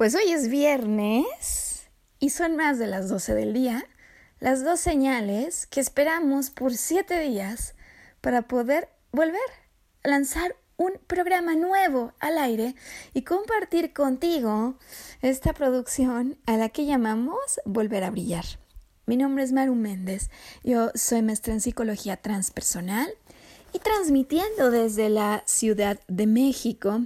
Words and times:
Pues 0.00 0.14
hoy 0.14 0.32
es 0.32 0.48
viernes 0.48 1.90
y 2.20 2.30
son 2.30 2.56
más 2.56 2.78
de 2.78 2.86
las 2.86 3.10
12 3.10 3.34
del 3.34 3.52
día, 3.52 3.84
las 4.38 4.64
dos 4.64 4.80
señales 4.80 5.66
que 5.66 5.78
esperamos 5.78 6.48
por 6.48 6.72
siete 6.72 7.20
días 7.20 7.74
para 8.22 8.40
poder 8.40 8.88
volver 9.12 9.36
a 10.02 10.08
lanzar 10.08 10.56
un 10.78 10.92
programa 11.06 11.54
nuevo 11.54 12.14
al 12.18 12.38
aire 12.38 12.76
y 13.12 13.24
compartir 13.24 13.92
contigo 13.92 14.78
esta 15.20 15.52
producción 15.52 16.38
a 16.46 16.56
la 16.56 16.70
que 16.70 16.86
llamamos 16.86 17.60
Volver 17.66 18.04
a 18.04 18.10
Brillar. 18.10 18.46
Mi 19.04 19.18
nombre 19.18 19.44
es 19.44 19.52
Maru 19.52 19.74
Méndez, 19.74 20.30
yo 20.64 20.92
soy 20.94 21.20
maestra 21.20 21.52
en 21.52 21.60
psicología 21.60 22.16
transpersonal 22.16 23.12
y 23.72 23.78
transmitiendo 23.78 24.70
desde 24.70 25.08
la 25.08 25.42
Ciudad 25.46 26.00
de 26.08 26.26
México, 26.26 27.02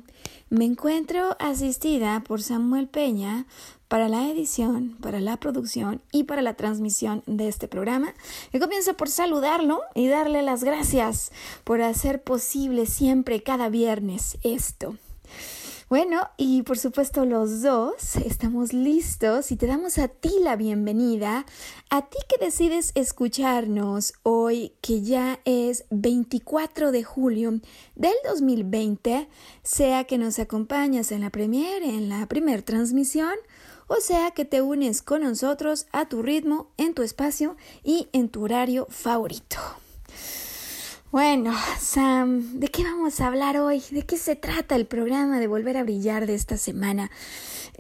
me 0.51 0.65
encuentro 0.65 1.37
asistida 1.39 2.23
por 2.27 2.43
Samuel 2.43 2.89
Peña 2.89 3.47
para 3.89 4.09
la 4.09 4.29
edición, 4.29 4.97
para 5.01 5.21
la 5.21 5.37
producción 5.37 6.03
y 6.13 6.25
para 6.25 6.43
la 6.43 6.55
transmisión 6.55 7.23
de 7.27 7.49
este 7.49 7.69
programa. 7.69 8.15
Y 8.53 8.59
comienzo 8.59 8.97
por 8.97 9.09
saludarlo 9.09 9.81
y 9.95 10.09
darle 10.09 10.43
las 10.43 10.65
gracias 10.65 11.33
por 11.65 11.83
hacer 11.83 12.23
posible 12.23 12.87
siempre 12.87 13.43
cada 13.43 13.69
viernes 13.69 14.39
esto. 14.43 14.97
Bueno, 15.91 16.31
y 16.39 16.63
por 16.63 16.79
supuesto 16.79 17.27
los 17.27 17.61
dos 17.61 18.17
estamos 18.17 18.73
listos 18.73 19.53
y 19.53 19.57
te 19.57 19.67
damos 19.67 19.99
a 19.99 20.09
ti 20.09 20.31
la 20.41 20.57
bienvenida, 20.57 21.45
a 21.91 22.09
ti 22.09 22.17
que 22.27 22.43
decides 22.43 22.93
escucharnos 22.95 24.15
hoy 24.23 24.73
que 24.81 25.03
ya 25.03 25.41
es 25.45 25.85
24 25.91 26.91
de 26.91 27.05
julio 27.05 27.61
del 27.97 28.15
2020, 28.27 29.29
sea 29.63 30.05
que 30.05 30.17
nos 30.17 30.39
acompañas 30.39 31.13
en 31.13 31.21
la 31.21 31.29
premiere, 31.29 31.91
en 31.91 32.09
la 32.09 32.27
primer 32.29 32.63
transmisión, 32.63 33.35
o 33.87 33.97
sea 33.97 34.31
que 34.31 34.47
te 34.47 34.63
unes 34.63 35.03
con 35.03 35.23
nosotros 35.23 35.87
a 35.93 36.09
tu 36.09 36.23
ritmo, 36.23 36.71
en 36.79 36.95
tu 36.95 37.03
espacio 37.03 37.59
y 37.83 38.09
en 38.15 38.31
tu 38.31 38.43
horario 38.43 38.87
favorito. 38.89 39.59
Bueno, 41.15 41.53
Sam, 41.79 42.59
¿de 42.59 42.67
qué 42.67 42.83
vamos 42.83 43.21
a 43.21 43.29
hablar 43.29 43.57
hoy? 43.59 43.81
¿De 43.93 44.03
qué 44.03 44.17
se 44.17 44.35
trata 44.35 44.75
el 44.75 44.85
programa 44.85 45.39
de 45.39 45.47
Volver 45.47 45.77
a 45.77 45.85
Brillar 45.85 46.27
de 46.27 46.35
esta 46.35 46.57
semana? 46.57 47.09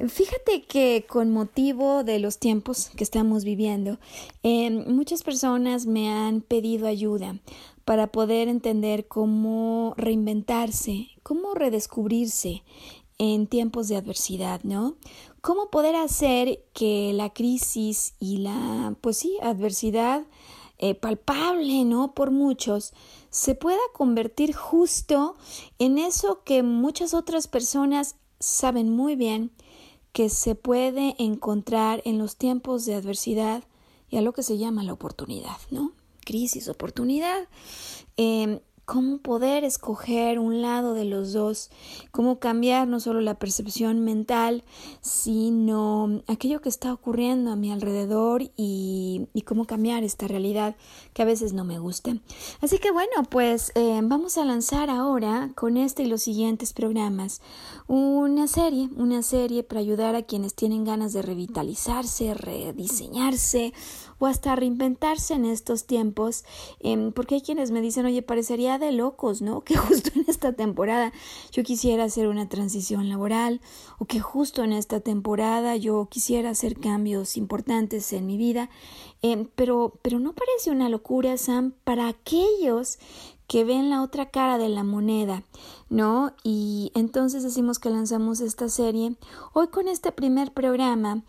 Fíjate 0.09 0.62
que 0.62 1.05
con 1.09 1.33
motivo 1.33 2.05
de 2.05 2.21
los 2.21 2.39
tiempos 2.39 2.91
que 2.97 3.03
estamos 3.03 3.43
viviendo, 3.43 3.99
em, 4.45 4.84
muchas 4.87 5.25
personas 5.25 5.84
me 5.87 6.11
han 6.11 6.43
pedido 6.43 6.87
ayuda 6.87 7.41
para 7.84 8.06
poder 8.06 8.47
entender 8.47 9.09
cómo 9.09 9.95
reinventarse, 9.97 11.09
cómo 11.25 11.55
redescubrirse 11.55 12.62
en 13.19 13.49
tiempos 13.49 13.89
de 13.89 13.97
adversidad, 13.97 14.61
¿no? 14.62 14.95
Cómo 15.41 15.71
poder 15.71 15.97
hacer 15.97 16.62
que 16.72 17.12
la 17.12 17.31
crisis 17.31 18.15
y 18.21 18.37
la, 18.37 18.95
pues 19.01 19.16
sí, 19.16 19.39
adversidad 19.43 20.25
eh, 20.78 20.94
palpable, 20.94 21.84
¿no? 21.84 22.14
Por 22.14 22.30
muchos, 22.30 22.92
se 23.30 23.54
pueda 23.54 23.78
convertir 23.92 24.54
justo 24.54 25.36
en 25.78 25.98
eso 25.98 26.42
que 26.44 26.62
muchas 26.62 27.14
otras 27.14 27.48
personas 27.48 28.16
saben 28.40 28.90
muy 28.90 29.16
bien 29.16 29.52
que 30.12 30.28
se 30.28 30.54
puede 30.54 31.16
encontrar 31.18 32.00
en 32.04 32.18
los 32.18 32.36
tiempos 32.36 32.84
de 32.84 32.94
adversidad 32.94 33.64
y 34.08 34.16
a 34.16 34.22
lo 34.22 34.32
que 34.32 34.44
se 34.44 34.58
llama 34.58 34.84
la 34.84 34.92
oportunidad, 34.92 35.56
¿no? 35.70 35.92
Crisis, 36.24 36.68
oportunidad. 36.68 37.48
Em, 38.16 38.60
cómo 38.84 39.19
poder 39.19 39.65
escoger 39.65 40.39
un 40.39 40.62
lado 40.62 40.95
de 40.95 41.05
los 41.05 41.33
dos, 41.33 41.71
cómo 42.11 42.39
cambiar 42.39 42.87
no 42.87 43.00
solo 43.00 43.21
la 43.21 43.39
percepción 43.39 44.00
mental, 44.00 44.65
sino 45.00 46.22
aquello 46.27 46.61
que 46.61 46.69
está 46.69 46.93
ocurriendo 46.93 47.50
a 47.50 47.56
mi 47.56 47.72
alrededor 47.72 48.50
y, 48.56 49.28
cómo 49.45 49.67
cambiar 49.67 50.05
esta 50.05 50.27
realidad 50.27 50.75
que 51.12 51.21
a 51.21 51.27
veces 51.27 51.53
no 51.53 51.65
me 51.65 51.78
gusta. 51.78 52.17
Así 52.62 52.78
que 52.78 52.91
bueno, 52.91 53.12
pues 53.28 53.72
eh, 53.75 54.00
vamos 54.03 54.39
a 54.39 54.45
lanzar 54.45 54.89
ahora 54.89 55.51
con 55.55 55.77
este 55.77 56.05
y 56.05 56.06
los 56.06 56.22
siguientes 56.22 56.72
programas 56.72 57.43
una 57.87 58.47
serie, 58.47 58.89
una 58.97 59.22
serie 59.22 59.62
para 59.62 59.81
ayudar 59.81 60.15
a 60.15 60.22
quienes 60.22 60.55
tienen 60.55 60.84
ganas 60.84 61.12
de 61.12 61.22
revitalizarse, 61.22 62.33
rediseñarse 62.33 63.72
o 64.19 64.26
hasta 64.26 64.56
reinventarse 64.56 65.34
en 65.34 65.44
estos 65.44 65.86
tiempos, 65.86 66.44
em, 66.80 67.12
porque 67.12 67.36
hay 67.36 67.41
quienes 67.41 67.70
me 67.70 67.80
dicen, 67.80 68.06
oye, 68.06 68.22
parecería 68.22 68.78
de 68.78 68.92
locos, 68.92 69.42
¿no? 69.42 69.62
Que 69.64 69.76
justo 69.76 70.10
en 70.14 70.25
esta 70.28 70.52
temporada 70.52 71.12
yo 71.52 71.62
quisiera 71.62 72.04
hacer 72.04 72.28
una 72.28 72.48
transición 72.48 73.08
laboral 73.08 73.60
o 73.98 74.04
que 74.04 74.20
justo 74.20 74.62
en 74.62 74.72
esta 74.72 75.00
temporada 75.00 75.76
yo 75.76 76.08
quisiera 76.10 76.50
hacer 76.50 76.78
cambios 76.78 77.36
importantes 77.36 78.12
en 78.12 78.26
mi 78.26 78.36
vida, 78.36 78.70
em, 79.22 79.48
pero, 79.54 79.98
pero 80.03 80.19
no 80.19 80.32
parece 80.34 80.70
una 80.70 80.88
locura, 80.88 81.36
Sam, 81.36 81.74
para 81.84 82.08
aquellos 82.08 82.98
que 83.47 83.64
ven 83.64 83.91
la 83.91 84.03
otra 84.03 84.30
cara 84.30 84.58
de 84.58 84.69
la 84.69 84.84
moneda, 84.84 85.44
¿no? 85.91 86.32
Y 86.42 86.91
entonces 86.94 87.42
decimos 87.42 87.78
que 87.78 87.91
lanzamos 87.91 88.41
esta 88.41 88.69
serie 88.69 89.16
hoy 89.53 89.69
con 89.69 89.88
este 89.88 90.12
primer 90.12 90.53
programa 90.53 91.22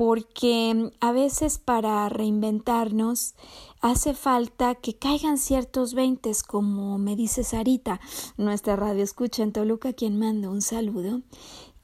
porque 0.00 0.92
a 1.00 1.12
veces 1.12 1.58
para 1.58 2.08
reinventarnos 2.08 3.34
hace 3.82 4.14
falta 4.14 4.74
que 4.74 4.96
caigan 4.96 5.36
ciertos 5.36 5.92
veintes, 5.92 6.42
como 6.42 6.96
me 6.96 7.16
dice 7.16 7.44
Sarita, 7.44 8.00
nuestra 8.38 8.76
radio 8.76 9.04
escucha 9.04 9.42
en 9.42 9.52
Toluca, 9.52 9.92
quien 9.92 10.18
manda 10.18 10.48
un 10.48 10.62
saludo. 10.62 11.20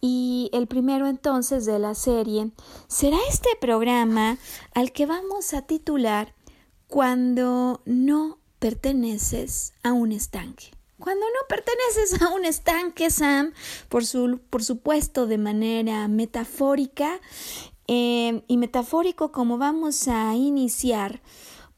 Y 0.00 0.48
el 0.54 0.66
primero 0.66 1.06
entonces 1.08 1.66
de 1.66 1.78
la 1.78 1.94
serie 1.94 2.52
será 2.88 3.18
este 3.28 3.50
programa 3.60 4.38
al 4.72 4.92
que 4.92 5.04
vamos 5.04 5.52
a 5.52 5.60
titular 5.60 6.34
Cuando 6.86 7.82
no 7.84 8.38
perteneces 8.58 9.74
a 9.82 9.92
un 9.92 10.12
estanque. 10.12 10.70
Cuando 10.98 11.26
no 11.26 11.46
perteneces 11.50 12.22
a 12.22 12.30
un 12.30 12.46
estanque, 12.46 13.10
Sam, 13.10 13.52
por, 13.90 14.06
su, 14.06 14.40
por 14.48 14.64
supuesto 14.64 15.26
de 15.26 15.36
manera 15.36 16.08
metafórica, 16.08 17.20
Em, 17.88 18.42
y 18.48 18.56
metafórico 18.56 19.30
como 19.30 19.58
vamos 19.58 20.08
a 20.08 20.34
iniciar 20.34 21.20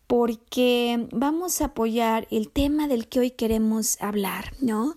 porque 0.06 1.06
vamos 1.12 1.60
a 1.60 1.66
apoyar 1.66 2.26
el 2.30 2.48
tema 2.48 2.88
del 2.88 3.08
que 3.08 3.20
hoy 3.20 3.30
queremos 3.30 4.00
hablar, 4.00 4.54
¿no? 4.60 4.96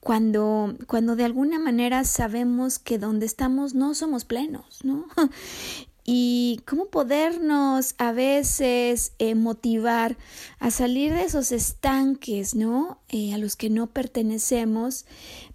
Cuando, 0.00 0.76
cuando 0.86 1.16
de 1.16 1.24
alguna 1.24 1.58
manera 1.58 2.04
sabemos 2.04 2.78
que 2.78 2.98
donde 2.98 3.24
estamos 3.24 3.74
no 3.74 3.94
somos 3.94 4.26
plenos, 4.26 4.80
¿no? 4.84 5.06
y 6.04 6.60
cómo 6.66 6.86
podernos 6.86 7.94
a 7.96 8.12
veces 8.12 9.12
eh, 9.18 9.34
motivar 9.34 10.18
a 10.58 10.70
salir 10.70 11.14
de 11.14 11.24
esos 11.24 11.52
estanques, 11.52 12.54
¿no? 12.54 12.98
Eh, 13.08 13.32
a 13.32 13.38
los 13.38 13.56
que 13.56 13.70
no 13.70 13.86
pertenecemos, 13.86 15.06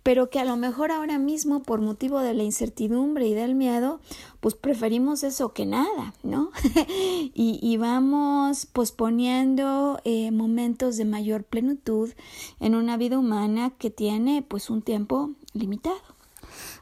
pero 0.06 0.30
que 0.30 0.40
a 0.40 0.46
lo 0.46 0.56
mejor 0.56 0.92
ahora 0.92 1.18
mismo 1.18 1.64
por 1.64 1.82
motivo 1.82 2.20
de 2.20 2.36
la 2.36 2.44
incertidumbre 2.44 3.26
y 3.26 3.34
del 3.34 3.56
miedo, 3.56 4.00
pues 4.40 4.54
preferimos 4.54 5.24
eso 5.24 5.52
que 5.52 5.66
nada, 5.66 6.14
¿no? 6.22 6.52
y, 7.34 7.78
vamos 7.78 8.68
posponiendo 8.68 10.00
eh, 10.04 10.30
momentos 10.30 10.98
de 10.98 11.06
mayor 11.06 11.44
plenitud 11.44 12.12
en 12.60 12.76
una 12.76 12.98
vida 12.98 13.18
humana 13.18 13.72
que 13.80 13.90
tiene 13.90 14.44
pues 14.48 14.70
un 14.70 14.84
tiempo 14.84 15.32
limitado. 15.54 15.98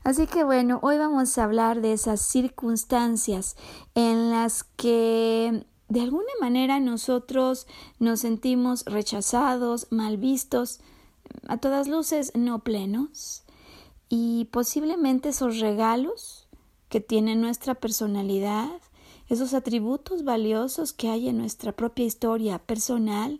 Así 0.03 0.27
que 0.27 0.43
bueno, 0.43 0.79
hoy 0.81 0.97
vamos 0.97 1.37
a 1.37 1.45
hablar 1.45 1.79
de 1.79 1.93
esas 1.93 2.19
circunstancias 2.19 3.55
en 3.95 4.31
las 4.31 4.65
que 4.75 5.65
de 5.87 6.01
alguna 6.01 6.33
manera 6.41 6.81
nosotros 6.81 7.67
nos 7.99 8.19
sentimos 8.19 8.83
rechazados, 8.83 9.87
mal 9.91 10.17
vistos, 10.17 10.81
a 11.47 11.57
todas 11.57 11.87
luces 11.87 12.31
no 12.35 12.59
plenos, 12.59 13.43
y 14.09 14.45
posiblemente 14.51 15.29
esos 15.29 15.59
regalos 15.59 16.47
que 16.89 17.01
tiene 17.01 17.35
nuestra 17.35 17.75
personalidad, 17.75 18.69
esos 19.29 19.53
atributos 19.53 20.23
valiosos 20.23 20.93
que 20.93 21.09
hay 21.09 21.29
en 21.29 21.37
nuestra 21.37 21.71
propia 21.71 22.05
historia 22.05 22.59
personal, 22.59 23.39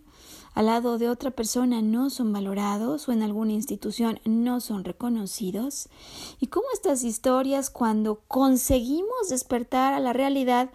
al 0.54 0.68
lado 0.68 0.98
de 0.98 1.10
otra 1.10 1.31
persona 1.31 1.81
no 1.81 2.10
son 2.10 2.31
valorados 2.31 3.07
o 3.07 3.12
en 3.12 3.24
alguna 3.24 3.54
institución 3.54 4.19
no 4.25 4.62
son 4.62 4.84
reconocidos? 4.84 5.90
¿Y 6.40 6.48
cómo 6.48 6.66
estas 6.74 7.04
historias 7.04 7.69
cuando 7.69 8.22
conseguimos 8.28 9.30
despertar 9.30 9.94
a 9.94 10.00
la 10.00 10.13
realidad 10.13 10.69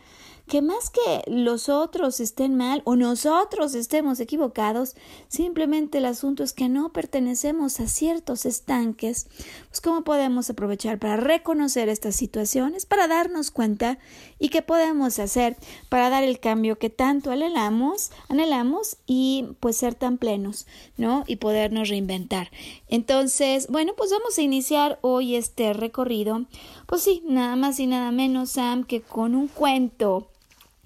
que 0.49 0.62
más 0.62 0.91
que 0.91 1.23
los 1.31 1.69
otros 1.69 2.19
estén 2.19 2.56
mal 2.56 2.83
o 2.85 2.97
nosotros 2.97 3.75
estemos 3.75 4.19
equivocados, 4.19 4.97
simplemente 5.29 5.99
el 5.99 6.06
asunto 6.06 6.43
es 6.43 6.53
que 6.53 6.69
no 6.69 6.93
pertenecemos 6.93 7.79
a 7.79 7.87
ciertos 7.87 8.47
estanques, 8.47 9.29
pues 9.69 9.81
cómo 9.81 10.03
podemos 10.03 10.50
aprovechar 10.50 10.99
para 10.99 11.17
reconocer 11.17 11.89
estas 11.89 12.17
situaciones, 12.17 12.87
para 12.87 13.06
darnos 13.06 13.50
cuenta 13.50 13.99
y 14.39 14.49
qué 14.49 14.62
podemos 14.62 15.19
hacer 15.19 15.56
para 15.89 16.11
dar 16.11 16.25
el 16.25 16.41
cambio 16.41 16.79
que 16.79 16.91
tanto 16.91 17.31
anhelamos, 17.31 18.11
anhelamos 18.29 18.97
y 19.06 19.47
pues 19.61 19.77
ser 19.77 19.94
tan 19.94 20.19
plenos, 20.19 20.67
¿no? 20.97 21.25
Y 21.27 21.37
podernos 21.37 21.89
reinventar. 21.89 22.51
Entonces, 22.89 23.69
bueno, 23.69 23.93
pues 23.97 24.11
vamos 24.11 24.39
a 24.39 24.43
iniciar 24.43 24.99
hoy 25.03 25.37
este 25.37 25.73
recorrido, 25.75 26.47
pues 26.87 27.03
sí, 27.03 27.23
nada 27.27 27.55
más 27.56 27.79
y 27.81 27.87
nada 27.87 28.11
menos, 28.11 28.51
Sam, 28.51 28.85
que 28.85 29.03
con 29.03 29.35
un 29.35 29.49
cuento 29.49 30.29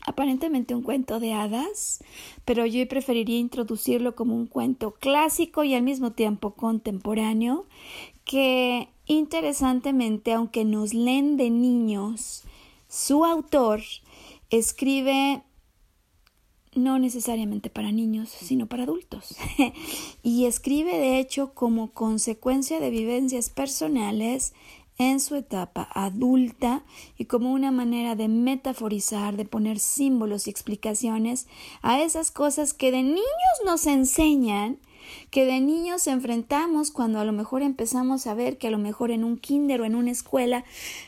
aparentemente 0.07 0.75
un 0.75 0.83
cuento 0.83 1.21
de 1.21 1.33
hadas, 1.33 2.03
pero 2.45 2.67
yo 2.67 2.87
preferiría 2.89 3.39
introducirlo 3.39 4.15
como 4.15 4.35
un 4.35 4.47
cuento 4.47 4.93
clásico 4.93 5.65
y 5.65 5.75
al 5.75 5.83
mismo 5.83 6.13
tiempo 6.13 6.55
contemporáneo, 6.55 7.67
que 8.25 8.89
interesantemente, 9.07 10.33
aunque 10.33 10.65
nos 10.65 10.95
leen 10.95 11.37
de 11.37 11.51
niños, 11.51 12.45
su 12.89 13.25
autor 13.25 13.83
escribe 14.51 15.43
no 16.75 16.99
necesariamente 16.99 17.69
para 17.69 17.93
niños, 17.93 18.31
sino 18.31 18.67
para 18.67 18.85
adultos. 18.85 19.37
y 20.23 20.47
escribe, 20.47 20.97
de 20.97 21.19
hecho, 21.19 21.53
como 21.55 21.93
consecuencia 21.93 22.81
de 22.81 22.91
vivencias 22.91 23.51
personales 23.51 24.55
en 24.99 25.21
su 25.21 25.35
etapa 25.37 25.89
adulta 25.93 26.85
y 27.17 27.25
como 27.25 27.53
una 27.53 27.71
manera 27.71 28.15
de 28.15 28.29
metaforizar, 28.29 29.37
de 29.37 29.45
poner 29.45 29.79
símbolos 29.79 30.47
y 30.47 30.51
explicaciones 30.51 31.47
a 31.83 32.01
esas 32.01 32.31
cosas 32.31 32.75
que 32.75 32.91
de 32.91 33.03
niños 33.03 33.23
nos 33.65 33.87
enseñan 33.87 34.79
que 35.33 35.47
de 35.47 35.61
niños 35.61 36.07
enfrentamos 36.09 36.91
cuando 36.91 37.19
a 37.19 37.25
lo 37.25 37.33
mejor 37.33 37.63
empezamos 37.63 38.27
a 38.27 38.35
ver 38.35 38.59
que 38.59 38.69
a 38.69 38.71
lo 38.71 38.77
mejor 38.77 39.11
en 39.11 39.25
un 39.25 39.39
kinder 39.39 39.81
o 39.81 39.87
en 39.87 39.95
una 39.95 40.11
escuela 40.11 40.63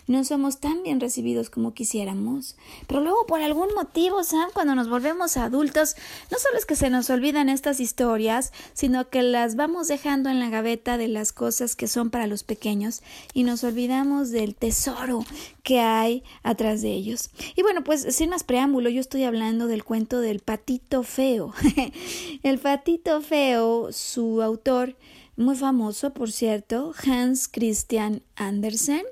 no 0.07 0.25
somos 0.25 0.61
tan 0.61 0.83
bien 0.83 0.99
recibidos 0.99 1.51
como 1.51 1.75
quisiéramos. 1.75 2.57
Pero 2.87 3.03
luego 3.03 3.27
por 3.27 3.43
algún 3.43 3.69
motivo, 3.75 4.25
Sam, 4.25 4.49
cuando 4.55 4.75
nos 4.75 4.89
volvemos 4.89 5.37
adultos, 5.37 5.95
no 6.33 6.39
solo 6.39 6.57
es 6.57 6.65
que 6.65 6.75
se 6.75 6.89
nos 6.89 7.11
olvidan 7.11 7.51
estas 7.51 7.81
historias, 7.81 8.55
sino 8.73 9.11
que 9.11 9.23
las 9.23 9.57
vamos 9.57 9.89
dejando 9.89 10.31
en 10.31 10.41
la 10.41 10.49
gaveta 10.49 10.97
de 10.97 11.09
las 11.09 11.35
cosas 11.35 11.77
que 11.77 11.87
son 11.87 12.09
para 12.09 12.27
los 12.27 12.45
pequeños 12.45 13.03
y 13.35 13.43
nos 13.45 13.63
olvidamos 13.63 14.31
del 14.31 14.55
tesoro 14.55 15.27
que 15.63 15.81
hay 15.81 16.23
atrás 16.43 16.81
de 16.81 16.93
ellos. 16.93 17.29
Y 17.57 17.63
bueno, 17.63 17.85
pues 17.85 18.07
sin 18.17 18.31
más 18.31 18.43
preámbulo, 18.43 18.89
yo 18.89 19.01
estoy 19.01 19.25
hablando 19.25 19.67
del 19.67 19.85
cuento 19.85 20.21
del 20.21 20.41
patito 20.41 21.03
feo. 21.03 21.53
El 22.43 22.59
patito 22.59 23.21
feo 23.21 23.93
su 24.15 24.43
autor 24.43 24.97
muy 25.37 25.57
famoso, 25.57 26.15
por 26.15 26.31
cierto, 26.31 26.93
Hans 27.05 27.49
Christian 27.49 28.23
Andersen, 28.37 29.03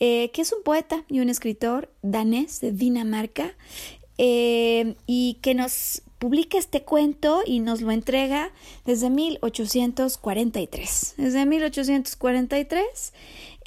eh, 0.00 0.30
que 0.32 0.40
es 0.40 0.50
un 0.52 0.62
poeta 0.62 1.04
y 1.08 1.20
un 1.20 1.28
escritor 1.28 1.92
danés 2.00 2.60
de 2.60 2.72
Dinamarca, 2.72 3.52
eh, 4.16 4.96
y 5.06 5.34
que 5.42 5.52
nos 5.54 6.00
publica 6.18 6.56
este 6.58 6.82
cuento 6.82 7.42
y 7.46 7.60
nos 7.60 7.82
lo 7.82 7.92
entrega 7.92 8.50
desde 8.84 9.10
1843. 9.10 11.14
Desde 11.18 11.46
1843 11.46 13.12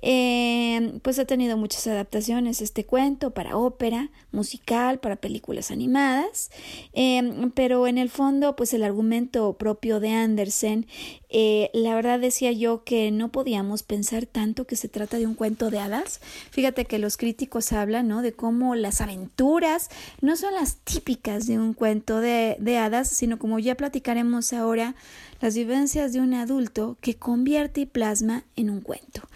eh, 0.01 0.99
pues 1.01 1.19
ha 1.19 1.25
tenido 1.25 1.57
muchas 1.57 1.85
adaptaciones 1.87 2.61
este 2.61 2.85
cuento 2.85 3.31
para 3.31 3.57
ópera, 3.57 4.09
musical, 4.31 4.99
para 4.99 5.15
películas 5.15 5.71
animadas, 5.71 6.51
eh, 6.93 7.49
pero 7.53 7.87
en 7.87 7.97
el 7.97 8.09
fondo 8.09 8.55
pues 8.55 8.73
el 8.73 8.83
argumento 8.83 9.53
propio 9.53 9.99
de 9.99 10.09
Andersen, 10.09 10.87
eh, 11.29 11.69
la 11.73 11.95
verdad 11.95 12.19
decía 12.19 12.51
yo 12.51 12.83
que 12.83 13.11
no 13.11 13.31
podíamos 13.31 13.83
pensar 13.83 14.25
tanto 14.25 14.65
que 14.65 14.75
se 14.75 14.89
trata 14.89 15.17
de 15.17 15.27
un 15.27 15.35
cuento 15.35 15.69
de 15.69 15.79
hadas. 15.79 16.19
Fíjate 16.49 16.85
que 16.85 16.99
los 16.99 17.17
críticos 17.17 17.71
hablan 17.71 18.07
¿no? 18.07 18.21
de 18.21 18.33
cómo 18.33 18.75
las 18.75 19.01
aventuras 19.01 19.89
no 20.21 20.35
son 20.35 20.53
las 20.53 20.77
típicas 20.77 21.47
de 21.47 21.57
un 21.59 21.73
cuento 21.73 22.19
de, 22.19 22.57
de 22.59 22.77
hadas, 22.77 23.07
sino 23.07 23.39
como 23.39 23.59
ya 23.59 23.75
platicaremos 23.75 24.51
ahora, 24.53 24.95
las 25.41 25.55
vivencias 25.55 26.13
de 26.13 26.21
un 26.21 26.33
adulto 26.33 26.97
que 27.01 27.15
convierte 27.15 27.81
y 27.81 27.85
plasma 27.85 28.45
en 28.55 28.69
un 28.69 28.81
cuento. 28.81 29.27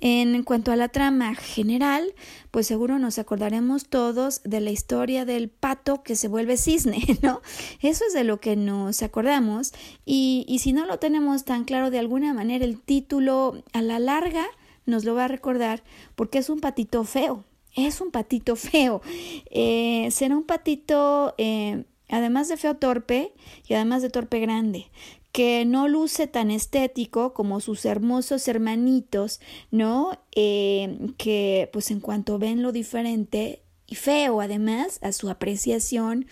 En 0.00 0.42
cuanto 0.44 0.72
a 0.72 0.76
la 0.76 0.88
trama 0.88 1.34
general, 1.34 2.14
pues 2.50 2.66
seguro 2.66 2.98
nos 2.98 3.18
acordaremos 3.18 3.86
todos 3.86 4.42
de 4.44 4.60
la 4.60 4.70
historia 4.70 5.24
del 5.24 5.48
pato 5.48 6.02
que 6.02 6.16
se 6.16 6.28
vuelve 6.28 6.56
cisne, 6.56 7.02
¿no? 7.22 7.40
Eso 7.80 8.04
es 8.06 8.14
de 8.14 8.24
lo 8.24 8.40
que 8.40 8.56
nos 8.56 9.02
acordamos 9.02 9.72
y, 10.04 10.44
y 10.48 10.60
si 10.60 10.72
no 10.72 10.86
lo 10.86 10.98
tenemos 10.98 11.44
tan 11.44 11.64
claro 11.64 11.90
de 11.90 11.98
alguna 11.98 12.34
manera, 12.34 12.64
el 12.64 12.80
título 12.80 13.62
a 13.72 13.82
la 13.82 13.98
larga 13.98 14.44
nos 14.86 15.04
lo 15.04 15.14
va 15.14 15.24
a 15.24 15.28
recordar 15.28 15.82
porque 16.14 16.38
es 16.38 16.50
un 16.50 16.60
patito 16.60 17.04
feo, 17.04 17.44
es 17.74 18.00
un 18.00 18.10
patito 18.10 18.56
feo. 18.56 19.02
Eh, 19.50 20.08
será 20.10 20.36
un 20.36 20.44
patito, 20.44 21.34
eh, 21.38 21.84
además 22.08 22.48
de 22.48 22.56
feo 22.56 22.76
torpe 22.76 23.32
y 23.66 23.74
además 23.74 24.02
de 24.02 24.10
torpe 24.10 24.40
grande, 24.40 24.86
que 25.34 25.64
no 25.64 25.88
luce 25.88 26.28
tan 26.28 26.52
estético 26.52 27.34
como 27.34 27.58
sus 27.58 27.84
hermosos 27.86 28.46
hermanitos, 28.46 29.40
¿no? 29.72 30.16
Eh, 30.36 30.96
que 31.18 31.68
pues 31.72 31.90
en 31.90 31.98
cuanto 31.98 32.38
ven 32.38 32.62
lo 32.62 32.70
diferente 32.70 33.64
y 33.88 33.96
feo 33.96 34.40
además 34.40 35.00
a 35.02 35.10
su 35.10 35.28
apreciación, 35.28 36.28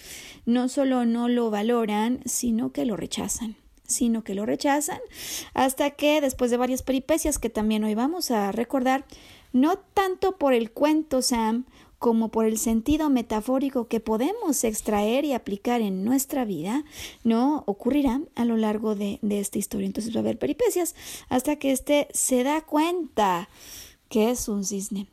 no 0.46 0.68
solo 0.68 1.04
no 1.04 1.28
lo 1.28 1.50
valoran, 1.50 2.20
sino 2.26 2.70
que 2.70 2.86
lo 2.86 2.96
rechazan 2.96 3.56
sino 3.84 4.24
que 4.24 4.34
lo 4.34 4.46
rechazan, 4.46 5.00
hasta 5.52 5.90
que 5.90 6.22
después 6.22 6.50
de 6.50 6.56
varias 6.56 6.82
peripecias 6.82 7.38
que 7.38 7.50
también 7.50 7.84
hoy 7.84 7.94
vamos 7.94 8.30
a 8.30 8.50
recordar, 8.50 9.04
no 9.52 9.76
tanto 9.76 10.38
por 10.38 10.54
el 10.54 10.70
cuento 10.70 11.20
Sam 11.20 11.66
como 12.02 12.30
por 12.30 12.46
el 12.46 12.58
sentido 12.58 13.10
metafórico 13.10 13.86
que 13.86 14.00
podemos 14.00 14.64
extraer 14.64 15.24
y 15.24 15.34
aplicar 15.34 15.80
en 15.82 16.04
nuestra 16.04 16.44
vida, 16.44 16.84
no 17.22 17.62
ocurrirá 17.66 18.20
a 18.34 18.44
lo 18.44 18.56
largo 18.56 18.96
de, 18.96 19.20
de 19.22 19.38
esta 19.38 19.58
historia. 19.58 19.86
Entonces 19.86 20.12
va 20.12 20.18
a 20.18 20.22
haber 20.22 20.36
peripecias 20.36 20.96
hasta 21.28 21.54
que 21.54 21.70
éste 21.70 22.08
se 22.12 22.42
da 22.42 22.60
cuenta 22.62 23.48
que 24.08 24.32
es 24.32 24.48
un 24.48 24.64
cisne. 24.64 25.06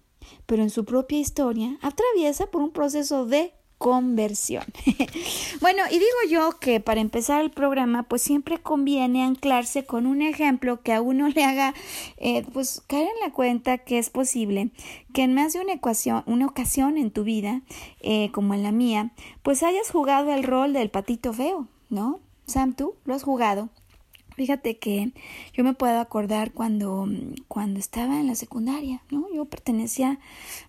Pero 0.48 0.64
en 0.64 0.72
su 0.72 0.84
propia 0.84 1.20
historia 1.20 1.78
atraviesa 1.84 2.48
por 2.48 2.64
un 2.64 2.72
proceso 2.72 3.28
de 3.28 3.54
conversión. 3.80 4.66
bueno, 5.62 5.84
y 5.90 5.94
digo 5.94 6.18
yo 6.30 6.60
que 6.60 6.82
para 6.82 7.00
empezar 7.00 7.42
el 7.42 7.50
programa, 7.50 8.04
pues 8.04 8.22
siempre 8.22 8.60
conviene 8.60 9.24
anclarse 9.24 9.86
con 9.86 10.06
un 10.06 10.22
ejemplo 10.22 10.82
que 10.82 10.94
a 10.94 11.02
uno 11.02 11.30
le 11.30 11.44
haga, 11.46 11.74
eh, 12.18 12.46
pues 12.54 12.84
caer 12.86 13.08
en 13.08 13.28
la 13.28 13.34
cuenta 13.34 13.80
que 13.80 13.98
es 13.98 14.10
posible 14.12 14.70
que 15.14 15.24
en 15.24 15.34
más 15.34 15.54
de 15.54 15.62
una, 15.62 15.74
ecuación, 15.74 16.24
una 16.28 16.46
ocasión 16.46 16.98
en 16.98 17.10
tu 17.10 17.24
vida, 17.24 17.62
eh, 18.02 18.30
como 18.32 18.54
en 18.54 18.64
la 18.64 18.74
mía, 18.74 19.14
pues 19.42 19.64
hayas 19.64 19.90
jugado 19.90 20.34
el 20.34 20.44
rol 20.44 20.74
del 20.74 20.90
patito 20.90 21.32
feo, 21.34 21.68
¿no? 21.90 22.20
Sam, 22.46 22.74
tú 22.74 22.96
lo 23.06 23.16
has 23.16 23.24
jugado. 23.24 23.70
Fíjate 24.36 24.78
que 24.78 25.14
yo 25.54 25.64
me 25.64 25.74
puedo 25.74 26.00
acordar 26.00 26.52
cuando, 26.52 27.08
cuando 27.48 27.80
estaba 27.80 28.20
en 28.20 28.28
la 28.28 28.36
secundaria, 28.36 29.04
¿no? 29.10 29.26
Yo 29.34 29.46
pertenecía 29.46 30.20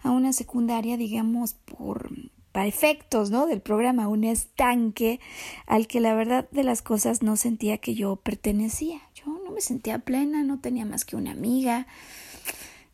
a 0.02 0.11
una 0.11 0.33
secundaria, 0.33 0.97
digamos, 0.97 1.55
por 1.55 2.11
para 2.52 2.66
efectos, 2.66 3.30
¿no? 3.30 3.47
Del 3.47 3.61
programa, 3.61 4.09
un 4.09 4.25
estanque 4.25 5.21
al 5.66 5.87
que 5.87 6.00
la 6.00 6.14
verdad 6.14 6.49
de 6.50 6.64
las 6.64 6.83
cosas 6.83 7.23
no 7.23 7.37
sentía 7.37 7.78
que 7.78 7.95
yo 7.95 8.16
pertenecía. 8.16 9.00
Yo 9.14 9.26
no 9.45 9.52
me 9.52 9.61
sentía 9.61 9.99
plena, 9.99 10.42
no 10.42 10.61
tenía 10.61 10.85
más 10.85 11.04
que 11.04 11.16
una 11.16 11.33
amiga. 11.33 11.87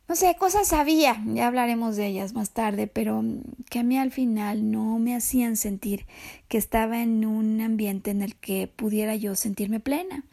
No 0.07 0.15
sé, 0.15 0.35
cosas 0.39 0.69
sabía, 0.69 1.21
ya 1.25 1.47
hablaremos 1.47 1.97
de 1.97 2.07
ellas 2.07 2.33
más 2.33 2.51
tarde, 2.51 2.87
pero 2.87 3.21
que 3.69 3.79
a 3.79 3.83
mí 3.83 3.97
al 3.97 4.11
final 4.11 4.71
no 4.71 4.99
me 4.99 5.13
hacían 5.13 5.57
sentir 5.57 6.05
que 6.47 6.57
estaba 6.57 7.01
en 7.01 7.25
un 7.25 7.59
ambiente 7.59 8.11
en 8.11 8.21
el 8.21 8.35
que 8.35 8.67
pudiera 8.73 9.15
yo 9.15 9.35
sentirme 9.35 9.81
plena 9.81 10.23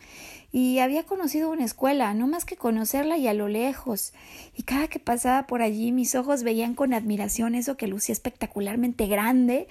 y 0.55 0.79
había 0.79 1.03
conocido 1.03 1.51
una 1.51 1.65
escuela, 1.65 2.15
no 2.15 2.29
más 2.29 2.45
que 2.45 2.55
conocerla 2.55 3.17
y 3.17 3.27
a 3.27 3.35
lo 3.35 3.49
lejos, 3.49 4.13
y 4.57 4.63
cada 4.63 4.87
que 4.87 5.01
pasaba 5.01 5.49
por 5.49 5.63
allí 5.63 5.91
mis 5.91 6.15
ojos 6.15 6.45
veían 6.45 6.77
con 6.77 6.95
admiración 6.95 7.57
eso 7.57 7.77
que 7.77 7.89
lucía 7.89 8.13
espectacularmente 8.13 9.09
grande, 9.09 9.67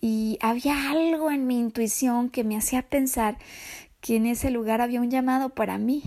y 0.00 0.38
había 0.40 0.92
algo 0.92 1.32
en 1.32 1.48
mi 1.48 1.58
intuición 1.58 2.30
que 2.30 2.44
me 2.44 2.56
hacía 2.56 2.82
pensar 2.82 3.38
que 4.00 4.14
en 4.14 4.26
ese 4.26 4.52
lugar 4.52 4.80
había 4.80 5.00
un 5.00 5.10
llamado 5.10 5.48
para 5.48 5.78
mí. 5.78 6.00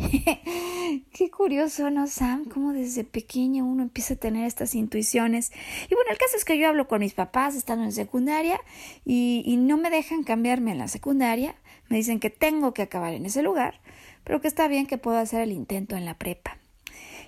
Qué 1.11 1.29
curioso, 1.29 1.89
¿no, 1.89 2.07
Sam? 2.07 2.45
Cómo 2.45 2.71
desde 2.71 3.03
pequeño 3.03 3.65
uno 3.65 3.83
empieza 3.83 4.13
a 4.13 4.17
tener 4.17 4.45
estas 4.47 4.73
intuiciones. 4.73 5.51
Y 5.89 5.95
bueno, 5.95 6.11
el 6.11 6.17
caso 6.17 6.37
es 6.37 6.45
que 6.45 6.57
yo 6.57 6.69
hablo 6.69 6.87
con 6.87 7.01
mis 7.01 7.13
papás 7.13 7.55
estando 7.55 7.83
en 7.83 7.91
secundaria 7.91 8.57
y, 9.05 9.43
y 9.45 9.57
no 9.57 9.75
me 9.75 9.89
dejan 9.89 10.23
cambiarme 10.23 10.71
en 10.71 10.77
la 10.77 10.87
secundaria. 10.87 11.55
Me 11.89 11.97
dicen 11.97 12.21
que 12.21 12.29
tengo 12.29 12.73
que 12.73 12.83
acabar 12.83 13.13
en 13.13 13.25
ese 13.25 13.43
lugar 13.43 13.82
pero 14.23 14.41
que 14.41 14.47
está 14.47 14.67
bien 14.67 14.87
que 14.87 14.97
puedo 14.97 15.17
hacer 15.17 15.41
el 15.41 15.51
intento 15.51 15.95
en 15.95 16.05
la 16.05 16.17
prepa. 16.17 16.57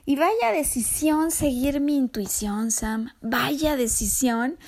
Y 0.07 0.17
vaya 0.17 0.51
decisión 0.53 1.31
seguir 1.31 1.79
mi 1.79 1.97
intuición, 1.97 2.69
Sam. 2.69 3.09
Vaya 3.21 3.75
decisión 3.75 4.59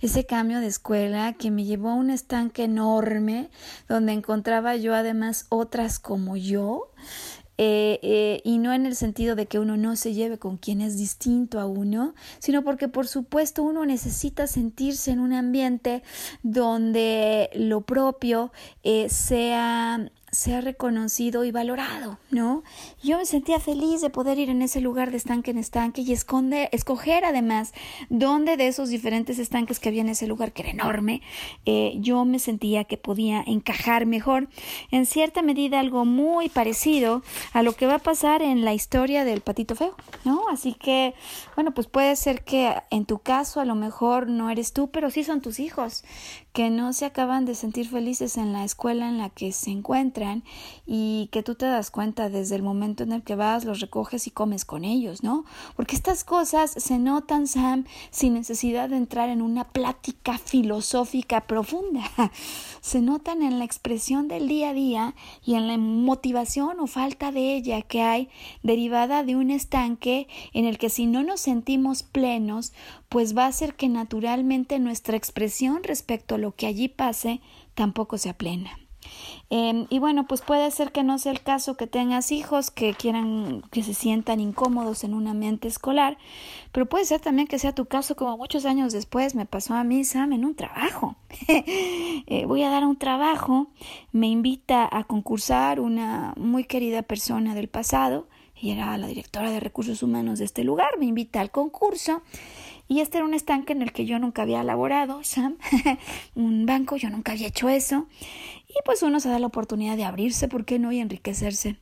ese 0.00 0.24
cambio 0.24 0.60
de 0.60 0.68
escuela 0.68 1.32
que 1.32 1.50
me 1.50 1.64
llevó 1.64 1.90
a 1.90 1.94
un 1.94 2.10
estanque 2.10 2.64
enorme 2.64 3.50
donde 3.88 4.12
encontraba 4.12 4.76
yo 4.76 4.94
además 4.94 5.46
otras 5.48 5.98
como 5.98 6.36
yo. 6.36 6.92
Eh, 7.56 8.00
eh, 8.02 8.40
y 8.44 8.58
no 8.58 8.72
en 8.72 8.84
el 8.84 8.96
sentido 8.96 9.36
de 9.36 9.46
que 9.46 9.60
uno 9.60 9.76
no 9.76 9.94
se 9.94 10.12
lleve 10.12 10.38
con 10.38 10.56
quien 10.56 10.80
es 10.80 10.96
distinto 10.96 11.60
a 11.60 11.66
uno, 11.66 12.14
sino 12.40 12.64
porque 12.64 12.88
por 12.88 13.06
supuesto 13.06 13.62
uno 13.62 13.86
necesita 13.86 14.48
sentirse 14.48 15.12
en 15.12 15.20
un 15.20 15.32
ambiente 15.32 16.02
donde 16.42 17.50
lo 17.54 17.82
propio 17.82 18.52
eh, 18.82 19.08
sea 19.08 20.10
sea 20.34 20.60
reconocido 20.60 21.44
y 21.44 21.50
valorado, 21.50 22.18
¿no? 22.30 22.62
Yo 23.02 23.18
me 23.18 23.26
sentía 23.26 23.60
feliz 23.60 24.00
de 24.00 24.10
poder 24.10 24.38
ir 24.38 24.50
en 24.50 24.62
ese 24.62 24.80
lugar 24.80 25.10
de 25.10 25.16
estanque 25.16 25.52
en 25.52 25.58
estanque 25.58 26.02
y 26.02 26.12
esconde, 26.12 26.68
escoger 26.72 27.24
además 27.24 27.72
dónde 28.08 28.56
de 28.56 28.66
esos 28.66 28.88
diferentes 28.88 29.38
estanques 29.38 29.78
que 29.78 29.88
había 29.88 30.02
en 30.02 30.08
ese 30.08 30.26
lugar, 30.26 30.52
que 30.52 30.62
era 30.62 30.70
enorme, 30.70 31.22
eh, 31.64 31.94
yo 32.00 32.24
me 32.24 32.38
sentía 32.38 32.84
que 32.84 32.96
podía 32.96 33.42
encajar 33.46 34.06
mejor. 34.06 34.48
En 34.90 35.06
cierta 35.06 35.42
medida 35.42 35.80
algo 35.80 36.04
muy 36.04 36.48
parecido 36.48 37.22
a 37.52 37.62
lo 37.62 37.74
que 37.74 37.86
va 37.86 37.96
a 37.96 37.98
pasar 37.98 38.42
en 38.42 38.64
la 38.64 38.74
historia 38.74 39.24
del 39.24 39.40
patito 39.40 39.74
feo, 39.74 39.94
¿no? 40.24 40.48
Así 40.50 40.74
que, 40.74 41.14
bueno, 41.54 41.72
pues 41.72 41.86
puede 41.86 42.16
ser 42.16 42.44
que 42.44 42.74
en 42.90 43.06
tu 43.06 43.18
caso 43.18 43.60
a 43.60 43.64
lo 43.64 43.74
mejor 43.74 44.28
no 44.28 44.50
eres 44.50 44.72
tú, 44.72 44.90
pero 44.90 45.10
sí 45.10 45.24
son 45.24 45.40
tus 45.40 45.60
hijos, 45.60 46.04
que 46.52 46.70
no 46.70 46.92
se 46.92 47.04
acaban 47.04 47.44
de 47.44 47.54
sentir 47.54 47.88
felices 47.88 48.36
en 48.36 48.52
la 48.52 48.64
escuela 48.64 49.08
en 49.08 49.18
la 49.18 49.30
que 49.30 49.52
se 49.52 49.70
encuentran 49.70 50.23
y 50.86 51.28
que 51.32 51.42
tú 51.42 51.54
te 51.54 51.66
das 51.66 51.90
cuenta 51.90 52.28
desde 52.28 52.56
el 52.56 52.62
momento 52.62 53.02
en 53.02 53.12
el 53.12 53.22
que 53.22 53.34
vas, 53.34 53.64
los 53.64 53.80
recoges 53.80 54.26
y 54.26 54.30
comes 54.30 54.64
con 54.64 54.84
ellos, 54.84 55.22
¿no? 55.22 55.44
Porque 55.76 55.96
estas 55.96 56.24
cosas 56.24 56.70
se 56.70 56.98
notan, 56.98 57.46
Sam, 57.46 57.84
sin 58.10 58.34
necesidad 58.34 58.88
de 58.88 58.96
entrar 58.96 59.28
en 59.28 59.42
una 59.42 59.64
plática 59.64 60.38
filosófica 60.38 61.42
profunda. 61.42 62.10
Se 62.80 63.00
notan 63.00 63.42
en 63.42 63.58
la 63.58 63.64
expresión 63.64 64.28
del 64.28 64.46
día 64.46 64.70
a 64.70 64.74
día 64.74 65.14
y 65.44 65.54
en 65.54 65.68
la 65.68 65.78
motivación 65.78 66.80
o 66.80 66.86
falta 66.86 67.32
de 67.32 67.54
ella 67.54 67.80
que 67.82 68.02
hay 68.02 68.28
derivada 68.62 69.22
de 69.22 69.36
un 69.36 69.50
estanque 69.50 70.28
en 70.52 70.66
el 70.66 70.78
que 70.78 70.90
si 70.90 71.06
no 71.06 71.22
nos 71.22 71.40
sentimos 71.40 72.02
plenos, 72.02 72.72
pues 73.08 73.36
va 73.36 73.46
a 73.46 73.52
ser 73.52 73.74
que 73.74 73.88
naturalmente 73.88 74.78
nuestra 74.78 75.16
expresión 75.16 75.82
respecto 75.82 76.34
a 76.34 76.38
lo 76.38 76.54
que 76.54 76.66
allí 76.66 76.88
pase 76.88 77.40
tampoco 77.74 78.18
sea 78.18 78.34
plena. 78.34 78.78
Em, 79.56 79.86
y 79.88 80.00
bueno, 80.00 80.26
pues 80.26 80.40
puede 80.40 80.68
ser 80.72 80.90
que 80.90 81.04
no 81.04 81.16
sea 81.16 81.30
el 81.30 81.40
caso 81.40 81.76
que 81.76 81.86
tengas 81.86 82.32
hijos 82.32 82.72
que 82.72 82.92
quieran 82.92 83.62
que 83.70 83.84
se 83.84 83.94
sientan 83.94 84.40
incómodos 84.40 85.04
en 85.04 85.14
un 85.14 85.28
ambiente 85.28 85.68
escolar, 85.68 86.18
pero 86.72 86.86
puede 86.86 87.04
ser 87.04 87.20
también 87.20 87.46
que 87.46 87.60
sea 87.60 87.72
tu 87.72 87.84
caso 87.86 88.16
como 88.16 88.36
muchos 88.36 88.64
años 88.64 88.92
después 88.92 89.36
me 89.36 89.46
pasó 89.46 89.74
a 89.74 89.84
mí, 89.84 90.02
Sam, 90.02 90.32
en 90.32 90.44
un 90.44 90.56
trabajo. 90.56 91.14
Eh, 92.26 92.46
voy 92.46 92.62
a 92.62 92.70
dar 92.70 92.84
un 92.84 92.96
trabajo, 92.96 93.68
me 94.10 94.26
invita 94.26 94.88
a 94.90 95.04
concursar 95.04 95.78
una 95.78 96.32
muy 96.36 96.64
querida 96.64 97.02
persona 97.02 97.54
del 97.54 97.68
pasado, 97.68 98.26
y 98.60 98.70
era 98.70 98.96
la 98.96 99.06
directora 99.06 99.50
de 99.50 99.60
recursos 99.60 100.02
humanos 100.02 100.38
de 100.38 100.46
este 100.46 100.64
lugar, 100.64 100.98
me 100.98 101.06
invita 101.06 101.40
al 101.40 101.50
concurso 101.50 102.22
y 102.86 103.00
este 103.00 103.18
era 103.18 103.24
un 103.24 103.34
estanque 103.34 103.72
en 103.72 103.82
el 103.82 103.92
que 103.92 104.04
yo 104.04 104.18
nunca 104.18 104.42
había 104.42 104.62
laborado, 104.62 105.22
Sam, 105.24 105.56
un 106.34 106.66
banco, 106.66 106.96
yo 106.96 107.08
nunca 107.08 107.32
había 107.32 107.48
hecho 107.48 107.68
eso. 107.68 108.06
Y 108.76 108.82
pues 108.84 109.02
uno 109.02 109.20
se 109.20 109.28
da 109.28 109.38
la 109.38 109.46
oportunidad 109.46 109.96
de 109.96 110.04
abrirse, 110.04 110.48
¿por 110.48 110.64
qué 110.64 110.80
no? 110.80 110.90
Y 110.90 110.98
enriquecerse. 110.98 111.78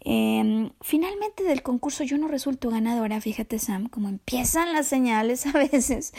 Em, 0.00 0.70
finalmente 0.80 1.44
del 1.44 1.62
concurso 1.62 2.02
yo 2.02 2.18
no 2.18 2.26
resulto 2.26 2.70
ganadora, 2.70 3.20
fíjate 3.20 3.60
Sam, 3.60 3.88
como 3.88 4.08
empiezan 4.08 4.72
las 4.72 4.88
señales 4.88 5.46
a 5.46 5.52
veces 5.52 6.12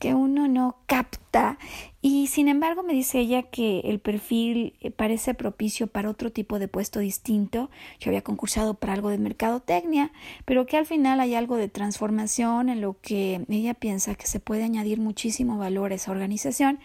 que 0.00 0.14
uno 0.14 0.48
no 0.48 0.78
capta 0.86 1.58
y 2.06 2.26
sin 2.26 2.48
embargo 2.48 2.82
me 2.82 2.92
dice 2.92 3.18
ella 3.18 3.44
que 3.44 3.80
el 3.80 3.98
perfil 3.98 4.74
eh, 4.82 4.90
parece 4.90 5.32
propicio 5.32 5.86
para 5.86 6.10
otro 6.10 6.30
tipo 6.30 6.58
de 6.58 6.68
puesto 6.68 7.00
distinto. 7.00 7.70
Yo 7.98 8.10
había 8.10 8.20
concursado 8.20 8.74
para 8.74 8.92
algo 8.92 9.08
de 9.08 9.16
mercadotecnia, 9.16 10.12
pero 10.44 10.66
que 10.66 10.76
al 10.76 10.84
final 10.84 11.18
hay 11.18 11.34
algo 11.34 11.56
de 11.56 11.70
transformación 11.70 12.68
en 12.68 12.82
lo 12.82 13.00
que 13.00 13.46
ella 13.48 13.72
piensa 13.72 14.16
que 14.16 14.26
se 14.26 14.38
puede 14.38 14.64
añadir 14.64 15.00
muchísimo 15.00 15.56
valor 15.56 15.92
a 15.92 15.94
esa 15.94 16.10
organización. 16.10 16.78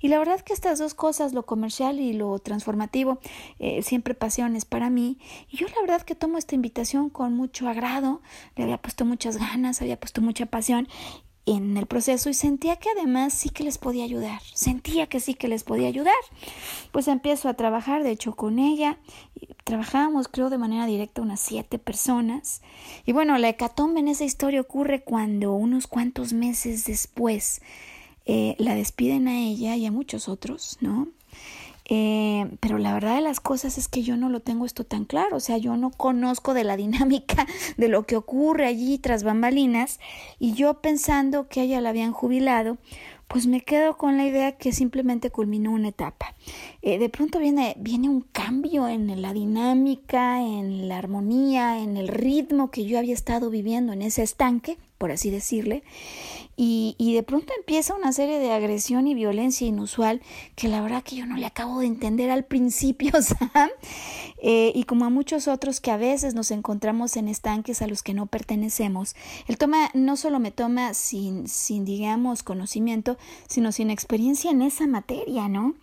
Y 0.00 0.08
la 0.08 0.18
verdad 0.18 0.40
que 0.40 0.52
estas 0.52 0.80
dos 0.80 0.94
cosas, 0.94 1.34
lo 1.34 1.46
comercial 1.46 2.00
y 2.00 2.12
lo 2.12 2.36
transformativo, 2.40 3.20
eh, 3.60 3.80
siempre 3.84 4.14
pasiones 4.14 4.64
para 4.64 4.90
mí. 4.90 5.18
Y 5.52 5.56
yo 5.56 5.68
la 5.68 5.82
verdad 5.82 6.02
que 6.02 6.16
tomo 6.16 6.36
esta 6.36 6.56
invitación 6.56 7.10
con 7.10 7.32
mucho 7.36 7.68
agrado, 7.68 8.22
le 8.56 8.64
había 8.64 8.78
puesto 8.78 9.04
muchas 9.04 9.36
ganas, 9.36 9.80
había 9.82 10.00
puesto 10.00 10.20
mucha 10.20 10.46
pasión 10.46 10.88
en 11.46 11.76
el 11.76 11.86
proceso 11.86 12.30
y 12.30 12.34
sentía 12.34 12.76
que 12.76 12.88
además 12.90 13.34
sí 13.34 13.50
que 13.50 13.64
les 13.64 13.78
podía 13.78 14.04
ayudar, 14.04 14.40
sentía 14.54 15.06
que 15.06 15.20
sí 15.20 15.34
que 15.34 15.48
les 15.48 15.62
podía 15.62 15.88
ayudar. 15.88 16.14
Pues 16.92 17.08
empiezo 17.08 17.48
a 17.48 17.54
trabajar, 17.54 18.02
de 18.02 18.10
hecho, 18.10 18.34
con 18.34 18.58
ella. 18.58 18.98
Trabajábamos, 19.64 20.28
creo, 20.28 20.50
de 20.50 20.58
manera 20.58 20.86
directa 20.86 21.22
unas 21.22 21.40
siete 21.40 21.78
personas. 21.78 22.62
Y 23.04 23.12
bueno, 23.12 23.36
la 23.38 23.48
hecatombe 23.48 24.00
en 24.00 24.08
esa 24.08 24.24
historia 24.24 24.60
ocurre 24.60 25.02
cuando 25.02 25.52
unos 25.52 25.86
cuantos 25.86 26.32
meses 26.32 26.84
después 26.84 27.60
eh, 28.26 28.54
la 28.58 28.74
despiden 28.74 29.28
a 29.28 29.38
ella 29.38 29.76
y 29.76 29.84
a 29.84 29.92
muchos 29.92 30.28
otros, 30.28 30.78
¿no? 30.80 31.08
Eh, 31.86 32.50
pero 32.60 32.78
la 32.78 32.94
verdad 32.94 33.16
de 33.16 33.20
las 33.20 33.40
cosas 33.40 33.76
es 33.76 33.88
que 33.88 34.02
yo 34.02 34.16
no 34.16 34.30
lo 34.30 34.40
tengo 34.40 34.64
esto 34.64 34.84
tan 34.84 35.04
claro, 35.04 35.36
o 35.36 35.40
sea, 35.40 35.58
yo 35.58 35.76
no 35.76 35.90
conozco 35.90 36.54
de 36.54 36.64
la 36.64 36.76
dinámica 36.78 37.46
de 37.76 37.88
lo 37.88 38.04
que 38.04 38.16
ocurre 38.16 38.66
allí 38.66 38.98
tras 38.98 39.22
bambalinas 39.22 40.00
y 40.38 40.54
yo 40.54 40.80
pensando 40.80 41.48
que 41.48 41.62
ella 41.62 41.80
la 41.80 41.90
habían 41.90 42.12
jubilado, 42.12 42.78
pues 43.28 43.46
me 43.46 43.62
quedo 43.62 43.96
con 43.96 44.16
la 44.16 44.26
idea 44.26 44.52
que 44.52 44.72
simplemente 44.72 45.30
culminó 45.30 45.72
una 45.72 45.88
etapa. 45.88 46.34
Eh, 46.82 46.98
de 46.98 47.08
pronto 47.08 47.38
viene, 47.38 47.74
viene 47.78 48.08
un 48.08 48.20
cambio 48.20 48.86
en 48.86 49.20
la 49.20 49.32
dinámica, 49.32 50.40
en 50.40 50.88
la 50.88 50.98
armonía, 50.98 51.82
en 51.82 51.96
el 51.96 52.08
ritmo 52.08 52.70
que 52.70 52.84
yo 52.84 52.98
había 52.98 53.14
estado 53.14 53.50
viviendo 53.50 53.92
en 53.92 54.02
ese 54.02 54.22
estanque, 54.22 54.78
por 55.04 55.12
así 55.12 55.28
decirle, 55.28 55.82
y, 56.56 56.94
y, 56.96 57.12
de 57.14 57.22
pronto 57.22 57.52
empieza 57.58 57.94
una 57.94 58.10
serie 58.12 58.38
de 58.38 58.52
agresión 58.52 59.06
y 59.06 59.14
violencia 59.14 59.66
inusual 59.66 60.22
que 60.54 60.68
la 60.68 60.80
verdad 60.80 61.02
que 61.02 61.16
yo 61.16 61.26
no 61.26 61.36
le 61.36 61.44
acabo 61.44 61.80
de 61.80 61.86
entender 61.86 62.30
al 62.30 62.44
principio, 62.44 63.10
Sam. 63.22 63.68
Eh, 64.46 64.72
y 64.74 64.84
como 64.84 65.04
a 65.04 65.10
muchos 65.10 65.48
otros 65.48 65.80
que 65.80 65.90
a 65.90 65.96
veces 65.96 66.34
nos 66.34 66.50
encontramos 66.50 67.16
en 67.16 67.28
estanques 67.28 67.82
a 67.82 67.86
los 67.86 68.02
que 68.02 68.14
no 68.14 68.26
pertenecemos, 68.26 69.16
el 69.48 69.58
toma 69.58 69.90
no 69.94 70.16
solo 70.16 70.38
me 70.38 70.52
toma 70.52 70.94
sin, 70.94 71.48
sin 71.48 71.84
digamos, 71.84 72.42
conocimiento, 72.42 73.18
sino 73.48 73.72
sin 73.72 73.90
experiencia 73.90 74.50
en 74.50 74.62
esa 74.62 74.86
materia, 74.86 75.48
¿no? 75.48 75.74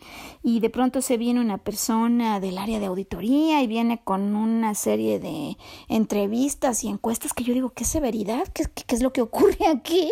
Y 0.41 0.61
de 0.61 0.69
pronto 0.69 1.01
se 1.01 1.17
viene 1.17 1.41
una 1.41 1.57
persona 1.57 2.39
del 2.39 2.57
área 2.57 2.79
de 2.79 2.85
auditoría 2.85 3.61
y 3.61 3.67
viene 3.67 3.99
con 4.03 4.35
una 4.35 4.73
serie 4.73 5.19
de 5.19 5.57
entrevistas 5.89 6.83
y 6.83 6.89
encuestas 6.89 7.33
que 7.33 7.43
yo 7.43 7.53
digo, 7.53 7.71
qué 7.71 7.83
severidad, 7.83 8.47
qué, 8.49 8.65
qué 8.65 8.95
es 8.95 9.01
que 9.11 9.21
ocurre 9.21 9.67
aquí. 9.67 10.11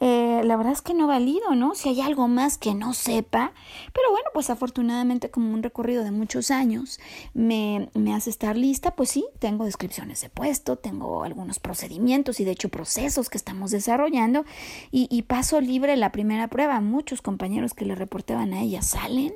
eh, 0.00 0.42
la 0.44 0.56
verdad 0.56 0.72
es 0.72 0.82
que 0.82 0.92
no 0.92 1.06
valido, 1.06 1.54
¿no? 1.54 1.74
Si 1.74 1.88
hay 1.88 2.00
algo 2.00 2.26
más 2.28 2.58
que 2.58 2.74
no 2.74 2.92
sepa. 2.94 3.52
Pero 3.92 4.10
bueno, 4.10 4.26
pues 4.34 4.50
afortunadamente 4.50 5.30
como 5.30 5.52
un 5.52 5.62
recorrido 5.62 6.04
de 6.04 6.10
muchos 6.10 6.50
años 6.50 6.98
me, 7.32 7.88
me 7.94 8.12
hace 8.12 8.30
estar 8.30 8.56
lista, 8.56 8.96
pues 8.96 9.10
sí, 9.10 9.24
tengo 9.38 9.64
descripciones 9.64 10.20
de 10.20 10.28
puesto, 10.28 10.76
tengo 10.76 11.22
algunos 11.22 11.58
procedimientos 11.60 12.40
y 12.40 12.44
de 12.44 12.50
hecho 12.50 12.68
procesos 12.68 13.30
que 13.30 13.38
estamos 13.38 13.70
desarrollando 13.70 14.44
y, 14.90 15.06
y 15.10 15.22
paso 15.22 15.60
libre 15.60 15.96
la 15.96 16.12
primera 16.12 16.48
prueba. 16.48 16.80
Muchos 16.80 17.22
compañeros 17.22 17.72
que 17.72 17.84
le 17.84 17.94
reportaban 17.94 18.52
a 18.52 18.62
ella 18.62 18.82
salen 18.82 19.32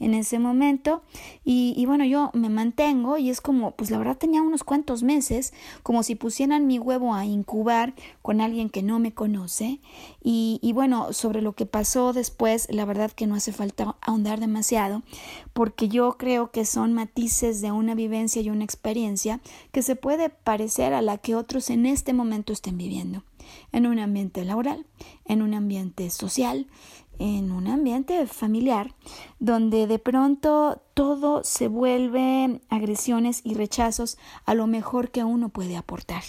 en 0.00 0.14
ese 0.14 0.38
momento. 0.38 1.02
Y, 1.44 1.84
bueno 1.86 2.04
yo 2.04 2.30
me 2.34 2.50
mantengo 2.50 3.16
y 3.16 3.30
es 3.30 3.40
como 3.40 3.70
pues 3.72 3.90
la 3.90 3.98
verdad 3.98 4.18
tenía 4.18 4.42
unos 4.42 4.62
cuantos 4.62 5.02
meses 5.02 5.54
como 5.82 6.02
si 6.02 6.14
pusieran 6.14 6.66
mi 6.66 6.78
huevo 6.78 7.14
a 7.14 7.24
incubar 7.24 7.94
con 8.20 8.40
alguien 8.40 8.68
que 8.68 8.82
no 8.82 8.98
me 8.98 9.12
conoce. 9.12 9.80
Y 10.22 10.72
bueno 10.74 11.12
sobre 11.12 11.40
lo 11.40 11.54
que 11.54 11.66
pasó 11.66 12.12
después 12.12 12.68
la 12.70 12.84
verdad 12.84 13.10
que 13.10 13.26
no 13.26 13.34
hace 13.34 13.52
falta 13.52 13.96
ahondar 14.02 14.40
demasiado 14.40 15.02
porque 15.52 15.88
yo 15.88 16.16
creo 16.18 16.50
que 16.50 16.64
son 16.64 16.92
matices 16.92 17.60
de 17.60 17.72
una 17.72 17.94
vivencia 17.94 18.42
y 18.42 18.50
una 18.50 18.64
experiencia 18.64 19.40
que 19.72 19.82
se 19.82 19.96
puede 19.96 20.28
parecer 20.28 20.92
a 20.92 21.02
la 21.02 21.18
que 21.18 21.34
otros 21.34 21.70
en 21.70 21.86
este 21.86 22.12
momento 22.12 22.52
estén 22.52 22.76
viviendo 22.76 23.24
en 23.72 23.86
un 23.86 23.98
ambiente 23.98 24.44
laboral, 24.44 24.86
en 25.24 25.42
un 25.42 25.54
ambiente 25.54 26.10
social, 26.10 26.66
en 27.18 27.52
un 27.52 27.68
ambiente 27.68 28.26
familiar 28.26 28.94
donde 29.38 29.86
de 29.86 29.98
pronto 29.98 30.82
todo 30.94 31.44
se 31.44 31.68
vuelve 31.68 32.60
agresiones 32.68 33.40
y 33.44 33.54
rechazos 33.54 34.18
a 34.44 34.54
lo 34.54 34.66
mejor 34.66 35.10
que 35.10 35.24
uno 35.24 35.48
puede 35.48 35.76
aportar. 35.76 36.22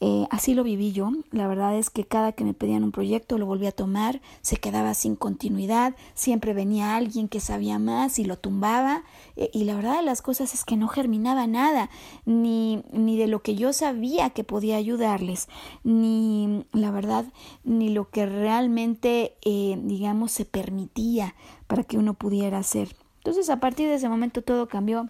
Eh, 0.00 0.26
así 0.30 0.54
lo 0.54 0.62
viví 0.62 0.92
yo. 0.92 1.10
La 1.32 1.48
verdad 1.48 1.76
es 1.76 1.90
que 1.90 2.04
cada 2.04 2.32
que 2.32 2.44
me 2.44 2.54
pedían 2.54 2.84
un 2.84 2.92
proyecto 2.92 3.36
lo 3.36 3.46
volví 3.46 3.66
a 3.66 3.72
tomar, 3.72 4.20
se 4.42 4.56
quedaba 4.56 4.94
sin 4.94 5.16
continuidad, 5.16 5.96
siempre 6.14 6.54
venía 6.54 6.96
alguien 6.96 7.28
que 7.28 7.40
sabía 7.40 7.78
más 7.78 8.18
y 8.18 8.24
lo 8.24 8.38
tumbaba. 8.38 9.02
Eh, 9.36 9.50
y 9.52 9.64
la 9.64 9.74
verdad 9.74 9.96
de 9.96 10.04
las 10.04 10.22
cosas 10.22 10.54
es 10.54 10.64
que 10.64 10.76
no 10.76 10.88
germinaba 10.88 11.46
nada, 11.46 11.90
ni, 12.24 12.82
ni 12.92 13.16
de 13.16 13.26
lo 13.26 13.42
que 13.42 13.56
yo 13.56 13.72
sabía 13.72 14.30
que 14.30 14.44
podía 14.44 14.76
ayudarles, 14.76 15.48
ni 15.82 16.64
la 16.72 16.90
verdad, 16.90 17.24
ni 17.64 17.88
lo 17.88 18.08
que 18.10 18.26
realmente, 18.26 19.36
eh, 19.42 19.78
digamos, 19.82 20.30
se 20.32 20.44
permitía 20.44 21.34
para 21.66 21.84
que 21.84 21.98
uno 21.98 22.14
pudiera 22.14 22.58
hacer. 22.58 22.94
Entonces, 23.18 23.50
a 23.50 23.60
partir 23.60 23.88
de 23.88 23.96
ese 23.96 24.08
momento 24.08 24.42
todo 24.42 24.68
cambió 24.68 25.08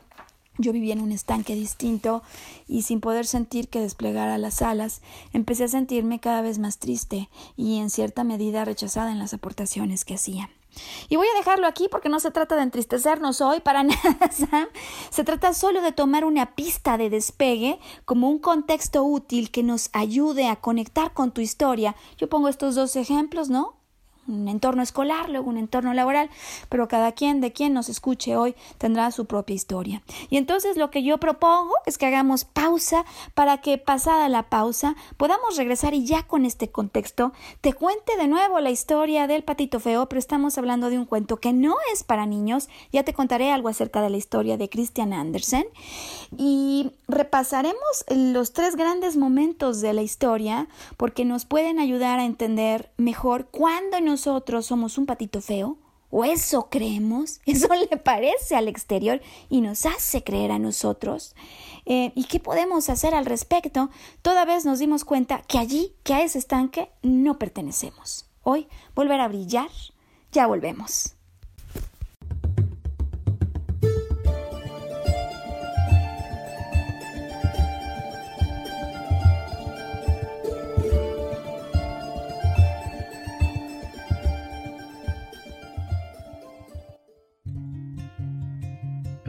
yo 0.59 0.73
vivía 0.73 0.93
en 0.93 1.01
un 1.01 1.13
estanque 1.13 1.55
distinto 1.55 2.23
y 2.67 2.83
sin 2.83 3.01
poder 3.01 3.27
sentir 3.27 3.69
que 3.69 3.81
desplegara 3.81 4.39
las 4.39 4.61
alas, 4.61 5.01
empecé 5.33 5.65
a 5.65 5.69
sentirme 5.69 6.21
cada 6.21 6.43
vez 6.43 6.59
más 6.59 6.79
triste 6.79 7.29
y 7.57 7.79
en 7.79 7.91
cierta 7.91 8.25
medida 8.25 8.65
rechazada 8.65 9.13
en 9.13 9.19
las 9.19 9.35
aportaciones 9.35 10.05
que 10.05 10.15
hacía. 10.15 10.51
Y 11.09 11.17
voy 11.17 11.27
a 11.27 11.39
dejarlo 11.39 11.67
aquí 11.67 11.89
porque 11.91 12.09
no 12.09 12.21
se 12.21 12.31
trata 12.31 12.57
de 12.57 12.63
entristecernos 12.63 13.41
hoy 13.41 13.61
para 13.61 13.83
nada, 13.85 14.31
Sam. 14.31 14.69
Se 15.11 15.25
trata 15.25 15.55
solo 15.55 15.81
de 15.81 15.93
tomar 15.93 16.25
una 16.25 16.55
pista 16.55 16.99
de 16.99 17.11
despegue 17.11 17.79
como 18.05 18.29
un 18.29 18.39
contexto 18.39 19.05
útil 19.05 19.51
que 19.51 19.63
nos 19.63 19.91
ayude 19.93 20.49
a 20.49 20.57
conectar 20.57 21.13
con 21.15 21.33
tu 21.33 21.41
historia. 21.41 21.97
Yo 22.17 22.29
pongo 22.29 22.49
estos 22.49 22.75
dos 22.75 22.97
ejemplos, 22.97 23.49
¿no? 23.49 23.78
Un 24.29 24.49
entorno 24.49 24.83
escolar, 24.83 25.31
luego 25.31 25.49
un 25.49 25.57
entorno 25.57 25.95
laboral, 25.95 26.31
pero 26.69 26.87
cada 26.87 27.13
quien 27.13 27.41
de 27.41 27.53
quien 27.53 27.73
nos 27.73 27.89
escuche 27.89 28.37
hoy 28.37 28.55
tendrá 28.79 29.11
su 29.11 29.27
propia 29.27 29.55
historia. 29.55 30.03
Y 30.31 30.37
entonces 30.37 30.77
lo 30.77 30.91
que 30.91 31.03
yo 31.03 31.19
propongo 31.19 31.75
es 31.87 31.99
que 31.99 32.07
hagamos 32.07 32.45
pausa 32.45 33.05
para 33.35 33.59
que 33.61 33.79
pasada 33.79 34.29
la 34.29 34.45
pausa 34.45 34.95
podamos 35.17 35.57
regresar 35.57 35.95
y 35.95 36.05
ya 36.05 36.23
con 36.25 36.45
este 36.45 36.71
contexto 36.71 37.33
te 37.61 37.73
cuente 37.73 38.17
de 38.17 38.29
nuevo 38.29 38.61
la 38.61 38.71
historia 38.71 39.27
del 39.27 39.45
patito 39.45 39.81
feo, 39.81 40.09
pero 40.09 40.19
estamos 40.19 40.59
hablando 40.59 40.91
de 40.91 40.99
un 40.99 41.07
cuento 41.07 41.39
que 41.39 41.53
no 41.53 41.77
es 41.93 42.05
para 42.05 42.27
niños, 42.27 42.69
ya 42.93 43.03
te 43.03 43.15
contaré 43.15 43.51
algo 43.51 43.69
acerca 43.69 44.03
de 44.03 44.11
la 44.11 44.17
historia 44.17 44.57
de 44.57 44.69
Christian 44.69 45.13
Andersen 45.13 45.67
y 46.37 46.91
repasaremos 47.09 48.05
los 48.09 48.53
tres 48.53 48.77
grandes 48.77 49.17
momentos 49.17 49.81
de 49.81 49.93
la 49.93 50.03
historia 50.03 50.69
porque 50.97 51.25
nos 51.25 51.45
pueden 51.45 51.79
ayudar 51.79 52.19
a 52.19 52.25
entender 52.25 52.91
mejor 52.97 53.47
cuándo 53.47 54.01
nos 54.01 54.18
nosotros 54.19 54.67
somos 54.67 54.99
un 54.99 55.07
patito 55.07 55.41
feo? 55.41 55.79
¿O 56.11 56.25
eso 56.25 56.69
creemos? 56.71 57.41
¿Eso 57.47 57.69
le 57.73 57.97
parece 57.99 58.57
al 58.57 58.67
exterior 58.67 59.21
y 59.49 59.61
nos 59.61 59.87
hace 59.87 60.25
creer 60.25 60.51
a 60.51 60.59
nosotros? 60.59 61.37
Eh, 61.87 62.11
¿Y 62.17 62.25
qué 62.25 62.41
podemos 62.41 62.91
hacer 62.91 63.15
al 63.15 63.27
respecto? 63.27 63.91
Toda 64.21 64.45
vez 64.45 64.65
nos 64.65 64.81
dimos 64.81 65.05
cuenta 65.05 65.43
que 65.43 65.59
allí, 65.59 65.95
que 66.03 66.15
a 66.15 66.23
ese 66.23 66.41
estanque, 66.41 66.91
no 67.03 67.39
pertenecemos. 67.39 68.29
Hoy, 68.43 68.67
volver 68.97 69.21
a 69.21 69.29
brillar, 69.29 69.71
ya 70.33 70.49
volvemos. 70.49 71.18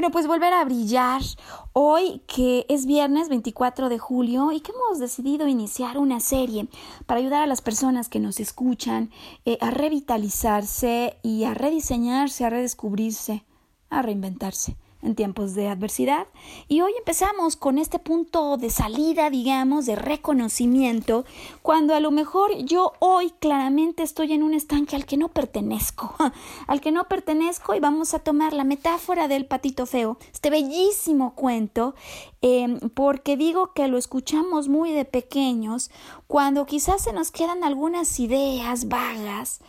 Bueno, 0.00 0.12
pues 0.12 0.26
volver 0.26 0.54
a 0.54 0.64
brillar 0.64 1.20
hoy 1.74 2.22
que 2.26 2.64
es 2.70 2.86
viernes 2.86 3.28
24 3.28 3.90
de 3.90 3.98
julio 3.98 4.50
y 4.50 4.60
que 4.60 4.72
hemos 4.72 4.98
decidido 4.98 5.46
iniciar 5.46 5.98
una 5.98 6.20
serie 6.20 6.68
para 7.04 7.20
ayudar 7.20 7.42
a 7.42 7.46
las 7.46 7.60
personas 7.60 8.08
que 8.08 8.18
nos 8.18 8.40
escuchan 8.40 9.10
eh, 9.44 9.58
a 9.60 9.70
revitalizarse 9.70 11.18
y 11.22 11.44
a 11.44 11.52
rediseñarse, 11.52 12.46
a 12.46 12.48
redescubrirse, 12.48 13.44
a 13.90 14.00
reinventarse 14.00 14.78
en 15.02 15.14
tiempos 15.14 15.54
de 15.54 15.68
adversidad. 15.68 16.26
Y 16.68 16.80
hoy 16.82 16.92
empezamos 16.98 17.56
con 17.56 17.78
este 17.78 17.98
punto 17.98 18.56
de 18.56 18.70
salida, 18.70 19.30
digamos, 19.30 19.86
de 19.86 19.96
reconocimiento, 19.96 21.24
cuando 21.62 21.94
a 21.94 22.00
lo 22.00 22.10
mejor 22.10 22.56
yo 22.58 22.92
hoy 22.98 23.32
claramente 23.40 24.02
estoy 24.02 24.32
en 24.32 24.42
un 24.42 24.54
estanque 24.54 24.96
al 24.96 25.06
que 25.06 25.16
no 25.16 25.28
pertenezco, 25.28 26.14
al 26.66 26.80
que 26.80 26.92
no 26.92 27.04
pertenezco 27.04 27.74
y 27.74 27.80
vamos 27.80 28.14
a 28.14 28.18
tomar 28.18 28.52
la 28.52 28.64
metáfora 28.64 29.28
del 29.28 29.46
patito 29.46 29.86
feo, 29.86 30.18
este 30.32 30.50
bellísimo 30.50 31.34
cuento, 31.34 31.94
em, 32.42 32.78
porque 32.94 33.36
digo 33.36 33.72
que 33.72 33.88
lo 33.88 33.98
escuchamos 33.98 34.68
muy 34.68 34.92
de 34.92 35.04
pequeños, 35.04 35.90
cuando 36.26 36.66
quizás 36.66 37.02
se 37.02 37.12
nos 37.12 37.30
quedan 37.30 37.64
algunas 37.64 38.20
ideas 38.20 38.88
vagas, 38.88 39.60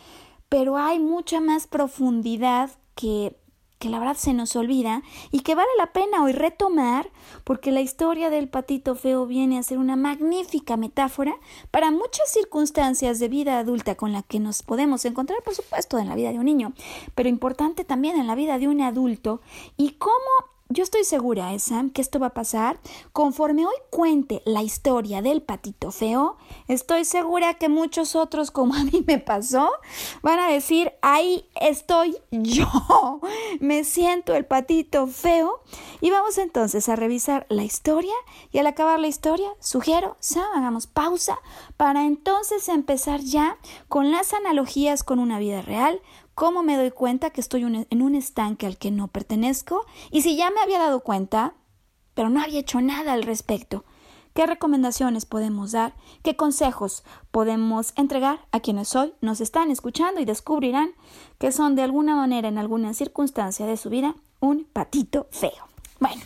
pero 0.48 0.76
hay 0.76 0.98
mucha 0.98 1.40
más 1.40 1.66
profundidad 1.66 2.70
que 2.94 3.36
que 3.82 3.88
la 3.88 3.98
verdad 3.98 4.16
se 4.16 4.32
nos 4.32 4.54
olvida 4.54 5.02
y 5.32 5.40
que 5.40 5.56
vale 5.56 5.68
la 5.76 5.92
pena 5.92 6.22
hoy 6.22 6.30
retomar 6.30 7.10
porque 7.42 7.72
la 7.72 7.80
historia 7.80 8.30
del 8.30 8.48
patito 8.48 8.94
feo 8.94 9.26
viene 9.26 9.58
a 9.58 9.62
ser 9.64 9.78
una 9.78 9.96
magnífica 9.96 10.76
metáfora 10.76 11.34
para 11.72 11.90
muchas 11.90 12.30
circunstancias 12.32 13.18
de 13.18 13.26
vida 13.26 13.58
adulta 13.58 13.96
con 13.96 14.12
la 14.12 14.22
que 14.22 14.38
nos 14.38 14.62
podemos 14.62 15.04
encontrar, 15.04 15.42
por 15.42 15.56
supuesto, 15.56 15.98
en 15.98 16.08
la 16.08 16.14
vida 16.14 16.30
de 16.30 16.38
un 16.38 16.44
niño, 16.44 16.74
pero 17.16 17.28
importante 17.28 17.82
también 17.82 18.20
en 18.20 18.28
la 18.28 18.36
vida 18.36 18.56
de 18.56 18.68
un 18.68 18.82
adulto 18.82 19.40
y 19.76 19.94
cómo 19.94 20.51
yo 20.72 20.82
estoy 20.82 21.04
segura, 21.04 21.52
¿eh, 21.52 21.58
Sam, 21.58 21.90
que 21.90 22.00
esto 22.00 22.18
va 22.18 22.28
a 22.28 22.34
pasar 22.34 22.78
conforme 23.12 23.66
hoy 23.66 23.74
cuente 23.90 24.42
la 24.44 24.62
historia 24.62 25.22
del 25.22 25.42
patito 25.42 25.90
feo. 25.90 26.36
Estoy 26.68 27.04
segura 27.04 27.54
que 27.54 27.68
muchos 27.68 28.16
otros, 28.16 28.50
como 28.50 28.74
a 28.74 28.84
mí 28.84 29.04
me 29.06 29.18
pasó, 29.18 29.70
van 30.22 30.38
a 30.38 30.48
decir, 30.48 30.92
ahí 31.02 31.44
estoy 31.60 32.16
yo. 32.30 33.20
Me 33.60 33.84
siento 33.84 34.34
el 34.34 34.44
patito 34.44 35.06
feo. 35.06 35.62
Y 36.00 36.10
vamos 36.10 36.38
entonces 36.38 36.88
a 36.88 36.96
revisar 36.96 37.46
la 37.48 37.64
historia. 37.64 38.14
Y 38.50 38.58
al 38.58 38.66
acabar 38.66 38.98
la 38.98 39.08
historia, 39.08 39.50
sugiero, 39.60 40.16
Sam, 40.20 40.46
hagamos 40.54 40.86
pausa 40.86 41.38
para 41.76 42.06
entonces 42.06 42.68
empezar 42.68 43.20
ya 43.20 43.58
con 43.88 44.10
las 44.10 44.32
analogías 44.32 45.02
con 45.04 45.18
una 45.18 45.38
vida 45.38 45.62
real, 45.62 46.00
¿Cómo 46.34 46.62
me 46.62 46.76
doy 46.76 46.90
cuenta 46.90 47.30
que 47.30 47.40
estoy 47.40 47.62
en 47.62 48.02
un 48.02 48.14
estanque 48.14 48.66
al 48.66 48.78
que 48.78 48.90
no 48.90 49.08
pertenezco? 49.08 49.84
Y 50.10 50.22
si 50.22 50.36
ya 50.36 50.50
me 50.50 50.60
había 50.60 50.78
dado 50.78 51.00
cuenta, 51.00 51.54
pero 52.14 52.30
no 52.30 52.40
había 52.40 52.60
hecho 52.60 52.80
nada 52.80 53.12
al 53.12 53.22
respecto, 53.22 53.84
¿qué 54.32 54.46
recomendaciones 54.46 55.26
podemos 55.26 55.72
dar? 55.72 55.94
¿Qué 56.22 56.34
consejos 56.34 57.04
podemos 57.30 57.92
entregar 57.96 58.46
a 58.50 58.60
quienes 58.60 58.96
hoy 58.96 59.12
nos 59.20 59.42
están 59.42 59.70
escuchando 59.70 60.20
y 60.20 60.24
descubrirán 60.24 60.94
que 61.38 61.52
son 61.52 61.74
de 61.74 61.82
alguna 61.82 62.16
manera, 62.16 62.48
en 62.48 62.56
alguna 62.56 62.94
circunstancia 62.94 63.66
de 63.66 63.76
su 63.76 63.90
vida, 63.90 64.14
un 64.40 64.64
patito 64.64 65.26
feo? 65.30 65.68
Bueno, 66.00 66.22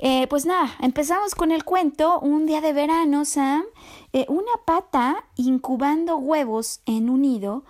eh, 0.00 0.26
pues 0.26 0.44
nada, 0.44 0.74
empezamos 0.80 1.34
con 1.34 1.50
el 1.50 1.64
cuento. 1.64 2.20
Un 2.20 2.46
día 2.46 2.60
de 2.60 2.74
verano, 2.74 3.24
Sam, 3.24 3.64
eh, 4.12 4.26
una 4.28 4.52
pata 4.66 5.24
incubando 5.36 6.18
huevos 6.18 6.80
en 6.84 7.08
un 7.08 7.22
nido 7.22 7.64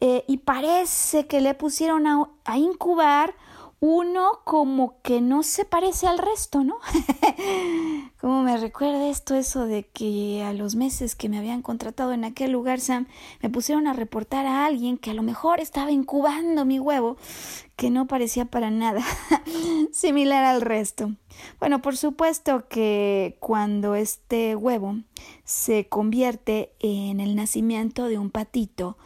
eh, 0.00 0.24
y 0.28 0.38
parece 0.38 1.26
que 1.26 1.40
le 1.40 1.54
pusieron 1.54 2.06
a, 2.06 2.28
a, 2.44 2.56
incubar 2.58 3.34
uno 3.80 4.40
como 4.44 5.00
que 5.02 5.20
no 5.20 5.42
se 5.42 5.64
parece 5.64 6.06
al 6.06 6.18
resto, 6.18 6.64
¿no? 6.64 6.78
como 8.20 8.42
me 8.42 8.56
recuerda 8.56 9.08
esto, 9.08 9.34
eso 9.34 9.66
de 9.66 9.84
que 9.88 10.42
a 10.44 10.52
los 10.52 10.74
meses 10.74 11.14
que 11.14 11.28
me 11.28 11.38
habían 11.38 11.62
contratado 11.62 12.12
en 12.12 12.24
aquel 12.24 12.52
lugar, 12.52 12.80
Sam, 12.80 13.06
me 13.40 13.50
pusieron 13.50 13.86
a 13.86 13.92
reportar 13.92 14.46
a 14.46 14.66
alguien 14.66 14.98
que 14.98 15.10
a 15.10 15.14
lo 15.14 15.22
mejor 15.22 15.60
estaba 15.60 15.90
incubando 15.90 16.64
mi 16.64 16.80
huevo, 16.80 17.16
que 17.76 17.90
no 17.90 18.06
parecía 18.06 18.44
para 18.44 18.70
nada 18.70 19.02
similar 19.92 20.44
al 20.44 20.60
resto. 20.60 21.12
Bueno, 21.58 21.82
por 21.82 21.96
supuesto 21.96 22.68
que 22.68 23.36
cuando 23.40 23.94
este 23.94 24.56
huevo 24.56 24.96
se 25.44 25.88
convierte 25.88 26.72
en 26.80 27.20
el 27.20 27.36
nacimiento 27.36 28.06
de 28.06 28.18
un 28.18 28.30
patito, 28.30 28.96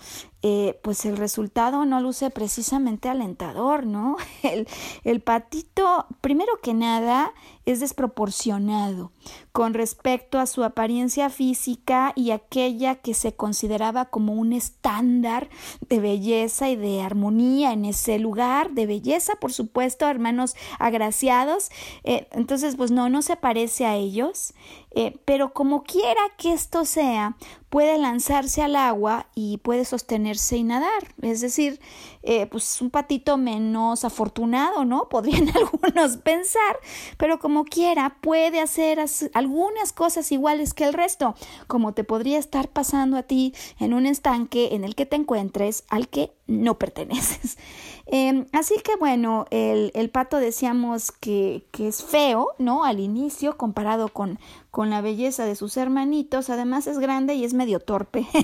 eh, 0.45 0.81
pues 0.83 1.05
el 1.05 1.17
resultado 1.17 1.85
no 1.85 2.01
luce 2.01 2.29
precisamente 2.31 3.09
alentador, 3.09 3.87
¿no? 3.87 4.17
El, 4.43 4.67
el 5.05 5.21
patito, 5.21 6.07
primero 6.21 6.55
que 6.61 6.75
nada, 6.75 7.33
es 7.65 7.79
desproporcionado 7.79 9.13
con 9.53 9.73
respecto 9.73 10.41
a 10.41 10.47
su 10.47 10.65
apariencia 10.65 11.31
física 11.31 12.13
y 12.17 12.33
aquella 12.33 12.97
que 12.97 13.15
se 13.15 13.35
consideraba 13.35 14.07
como 14.07 14.33
un 14.33 14.53
estándar 14.53 15.49
de 15.89 16.01
belleza 16.01 16.69
y 16.71 16.77
de 16.77 17.03
armonía 17.03 17.73
en 17.73 17.85
ese 17.85 18.19
lugar, 18.19 18.73
de 18.73 18.87
belleza, 18.87 19.35
por 19.37 19.53
supuesto, 19.53 20.09
hermanos 20.09 20.57
agraciados. 20.81 21.71
Eh, 22.03 22.22
entonces, 22.31 22.77
pues 22.77 22.91
no, 22.91 23.09
no 23.09 23.23
se 23.23 23.37
parece 23.37 23.87
a 23.87 23.97
ellos. 23.97 24.55
Eh, 24.91 25.19
pero 25.25 25.53
como 25.53 25.83
quiera 25.83 26.21
que 26.37 26.53
esto 26.53 26.85
sea, 26.85 27.37
puede 27.73 27.97
lanzarse 27.97 28.61
al 28.61 28.77
agua 28.77 29.29
y 29.35 29.57
puede 29.57 29.87
sostenerse 29.87 30.59
y 30.59 30.63
nadar. 30.63 31.15
Es 31.23 31.41
decir, 31.41 31.81
eh, 32.23 32.45
pues 32.45 32.83
un 32.83 32.91
patito 32.91 33.39
menos 33.39 34.05
afortunado, 34.05 34.85
¿no? 34.85 35.09
Podrían 35.11 35.49
algunos 35.57 36.19
pensar, 36.19 36.77
pero 37.17 37.39
como 37.39 37.65
quiera 37.65 38.19
puede 38.21 38.61
hacer 38.61 39.03
algunas 39.33 39.95
cosas 39.95 40.31
iguales 40.33 40.75
que 40.75 40.85
el 40.85 40.93
resto, 40.93 41.35
como 41.67 41.95
te 41.95 42.05
podría 42.05 42.39
estar 42.39 42.69
pasando 42.69 43.17
a 43.17 43.23
ti 43.23 43.55
en 43.81 43.95
un 43.95 44.05
estanque 44.05 44.75
en 44.75 44.85
el 44.85 44.95
que 44.95 45.07
te 45.07 45.17
encuentres 45.17 45.85
al 45.89 46.09
que 46.09 46.35
no 46.47 46.79
perteneces. 46.79 47.57
Em, 48.07 48.47
así 48.53 48.75
que 48.85 48.97
bueno, 48.97 49.47
el, 49.51 49.93
el 49.95 50.11
pato 50.11 50.37
decíamos 50.37 51.13
que, 51.13 51.65
que, 51.71 51.89
es 51.89 52.03
feo, 52.03 52.49
¿no? 52.59 52.85
Al 52.85 53.01
inicio, 53.01 53.57
comparado 53.57 54.09
con, 54.09 54.39
con 54.73 54.89
la 54.89 55.03
belleza 55.03 55.45
de 55.45 55.55
sus 55.55 55.77
hermanitos, 55.77 56.49
además 56.49 56.87
es 56.87 56.99
grande 56.99 57.35
y 57.35 57.45
es 57.45 57.55
medio 57.55 57.79
torpe. 57.79 58.27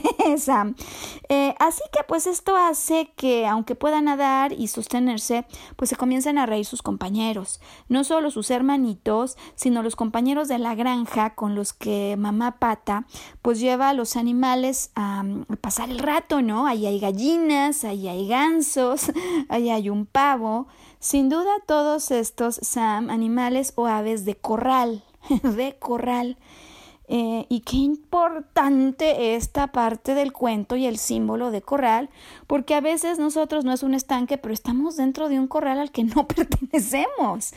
Eh, 1.29 1.55
así 1.59 1.83
que 1.93 2.05
pues 2.07 2.27
esto 2.27 2.55
hace 2.57 3.12
que, 3.17 3.47
aunque 3.47 3.75
pueda 3.75 4.01
nadar 4.01 4.53
y 4.53 4.69
sostenerse, 4.69 5.47
pues 5.77 5.91
se 5.91 5.97
comiencen 5.97 6.38
a 6.38 6.47
reír 6.47 6.64
sus 6.64 6.83
compañeros, 6.83 7.61
no 7.88 8.05
solo 8.05 8.31
sus 8.31 8.51
hermanitos, 8.51 9.37
sino 9.55 9.83
los 9.83 9.97
compañeros 9.97 10.49
de 10.49 10.59
la 10.59 10.75
granja 10.75 11.35
con 11.35 11.55
los 11.55 11.73
que 11.73 12.17
mamá 12.19 12.59
pata, 12.59 13.07
pues 13.43 13.59
lleva 13.59 13.88
a 13.88 13.95
los 13.95 14.17
animales 14.17 14.91
a, 14.95 15.25
a 15.49 15.57
pasar 15.57 15.91
el 15.91 15.99
rato, 15.99 16.41
¿no? 16.41 16.67
Ahí 16.67 16.87
hay 16.87 17.01
gallinas, 17.01 17.85
ahí 17.85 18.07
hay 18.07 18.29
gansos, 18.29 19.11
ahí 19.49 19.71
hay 19.71 19.91
un 19.91 20.07
pavo. 20.07 20.69
Sin 21.01 21.29
duda 21.29 21.51
todos 21.67 22.11
estos, 22.11 22.61
Sam, 22.62 23.11
animales 23.11 23.73
o 23.77 23.87
aves 23.87 24.25
de 24.25 24.37
corral, 24.37 25.05
de 25.43 25.77
corral. 25.79 26.37
Eh, 27.11 27.47
y 27.49 27.61
qué 27.61 27.79
importante 27.79 29.35
esta 29.35 29.69
parte 29.69 30.14
del 30.14 30.35
cuento 30.35 30.77
y 30.77 30.85
el 30.85 30.99
símbolo 30.99 31.51
de 31.51 31.62
corral, 31.62 32.11
porque 32.47 32.75
a 32.75 32.83
veces 32.83 33.19
nosotros 33.19 33.64
no 33.64 33.73
es 33.73 33.83
un 33.83 33.95
estanque, 33.95 34.37
pero 34.37 34.53
estamos 34.53 34.99
dentro 34.99 35.31
de 35.31 35.41
un 35.41 35.49
corral 35.49 35.79
al 35.79 35.91
que 35.91 36.05
no 36.05 36.29
pertenecemos. 36.29 37.55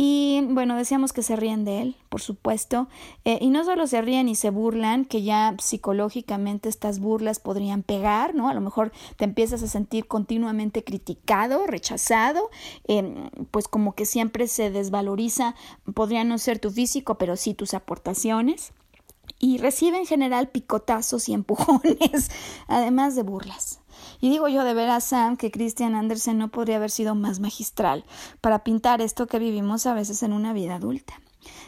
Y 0.00 0.42
bueno, 0.50 0.76
decíamos 0.76 1.12
que 1.12 1.24
se 1.24 1.34
ríen 1.34 1.64
de 1.64 1.82
él, 1.82 1.96
por 2.08 2.20
supuesto, 2.20 2.86
eh, 3.24 3.38
y 3.40 3.50
no 3.50 3.64
solo 3.64 3.88
se 3.88 4.00
ríen 4.00 4.28
y 4.28 4.36
se 4.36 4.50
burlan, 4.50 5.04
que 5.04 5.24
ya 5.24 5.56
psicológicamente 5.58 6.68
estas 6.68 7.00
burlas 7.00 7.40
podrían 7.40 7.82
pegar, 7.82 8.32
¿no? 8.32 8.48
A 8.48 8.54
lo 8.54 8.60
mejor 8.60 8.92
te 9.16 9.24
empiezas 9.24 9.60
a 9.64 9.66
sentir 9.66 10.06
continuamente 10.06 10.84
criticado, 10.84 11.66
rechazado, 11.66 12.48
em, 12.84 13.28
pues 13.50 13.66
como 13.66 13.96
que 13.96 14.06
siempre 14.06 14.46
se 14.46 14.70
desvaloriza, 14.70 15.56
podría 15.94 16.22
no 16.22 16.38
ser 16.38 16.60
tu 16.60 16.70
físico, 16.70 17.18
pero 17.18 17.34
sí 17.36 17.54
tus 17.54 17.74
aportaciones 17.74 18.72
y 19.40 19.58
recibe 19.58 19.98
en 19.98 20.06
general 20.06 20.48
picotazos 20.48 21.28
y 21.28 21.32
empujones, 21.34 22.30
además 22.68 23.16
de 23.16 23.22
burlas. 23.24 23.77
Y 24.20 24.30
digo 24.30 24.48
yo 24.48 24.64
de 24.64 24.74
veras, 24.74 25.04
Sam, 25.04 25.36
que 25.36 25.50
Christian 25.50 25.94
Andersen 25.94 26.38
no 26.38 26.48
podría 26.48 26.76
haber 26.76 26.90
sido 26.90 27.14
más 27.14 27.40
magistral 27.40 28.04
para 28.40 28.64
pintar 28.64 29.00
esto 29.00 29.26
que 29.26 29.38
vivimos 29.38 29.86
a 29.86 29.94
veces 29.94 30.22
en 30.22 30.32
una 30.32 30.52
vida 30.52 30.76
adulta. 30.76 31.20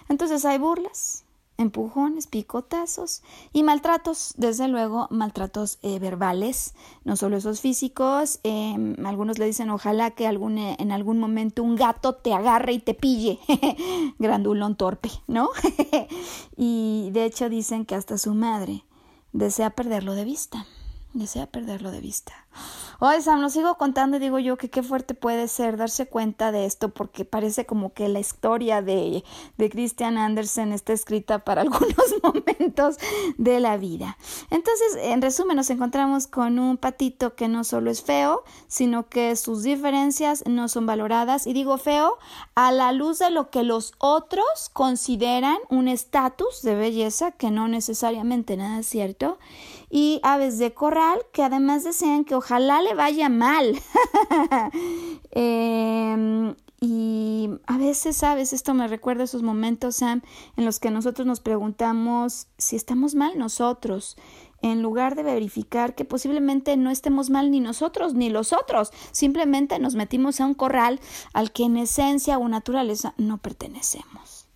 Entonces 0.09 0.45
hay 0.45 0.59
burlas, 0.59 1.25
empujones, 1.61 2.27
picotazos 2.27 3.23
y 3.53 3.63
maltratos, 3.63 4.35
desde 4.37 4.67
luego 4.67 5.07
maltratos 5.11 5.79
eh, 5.83 5.99
verbales, 5.99 6.75
no 7.05 7.17
solo 7.17 7.37
esos 7.37 7.61
físicos, 7.61 8.41
em, 8.43 8.95
algunos 9.05 9.39
le 9.39 9.47
dicen 9.47 9.71
ojalá 9.71 10.11
que 10.11 10.27
algún, 10.27 10.59
eh, 10.59 10.77
en 10.79 10.91
algún 10.91 11.19
momento 11.19 11.63
un 11.63 11.77
gato 11.77 12.15
te 12.15 12.33
agarre 12.33 12.73
y 12.73 12.79
te 12.79 12.95
pille, 12.95 13.39
grandulón 14.19 14.75
torpe, 14.75 15.11
¿no? 15.27 15.51
y 16.57 17.11
de 17.13 17.27
hecho 17.27 17.49
dicen 17.49 17.85
que 17.85 17.95
hasta 17.95 18.19
su 18.19 18.35
madre 18.35 18.85
desea 19.33 19.71
perderlo 19.71 20.15
de 20.15 20.25
vista. 20.25 20.67
Desea 21.13 21.47
perderlo 21.47 21.91
de 21.91 22.01
vista. 22.01 22.33
Oye, 23.03 23.23
Sam, 23.23 23.41
lo 23.41 23.49
sigo 23.49 23.77
contando 23.77 24.19
y 24.19 24.21
digo 24.21 24.39
yo 24.39 24.59
que 24.59 24.69
qué 24.69 24.83
fuerte 24.83 25.15
puede 25.15 25.49
ser 25.49 25.77
darse 25.77 26.07
cuenta 26.07 26.53
de 26.53 26.67
esto 26.67 26.91
porque 26.91 27.25
parece 27.25 27.65
como 27.65 27.95
que 27.95 28.09
la 28.09 28.21
historia 28.21 28.83
de, 28.83 29.25
de 29.57 29.71
Christian 29.71 30.19
Andersen 30.19 30.73
está 30.73 30.93
escrita 30.93 31.45
para 31.45 31.63
algunos 31.63 31.97
momentos 32.23 32.97
de 33.39 33.59
la 33.61 33.79
vida. 33.79 34.19
Entonces, 34.51 34.99
en 35.01 35.23
resumen, 35.23 35.57
nos 35.57 35.71
encontramos 35.71 36.27
con 36.27 36.59
un 36.59 36.77
patito 36.77 37.35
que 37.35 37.49
no 37.49 37.65
solo 37.65 37.91
es 37.91 38.03
feo, 38.03 38.45
sino 38.69 39.09
que 39.09 39.35
sus 39.37 39.63
diferencias 39.63 40.45
no 40.47 40.69
son 40.69 40.85
valoradas. 40.85 41.47
Y 41.47 41.55
digo 41.55 41.79
feo 41.79 42.19
a 42.55 42.71
la 42.71 42.93
luz 42.93 43.19
de 43.19 43.31
lo 43.31 43.51
que 43.51 43.63
los 43.63 43.95
otros 43.99 44.69
consideran 44.73 45.57
un 45.71 45.89
estatus 45.89 46.63
de 46.63 46.75
belleza 46.75 47.33
que 47.33 47.51
no 47.51 47.67
necesariamente 47.67 48.57
nada 48.57 48.81
es 48.81 48.87
cierto. 48.87 49.39
Y 49.91 50.21
aves 50.23 50.59
de 50.59 50.73
corral 50.73 51.19
que 51.33 51.43
además 51.43 51.85
desean 51.85 52.25
que 52.25 52.37
ojalá 52.37 52.81
le 52.81 52.95
vaya 52.95 53.29
mal. 53.29 53.81
Em, 55.33 56.55
y 56.81 57.51
a 57.67 57.77
veces, 57.77 58.17
sabes, 58.17 58.53
esto 58.53 58.73
me 58.75 58.89
recuerda 58.89 59.25
esos 59.25 59.43
momentos, 59.43 59.97
Sam, 59.97 60.23
en 60.57 60.65
los 60.65 60.81
que 60.81 60.91
nosotros 60.91 61.27
nos 61.27 61.41
preguntamos 61.41 62.47
si 62.57 62.75
estamos 62.75 63.15
mal 63.15 63.39
nosotros, 63.39 64.17
en 64.63 64.83
lugar 64.83 65.15
de 65.15 65.23
verificar 65.23 65.95
que 65.95 66.05
posiblemente 66.05 66.77
no 66.77 66.91
estemos 66.91 67.31
mal 67.31 67.51
ni 67.51 67.61
nosotros 67.61 68.15
ni 68.15 68.31
los 68.31 68.53
otros, 68.53 68.93
simplemente 69.13 69.79
nos 69.79 69.95
metimos 69.95 70.41
a 70.41 70.47
un 70.47 70.55
corral 70.55 71.01
al 71.33 71.53
que 71.53 71.65
en 71.65 71.77
esencia 71.77 72.39
o 72.39 72.49
naturaleza 72.49 73.15
no 73.19 73.39
pertenecemos. 73.39 74.49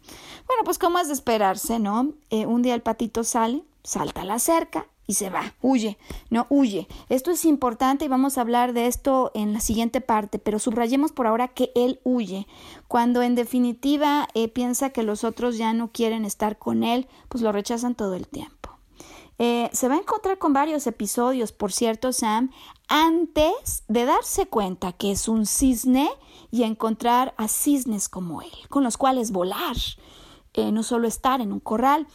Bueno, 0.46 0.62
pues 0.64 0.78
como 0.78 0.98
es 0.98 1.08
de 1.08 1.14
esperarse, 1.14 1.78
¿no? 1.78 2.12
Eh, 2.30 2.46
un 2.46 2.62
día 2.62 2.74
el 2.74 2.82
patito 2.82 3.24
sale, 3.24 3.64
salta 3.82 4.22
a 4.22 4.26
la 4.26 4.38
cerca, 4.38 4.86
y 5.06 5.14
se 5.14 5.30
va, 5.30 5.54
huye, 5.60 5.98
no 6.30 6.46
huye. 6.48 6.88
Esto 7.08 7.30
es 7.30 7.44
importante 7.44 8.04
y 8.04 8.08
vamos 8.08 8.38
a 8.38 8.40
hablar 8.40 8.72
de 8.72 8.86
esto 8.86 9.30
en 9.34 9.52
la 9.52 9.60
siguiente 9.60 10.00
parte, 10.00 10.38
pero 10.38 10.58
subrayemos 10.58 11.12
por 11.12 11.26
ahora 11.26 11.48
que 11.48 11.72
él 11.74 12.00
huye. 12.04 12.46
Cuando 12.88 13.22
en 13.22 13.34
definitiva 13.34 14.28
eh, 14.34 14.48
piensa 14.48 14.90
que 14.90 15.02
los 15.02 15.24
otros 15.24 15.58
ya 15.58 15.72
no 15.72 15.90
quieren 15.92 16.24
estar 16.24 16.58
con 16.58 16.84
él, 16.84 17.06
pues 17.28 17.42
lo 17.42 17.52
rechazan 17.52 17.94
todo 17.94 18.14
el 18.14 18.26
tiempo. 18.28 18.70
Eh, 19.38 19.68
se 19.72 19.88
va 19.88 19.96
a 19.96 19.98
encontrar 19.98 20.38
con 20.38 20.52
varios 20.52 20.86
episodios, 20.86 21.50
por 21.50 21.72
cierto, 21.72 22.12
Sam, 22.12 22.50
antes 22.88 23.82
de 23.88 24.04
darse 24.04 24.46
cuenta 24.46 24.92
que 24.92 25.10
es 25.10 25.28
un 25.28 25.46
cisne 25.46 26.08
y 26.50 26.62
encontrar 26.62 27.34
a 27.36 27.48
cisnes 27.48 28.08
como 28.08 28.42
él, 28.42 28.52
con 28.68 28.84
los 28.84 28.96
cuales 28.96 29.32
volar. 29.32 29.76
Eh, 30.56 30.70
no 30.70 30.84
solo 30.84 31.08
estar 31.08 31.40
en 31.40 31.52
un 31.52 31.58
corral, 31.58 32.06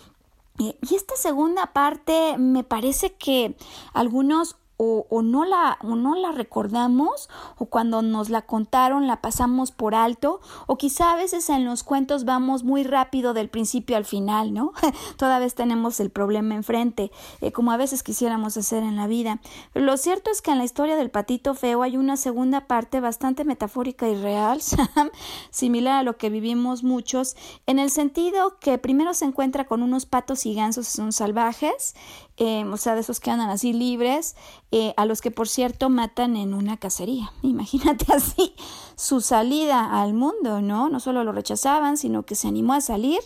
y 0.59 0.75
esta 0.95 1.15
segunda 1.15 1.73
parte 1.73 2.37
me 2.37 2.63
parece 2.63 3.13
que 3.15 3.55
algunos 3.93 4.58
o, 4.81 5.21
no 5.21 5.43
la, 5.43 5.77
o 5.83 5.95
no 5.95 6.15
la 6.15 6.31
recordamos 6.31 7.29
o 7.57 7.65
cuando 7.65 8.01
nos 8.01 8.29
la 8.29 8.43
contaron 8.43 9.07
la 9.07 9.19
pasamos 9.19 9.71
por 9.71 9.93
alto 9.93 10.39
o 10.67 10.77
quizá 10.77 11.11
a 11.11 11.17
veces 11.17 11.49
en 11.49 11.65
los 11.65 11.83
cuentos 11.83 12.23
vamos 12.23 12.63
muy 12.63 12.85
rápido 12.85 13.33
del 13.33 13.49
principio 13.49 13.97
al 13.97 14.05
final, 14.05 14.53
¿no? 14.53 14.71
Toda 15.17 15.39
vez 15.39 15.53
tenemos 15.53 15.99
el 15.99 16.11
problema 16.11 16.55
enfrente, 16.55 17.11
eh, 17.41 17.51
como 17.51 17.73
a 17.73 17.77
veces 17.77 18.03
quisiéramos 18.03 18.55
hacer 18.55 18.83
en 18.83 18.95
la 18.95 19.07
vida. 19.07 19.41
Lo 19.73 19.97
cierto 19.97 20.31
es 20.31 20.41
que 20.41 20.51
en 20.51 20.59
la 20.59 20.63
historia 20.63 20.95
del 20.95 21.11
patito 21.11 21.55
feo 21.55 21.83
hay 21.83 21.97
una 21.97 22.15
segunda 22.15 22.65
parte 22.65 23.01
bastante 23.01 23.43
metafórica 23.43 24.07
y 24.07 24.15
real, 24.15 24.61
similar 25.51 25.99
a 25.99 26.03
lo 26.03 26.15
que 26.15 26.29
vivimos 26.29 26.83
muchos, 26.83 27.35
en 27.65 27.79
el 27.79 27.89
sentido 27.89 28.59
que 28.59 28.77
primero 28.77 29.13
se 29.13 29.25
encuentra 29.25 29.65
con 29.65 29.83
unos 29.83 30.05
patos 30.05 30.45
y 30.45 30.55
gansos 30.55 30.87
son 30.87 31.11
salvajes 31.11 31.95
eh, 32.41 32.63
o 32.63 32.77
sea, 32.77 32.95
de 32.95 33.01
esos 33.01 33.19
que 33.19 33.31
andan 33.31 33.49
así 33.49 33.73
libres, 33.73 34.37
eh, 34.71 34.93
a 34.95 35.05
los 35.05 35.21
que 35.21 35.29
por 35.29 35.49
cierto 35.49 35.89
matan 35.89 36.37
en 36.37 36.53
una 36.53 36.77
cacería. 36.77 37.33
Imagínate 37.41 38.13
así 38.13 38.55
su 38.95 39.19
salida 39.19 40.01
al 40.01 40.13
mundo, 40.13 40.61
¿no? 40.61 40.89
No 40.89 41.01
solo 41.01 41.25
lo 41.25 41.33
rechazaban, 41.33 41.97
sino 41.97 42.23
que 42.23 42.35
se 42.35 42.47
animó 42.47 42.73
a 42.73 42.81
salir 42.81 43.19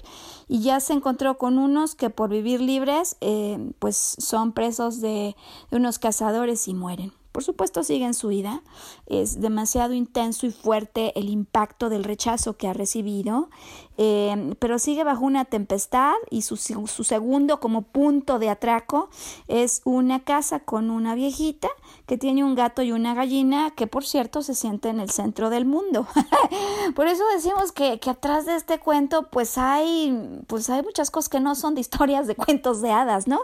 y 0.48 0.62
ya 0.62 0.80
se 0.80 0.94
encontró 0.94 1.38
con 1.38 1.60
unos 1.60 1.94
que 1.94 2.10
por 2.10 2.32
vivir 2.32 2.60
libres, 2.60 3.16
eh, 3.22 3.72
pues 3.78 4.16
son 4.18 4.52
presos 4.52 5.00
de 5.00 5.36
unos 5.72 6.00
cazadores 6.00 6.68
y 6.68 6.74
mueren. 6.74 7.14
Por 7.34 7.44
supuesto 7.44 7.84
siguen 7.84 8.14
su 8.14 8.28
vida. 8.28 8.62
Es 9.08 9.42
demasiado 9.42 9.96
intenso 9.96 10.46
y 10.46 10.52
fuerte 10.52 11.18
el 11.20 11.30
impacto 11.30 11.90
del 11.90 12.04
rechazo 12.04 12.58
que 12.58 12.68
ha 12.68 12.74
recibido, 12.74 13.50
eh, 13.98 14.56
pero 14.60 14.80
sigue 14.80 15.04
bajo 15.04 15.26
una 15.26 15.46
tempestad 15.46 16.14
y 16.30 16.42
su, 16.42 16.58
su 16.58 17.04
segundo 17.04 17.60
como 17.60 17.84
punto 17.84 18.40
de 18.40 18.50
atraco 18.50 19.10
es 19.48 19.82
una 19.86 20.22
casa 20.22 20.60
con 20.60 20.90
una 20.90 21.16
viejita 21.16 21.70
que 22.06 22.18
tiene 22.18 22.44
un 22.44 22.56
gato 22.56 22.82
y 22.82 22.92
una 22.92 23.14
gallina 23.14 23.72
que 23.72 23.88
por 23.88 24.06
cierto 24.06 24.42
se 24.42 24.56
siente 24.56 24.90
en 24.90 25.00
el 25.00 25.10
centro 25.10 25.50
del 25.50 25.66
mundo. 25.66 26.08
por 26.96 27.08
eso 27.08 27.24
decimos 27.34 27.72
que, 27.72 28.00
que, 28.00 28.10
atrás 28.10 28.46
de 28.46 28.56
este 28.56 28.80
cuento 28.80 29.28
pues 29.30 29.58
hay, 29.58 30.42
pues 30.48 30.70
hay 30.70 30.82
muchas 30.82 31.12
cosas 31.12 31.30
que 31.30 31.40
no 31.40 31.56
son 31.56 31.76
de 31.76 31.82
historias 31.82 32.28
de 32.28 32.36
cuentos 32.36 32.82
de 32.82 32.92
hadas, 32.92 33.28
¿no? 33.28 33.42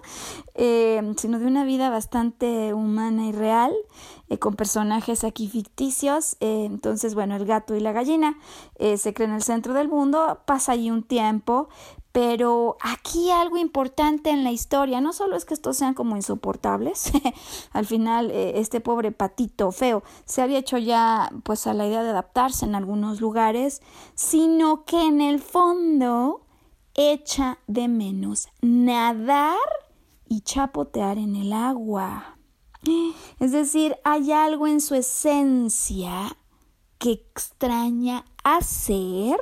Eh, 0.55 1.13
sino 1.17 1.39
de 1.39 1.45
una 1.45 1.63
vida 1.63 1.89
bastante 1.89 2.73
humana 2.73 3.27
y 3.27 3.31
real. 3.31 3.73
Eh, 4.29 4.37
con 4.37 4.55
personajes 4.55 5.23
aquí 5.23 5.47
ficticios. 5.47 6.37
Eh, 6.39 6.65
entonces, 6.65 7.15
bueno, 7.15 7.35
el 7.35 7.45
gato 7.45 7.75
y 7.75 7.79
la 7.79 7.91
gallina 7.91 8.37
eh, 8.75 8.97
se 8.97 9.13
creen 9.13 9.31
en 9.31 9.37
el 9.37 9.43
centro 9.43 9.73
del 9.73 9.89
mundo, 9.89 10.41
pasa 10.45 10.73
allí 10.73 10.91
un 10.91 11.01
tiempo, 11.01 11.69
pero 12.11 12.77
aquí 12.81 13.31
algo 13.31 13.57
importante 13.57 14.29
en 14.29 14.43
la 14.43 14.51
historia, 14.51 15.01
no 15.01 15.13
solo 15.13 15.35
es 15.35 15.45
que 15.45 15.55
estos 15.55 15.77
sean 15.77 15.95
como 15.95 16.15
insoportables, 16.15 17.11
al 17.71 17.85
final 17.85 18.31
este 18.31 18.81
pobre 18.81 19.11
patito 19.11 19.71
feo 19.71 20.03
se 20.25 20.41
había 20.41 20.57
hecho 20.57 20.77
ya 20.77 21.31
pues 21.43 21.67
a 21.67 21.73
la 21.73 21.85
idea 21.85 22.03
de 22.03 22.09
adaptarse 22.09 22.65
en 22.65 22.75
algunos 22.75 23.21
lugares, 23.21 23.81
sino 24.15 24.85
que 24.85 25.05
en 25.05 25.21
el 25.21 25.39
fondo 25.39 26.41
echa 26.95 27.59
de 27.67 27.87
menos 27.87 28.47
nadar 28.61 29.57
y 30.27 30.41
chapotear 30.41 31.17
en 31.17 31.35
el 31.35 31.53
agua. 31.53 32.38
Es 33.39 33.51
decir, 33.51 33.95
hay 34.03 34.31
algo 34.31 34.67
en 34.67 34.81
su 34.81 34.95
esencia 34.95 36.35
que 36.97 37.11
extraña 37.11 38.25
hacer 38.43 39.37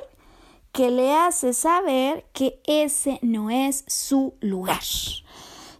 que 0.72 0.90
le 0.90 1.14
hace 1.14 1.54
saber 1.54 2.26
que 2.32 2.60
ese 2.64 3.18
no 3.22 3.50
es 3.50 3.84
su 3.88 4.34
lugar. 4.40 4.82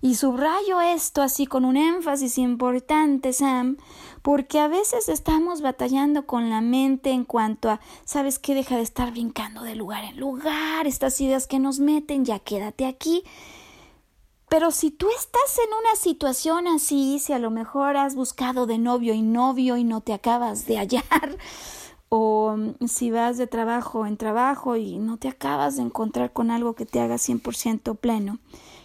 Y 0.01 0.15
subrayo 0.15 0.81
esto 0.81 1.23
así 1.23 1.47
con 1.47 1.65
un 1.65 1.77
énfasis 1.77 2.39
importante, 2.39 3.33
Sam, 3.33 3.77
porque 4.23 4.61
a 4.61 4.69
veces 4.69 5.09
estamos 5.09 5.61
batallando 5.61 6.27
con 6.27 6.51
la 6.51 6.61
mente 6.61 7.11
en 7.11 7.25
cuanto 7.25 7.71
a, 7.71 7.81
¿sabes 8.05 8.39
qué? 8.39 8.55
Deja 8.55 8.77
de 8.77 8.83
estar 8.83 9.11
brincando 9.11 9.63
de 9.63 9.75
lugar 9.75 10.05
en 10.05 10.19
lugar, 10.19 10.87
estas 10.87 11.21
ideas 11.21 11.47
que 11.47 11.59
nos 11.59 11.81
meten, 11.81 12.25
ya 12.25 12.39
quédate 12.39 12.87
aquí. 12.87 13.25
Pero 14.49 14.71
si 14.71 14.91
tú 14.91 15.09
estás 15.11 15.59
en 15.59 15.73
una 15.79 15.95
situación 15.95 16.67
así, 16.69 17.19
si 17.19 17.33
a 17.33 17.39
lo 17.39 17.51
mejor 17.51 17.97
has 17.97 18.15
buscado 18.15 18.67
de 18.67 18.79
novio 18.79 19.13
y 19.13 19.21
novio 19.21 19.77
y 19.77 19.85
no 19.85 20.01
te 20.01 20.15
acabas 20.15 20.67
de 20.67 20.79
hallar, 20.79 21.37
o 22.09 22.57
si 22.87 23.11
vas 23.11 23.37
de 23.37 23.47
trabajo 23.47 24.07
en 24.07 24.17
trabajo 24.17 24.77
y 24.77 24.99
no 24.99 25.19
te 25.19 25.29
acabas 25.29 25.77
de 25.77 25.83
encontrar 25.83 26.33
con 26.33 26.51
algo 26.51 26.75
que 26.75 26.87
te 26.87 27.01
haga 27.01 27.17
100% 27.17 27.99
pleno, 27.99 28.39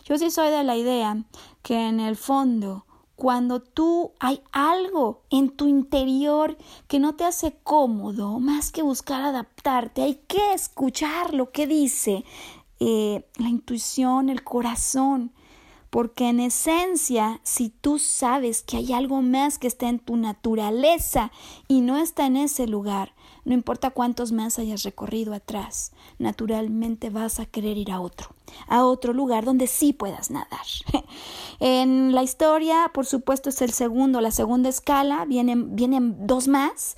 yo 0.03 0.17
sí 0.17 0.31
soy 0.31 0.49
de 0.49 0.65
la 0.65 0.75
idea 0.75 1.23
que 1.61 1.87
en 1.87 2.01
el 2.01 2.17
fondo, 2.17 2.85
cuando 3.15 3.61
tú 3.61 4.11
hay 4.19 4.41
algo 4.51 5.21
en 5.29 5.49
tu 5.49 5.67
interior 5.69 6.57
que 6.89 6.99
no 6.99 7.15
te 7.15 7.23
hace 7.23 7.55
cómodo, 7.63 8.39
más 8.39 8.73
que 8.73 8.81
buscar 8.81 9.21
adaptarte, 9.21 10.01
hay 10.01 10.15
que 10.27 10.53
escuchar 10.53 11.33
lo 11.33 11.51
que 11.51 11.67
dice 11.67 12.25
eh, 12.81 13.25
la 13.37 13.47
intuición, 13.47 14.27
el 14.27 14.43
corazón 14.43 15.31
porque 15.93 16.27
en 16.27 16.39
esencia, 16.39 17.39
si 17.43 17.69
tú 17.69 17.99
sabes 17.99 18.63
que 18.63 18.77
hay 18.77 18.93
algo 18.93 19.21
más 19.21 19.59
que 19.59 19.67
está 19.67 19.89
en 19.89 19.99
tu 19.99 20.15
naturaleza 20.17 21.31
y 21.67 21.81
no 21.81 21.99
está 21.99 22.25
en 22.25 22.35
ese 22.35 22.65
lugar, 22.65 23.13
no 23.45 23.53
importa 23.53 23.91
cuántos 23.91 24.31
más 24.31 24.57
hayas 24.57 24.81
recorrido 24.81 25.35
atrás, 25.35 25.91
naturalmente 26.17 27.11
vas 27.11 27.39
a 27.39 27.45
querer 27.45 27.77
ir 27.77 27.91
a 27.91 28.01
otro, 28.01 28.29
a 28.67 28.83
otro 28.83 29.13
lugar 29.13 29.45
donde 29.45 29.67
sí 29.67 29.93
puedas 29.93 30.31
nadar. 30.31 30.65
en 31.59 32.11
la 32.15 32.23
historia, 32.23 32.89
por 32.91 33.05
supuesto, 33.05 33.49
es 33.49 33.61
el 33.61 33.71
segundo, 33.71 34.19
la 34.19 34.31
segunda 34.31 34.69
escala, 34.69 35.25
vienen, 35.25 35.75
vienen 35.75 36.25
dos 36.25 36.47
más. 36.47 36.95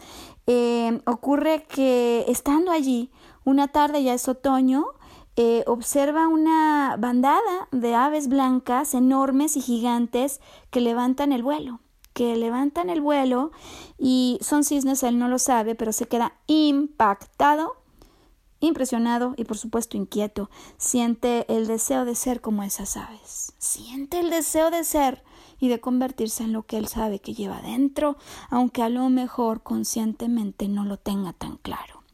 Eh, 0.48 1.02
ocurre 1.06 1.64
que 1.64 2.24
estando 2.30 2.72
allí, 2.72 3.12
una 3.44 3.68
tarde 3.68 4.04
ya 4.04 4.14
es 4.14 4.30
otoño, 4.30 4.86
eh, 5.38 5.64
observa 5.68 6.28
una 6.28 6.96
bandada 6.98 7.68
de 7.72 7.94
aves 7.94 8.30
blancas 8.30 8.94
enormes 8.94 9.58
y 9.58 9.62
gigantes 9.62 10.40
que 10.70 10.80
levantan 10.80 11.34
el 11.34 11.44
vuelo, 11.44 11.82
que 12.14 12.38
levantan 12.38 12.90
el 12.90 13.02
vuelo 13.02 13.52
y 13.98 14.38
son 14.42 14.64
cisnes, 14.64 15.04
él 15.04 15.20
no 15.20 15.28
lo 15.28 15.38
sabe, 15.38 15.76
pero 15.76 15.92
se 15.92 16.08
queda 16.08 16.34
impactado, 16.48 17.76
impresionado 18.62 19.34
y 19.36 19.44
por 19.44 19.58
supuesto 19.58 19.98
inquieto. 19.98 20.50
Siente 20.78 21.46
el 21.54 21.68
deseo 21.68 22.06
de 22.06 22.16
ser 22.16 22.40
como 22.40 22.64
esas 22.64 22.96
aves, 22.96 23.54
siente 23.58 24.20
el 24.20 24.30
deseo 24.30 24.72
de 24.72 24.86
ser 24.86 25.22
y 25.60 25.68
de 25.68 25.82
convertirse 25.82 26.44
en 26.44 26.54
lo 26.54 26.64
que 26.64 26.78
él 26.78 26.88
sabe 26.88 27.20
que 27.20 27.34
lleva 27.34 27.62
dentro, 27.62 28.16
aunque 28.50 28.84
a 28.84 28.90
lo 28.90 29.10
mejor 29.10 29.64
conscientemente 29.64 30.70
no 30.70 30.86
lo 30.86 30.96
tenga 30.96 31.34
tan 31.34 31.58
claro. 31.58 32.05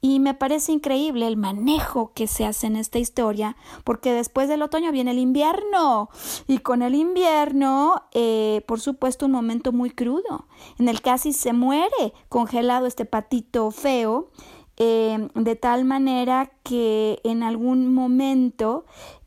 Y 0.00 0.20
me 0.20 0.34
parece 0.34 0.72
increíble 0.72 1.26
el 1.26 1.36
manejo 1.36 2.12
que 2.14 2.28
se 2.28 2.44
hace 2.44 2.68
en 2.68 2.76
esta 2.76 2.98
historia, 2.98 3.56
porque 3.82 4.12
después 4.12 4.48
del 4.48 4.62
otoño 4.62 4.92
viene 4.92 5.10
el 5.10 5.18
invierno. 5.18 6.08
Y 6.46 6.58
con 6.58 6.82
el 6.82 6.94
invierno, 6.94 8.02
eh, 8.12 8.62
por 8.68 8.80
supuesto, 8.80 9.26
un 9.26 9.32
momento 9.32 9.72
muy 9.72 9.90
crudo, 9.90 10.46
en 10.78 10.88
el 10.88 11.00
casi 11.00 11.32
se 11.32 11.52
muere 11.52 12.12
congelado 12.28 12.86
este 12.86 13.06
patito 13.06 13.70
feo, 13.72 14.30
eh, 14.76 15.28
de 15.34 15.56
tal 15.56 15.84
manera 15.84 16.52
que 16.62 17.20
en 17.24 17.42
algún 17.42 17.92
momento 17.92 18.84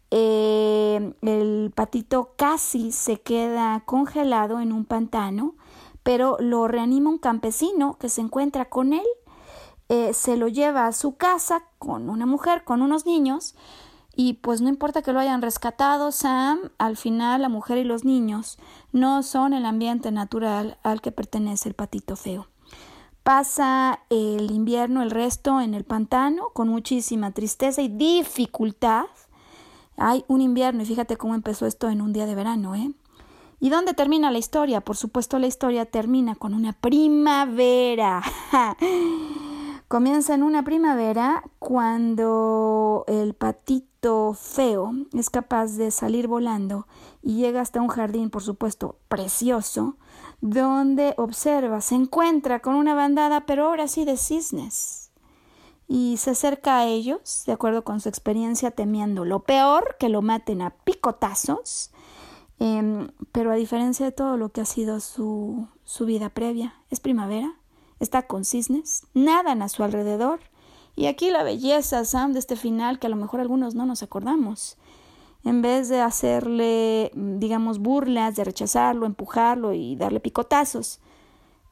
eh, 0.09 1.13
el 1.21 1.71
patito 1.75 2.33
casi 2.37 2.93
se 2.93 3.19
queda 3.19 3.83
congelado 3.85 4.61
en 4.61 4.71
un 4.71 4.85
pantano, 4.85 5.55
pero 6.03 6.37
lo 6.39 6.69
reanima 6.69 7.09
un 7.09 7.17
campesino 7.17 7.97
que 7.99 8.07
se 8.07 8.21
encuentra 8.21 8.69
con 8.69 8.93
él 8.93 9.05
eh, 9.91 10.13
se 10.13 10.37
lo 10.37 10.47
lleva 10.47 10.87
a 10.87 10.93
su 10.93 11.17
casa 11.17 11.65
con 11.77 12.09
una 12.09 12.25
mujer, 12.25 12.63
con 12.63 12.81
unos 12.81 13.05
niños, 13.05 13.55
y 14.15 14.35
pues 14.35 14.61
no 14.61 14.69
importa 14.69 15.01
que 15.01 15.11
lo 15.11 15.19
hayan 15.19 15.41
rescatado, 15.41 16.13
Sam, 16.13 16.71
al 16.77 16.95
final 16.95 17.41
la 17.41 17.49
mujer 17.49 17.77
y 17.77 17.83
los 17.83 18.05
niños 18.05 18.57
no 18.93 19.21
son 19.21 19.51
el 19.51 19.65
ambiente 19.65 20.09
natural 20.13 20.77
al 20.83 21.01
que 21.01 21.11
pertenece 21.11 21.67
el 21.67 21.75
patito 21.75 22.15
feo. 22.15 22.47
Pasa 23.23 23.99
el 24.09 24.51
invierno, 24.51 25.01
el 25.01 25.11
resto 25.11 25.59
en 25.59 25.73
el 25.73 25.83
pantano, 25.83 26.51
con 26.53 26.69
muchísima 26.69 27.31
tristeza 27.31 27.81
y 27.81 27.89
dificultad. 27.89 29.07
Hay 29.97 30.23
un 30.29 30.39
invierno 30.39 30.83
y 30.83 30.85
fíjate 30.85 31.17
cómo 31.17 31.35
empezó 31.35 31.65
esto 31.65 31.89
en 31.89 31.99
un 31.99 32.13
día 32.13 32.27
de 32.27 32.35
verano, 32.35 32.75
¿eh? 32.75 32.93
¿Y 33.59 33.69
dónde 33.69 33.93
termina 33.93 34.31
la 34.31 34.37
historia? 34.37 34.79
Por 34.79 34.95
supuesto, 34.95 35.37
la 35.37 35.47
historia 35.47 35.85
termina 35.85 36.35
con 36.35 36.53
una 36.53 36.71
primavera. 36.71 38.23
Comienza 39.91 40.33
en 40.33 40.43
una 40.43 40.63
primavera 40.63 41.43
cuando 41.59 43.03
el 43.09 43.33
patito 43.33 44.33
feo 44.33 44.93
es 45.11 45.29
capaz 45.29 45.75
de 45.75 45.91
salir 45.91 46.29
volando 46.29 46.87
y 47.21 47.35
llega 47.35 47.59
hasta 47.59 47.81
un 47.81 47.89
jardín, 47.89 48.29
por 48.29 48.41
supuesto, 48.41 48.99
precioso, 49.09 49.97
donde 50.39 51.13
observa, 51.17 51.81
se 51.81 51.95
encuentra 51.95 52.61
con 52.61 52.75
una 52.75 52.93
bandada, 52.93 53.45
pero 53.45 53.65
ahora 53.65 53.89
sí 53.89 54.05
de 54.05 54.15
cisnes. 54.15 55.11
Y 55.89 56.15
se 56.15 56.29
acerca 56.29 56.77
a 56.77 56.85
ellos, 56.85 57.43
de 57.45 57.51
acuerdo 57.51 57.83
con 57.83 57.99
su 57.99 58.07
experiencia, 58.07 58.71
temiendo 58.71 59.25
lo 59.25 59.41
peor, 59.43 59.97
que 59.99 60.07
lo 60.07 60.21
maten 60.21 60.61
a 60.61 60.69
picotazos, 60.69 61.91
em, 62.59 63.09
pero 63.33 63.51
a 63.51 63.55
diferencia 63.55 64.05
de 64.05 64.13
todo 64.13 64.37
lo 64.37 64.53
que 64.53 64.61
ha 64.61 64.65
sido 64.65 65.01
su, 65.01 65.67
su 65.83 66.05
vida 66.05 66.29
previa, 66.29 66.75
es 66.89 67.01
primavera, 67.01 67.57
está 68.01 68.23
con 68.23 68.43
cisnes, 68.43 69.05
nadan 69.13 69.61
a 69.61 69.69
su 69.69 69.83
alrededor. 69.83 70.41
Y 70.95 71.05
aquí 71.05 71.29
la 71.29 71.43
belleza, 71.43 72.03
Sam, 72.03 72.33
de 72.33 72.39
este 72.39 72.55
final 72.55 72.99
que 72.99 73.07
a 73.07 73.09
lo 73.09 73.15
mejor 73.15 73.39
algunos 73.39 73.75
no 73.75 73.85
nos 73.85 74.03
acordamos. 74.03 74.77
En 75.43 75.61
vez 75.61 75.87
de 75.87 76.01
hacerle, 76.01 77.11
digamos, 77.15 77.79
burlas, 77.79 78.35
de 78.35 78.43
rechazarlo, 78.43 79.05
empujarlo 79.05 79.73
y 79.73 79.95
darle 79.95 80.19
picotazos, 80.19 80.99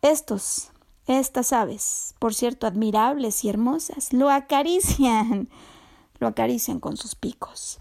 estos, 0.02 0.72
estas 1.08 1.52
aves, 1.52 2.16
por 2.20 2.34
cierto, 2.34 2.66
admirables 2.66 3.44
y 3.44 3.50
hermosas, 3.50 4.14
lo 4.14 4.30
acarician, 4.30 5.50
lo 6.20 6.28
acarician 6.28 6.80
con 6.80 6.96
sus 6.96 7.16
picos. 7.16 7.80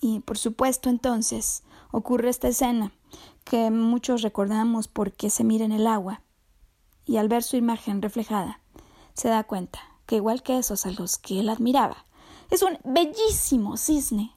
Y 0.00 0.20
por 0.20 0.36
supuesto 0.38 0.90
entonces 0.90 1.62
ocurre 1.90 2.28
esta 2.28 2.48
escena 2.48 2.92
que 3.44 3.70
muchos 3.70 4.22
recordamos 4.22 4.88
porque 4.88 5.30
se 5.30 5.44
mira 5.44 5.64
en 5.64 5.72
el 5.72 5.86
agua 5.86 6.22
y 7.06 7.16
al 7.16 7.28
ver 7.28 7.42
su 7.42 7.56
imagen 7.56 8.02
reflejada, 8.02 8.60
se 9.14 9.28
da 9.28 9.44
cuenta 9.44 9.80
que 10.04 10.16
igual 10.16 10.42
que 10.42 10.58
esos 10.58 10.84
a 10.84 10.90
los 10.90 11.16
que 11.16 11.40
él 11.40 11.48
admiraba, 11.48 12.04
es 12.50 12.62
un 12.62 12.78
bellísimo 12.84 13.76
cisne. 13.76 14.36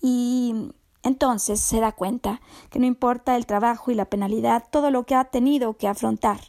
Y 0.00 0.72
entonces 1.02 1.60
se 1.60 1.80
da 1.80 1.92
cuenta 1.92 2.40
que 2.70 2.78
no 2.78 2.86
importa 2.86 3.36
el 3.36 3.46
trabajo 3.46 3.90
y 3.90 3.94
la 3.94 4.06
penalidad, 4.06 4.64
todo 4.70 4.90
lo 4.90 5.04
que 5.04 5.14
ha 5.14 5.24
tenido 5.24 5.76
que 5.76 5.88
afrontar. 5.88 6.40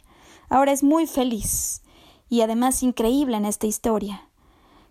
Ahora 0.48 0.72
es 0.72 0.82
muy 0.82 1.06
feliz 1.06 1.82
y 2.28 2.40
además 2.40 2.82
increíble 2.82 3.36
en 3.36 3.44
esta 3.44 3.66
historia, 3.66 4.28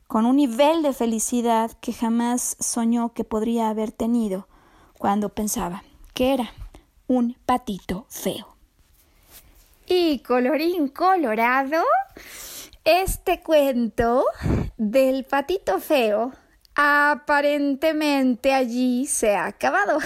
con 0.08 0.26
un 0.26 0.36
nivel 0.36 0.84
de 0.84 0.94
felicidad 0.94 1.72
que 1.82 1.94
jamás 1.94 2.56
soñó 2.60 3.14
que 3.14 3.24
podría 3.24 3.70
haber 3.70 3.92
tenido 3.92 4.48
cuando 4.98 5.30
pensaba 5.30 5.84
que 6.14 6.34
era 6.34 6.52
un 7.08 7.36
patito 7.46 8.06
feo. 8.10 8.53
Y 9.88 10.20
colorín 10.20 10.88
colorado, 10.88 11.84
este 12.86 13.42
cuento 13.42 14.26
del 14.78 15.26
patito 15.26 15.80
feo 15.80 16.32
aparentemente 16.76 18.54
allí 18.54 19.06
se 19.08 19.36
ha 19.36 19.46
acabado. 19.46 20.00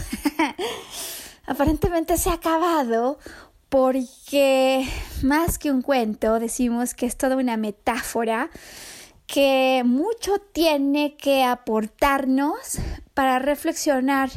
aparentemente 1.45 2.17
se 2.17 2.29
ha 2.29 2.33
acabado 2.33 3.19
porque 3.69 4.87
más 5.23 5.57
que 5.57 5.71
un 5.71 5.81
cuento 5.81 6.39
decimos 6.39 6.93
que 6.93 7.05
es 7.05 7.17
toda 7.17 7.35
una 7.35 7.57
metáfora 7.57 8.49
que 9.25 9.83
mucho 9.85 10.39
tiene 10.53 11.17
que 11.17 11.43
aportarnos 11.43 12.79
para 13.13 13.39
reflexionar 13.39 14.29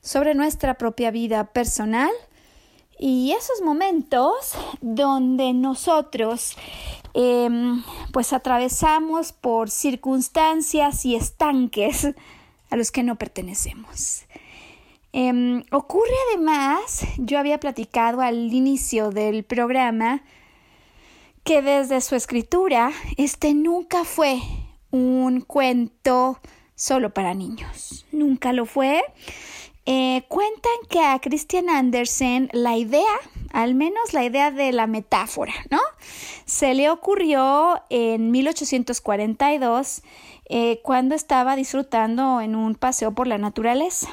sobre 0.00 0.34
nuestra 0.34 0.74
propia 0.74 1.10
vida 1.10 1.52
personal 1.52 2.10
y 3.02 3.32
esos 3.32 3.62
momentos 3.62 4.52
donde 4.82 5.54
nosotros 5.54 6.54
em, 7.14 7.82
pues 8.12 8.34
atravesamos 8.34 9.32
por 9.32 9.70
circunstancias 9.70 11.06
y 11.06 11.16
estanques 11.16 12.08
a 12.68 12.76
los 12.76 12.92
que 12.92 13.02
no 13.02 13.16
pertenecemos. 13.16 14.24
Em, 15.14 15.64
ocurre 15.72 16.12
además, 16.28 17.06
yo 17.16 17.38
había 17.38 17.58
platicado 17.58 18.20
al 18.20 18.52
inicio 18.52 19.10
del 19.10 19.44
programa, 19.44 20.22
que 21.42 21.62
desde 21.62 22.02
su 22.02 22.16
escritura 22.16 22.92
este 23.16 23.54
nunca 23.54 24.04
fue 24.04 24.40
un 24.90 25.40
cuento 25.40 26.38
solo 26.74 27.14
para 27.14 27.32
niños, 27.32 28.04
nunca 28.12 28.52
lo 28.52 28.66
fue. 28.66 29.02
Eh, 29.92 30.22
cuentan 30.28 30.72
que 30.88 31.00
a 31.00 31.18
Christian 31.18 31.68
Andersen 31.68 32.48
la 32.52 32.76
idea, 32.76 33.12
al 33.52 33.74
menos 33.74 34.12
la 34.12 34.22
idea 34.22 34.52
de 34.52 34.70
la 34.70 34.86
metáfora, 34.86 35.52
¿no? 35.68 35.80
Se 36.44 36.74
le 36.74 36.90
ocurrió 36.90 37.82
en 37.90 38.30
1842 38.30 40.02
eh, 40.48 40.80
cuando 40.84 41.16
estaba 41.16 41.56
disfrutando 41.56 42.40
en 42.40 42.54
un 42.54 42.76
paseo 42.76 43.16
por 43.16 43.26
la 43.26 43.38
naturaleza. 43.38 44.10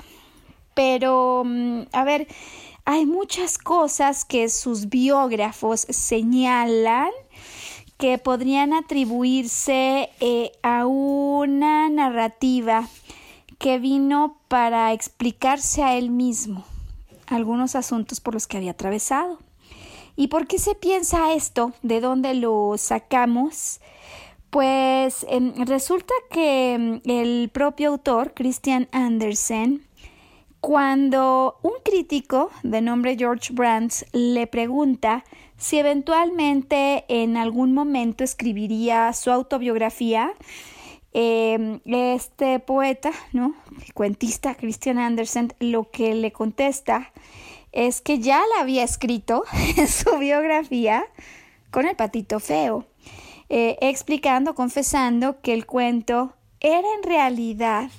Pero, 0.73 1.43
mm, 1.45 1.81
a 1.91 2.03
ver, 2.03 2.27
hay 2.85 3.05
muchas 3.05 3.59
cosas 3.59 4.25
que 4.25 4.49
sus 4.49 4.89
biógrafos 4.89 5.81
señalan 5.81 7.11
que 7.99 8.17
podrían 8.17 8.73
atribuirse 8.73 10.09
eh, 10.21 10.51
a 10.63 10.87
una 10.87 11.87
narrativa 11.89 12.87
que 13.57 13.79
vino 13.79 14.37
para 14.47 14.93
explicarse 14.93 15.83
a 15.83 15.95
él 15.95 16.09
mismo 16.09 16.65
algunos 17.27 17.75
asuntos 17.75 18.19
por 18.19 18.33
los 18.33 18.47
que 18.47 18.57
había 18.57 18.71
atravesado. 18.71 19.39
¿Y 20.15 20.27
por 20.27 20.47
qué 20.47 20.57
se 20.57 20.75
piensa 20.75 21.33
esto? 21.33 21.73
¿De 21.83 22.01
dónde 22.01 22.33
lo 22.33 22.75
sacamos? 22.77 23.79
Pues 24.49 25.25
em, 25.29 25.53
resulta 25.65 26.13
que 26.31 26.73
em, 26.73 27.01
el 27.05 27.49
propio 27.49 27.89
autor, 27.89 28.33
Christian 28.33 28.87
Andersen, 28.91 29.83
cuando 30.61 31.59
un 31.61 31.73
crítico 31.83 32.49
de 32.63 32.81
nombre 32.81 33.15
George 33.17 33.53
Brands 33.53 34.05
le 34.11 34.47
pregunta 34.47 35.23
si 35.57 35.77
eventualmente 35.77 37.05
en 37.09 37.37
algún 37.37 37.73
momento 37.73 38.23
escribiría 38.23 39.11
su 39.13 39.31
autobiografía, 39.31 40.33
Em, 41.13 41.79
este 41.85 42.59
poeta, 42.59 43.11
¿no? 43.31 43.55
Cuentista 43.93 44.55
Christian 44.55 44.99
Andersen, 44.99 45.53
lo 45.59 45.89
que 45.89 46.13
le 46.13 46.31
contesta 46.31 47.11
es 47.71 48.01
que 48.01 48.19
ya 48.19 48.39
la 48.55 48.61
había 48.61 48.83
escrito 48.83 49.43
en 49.77 49.87
su 49.87 50.17
biografía 50.17 51.05
con 51.71 51.87
el 51.87 51.95
patito 51.95 52.39
feo, 52.39 52.85
eh, 53.49 53.77
explicando, 53.81 54.53
confesando 54.53 55.41
que 55.41 55.53
el 55.53 55.65
cuento 55.65 56.33
era 56.59 56.87
en 56.97 57.03
realidad 57.03 57.89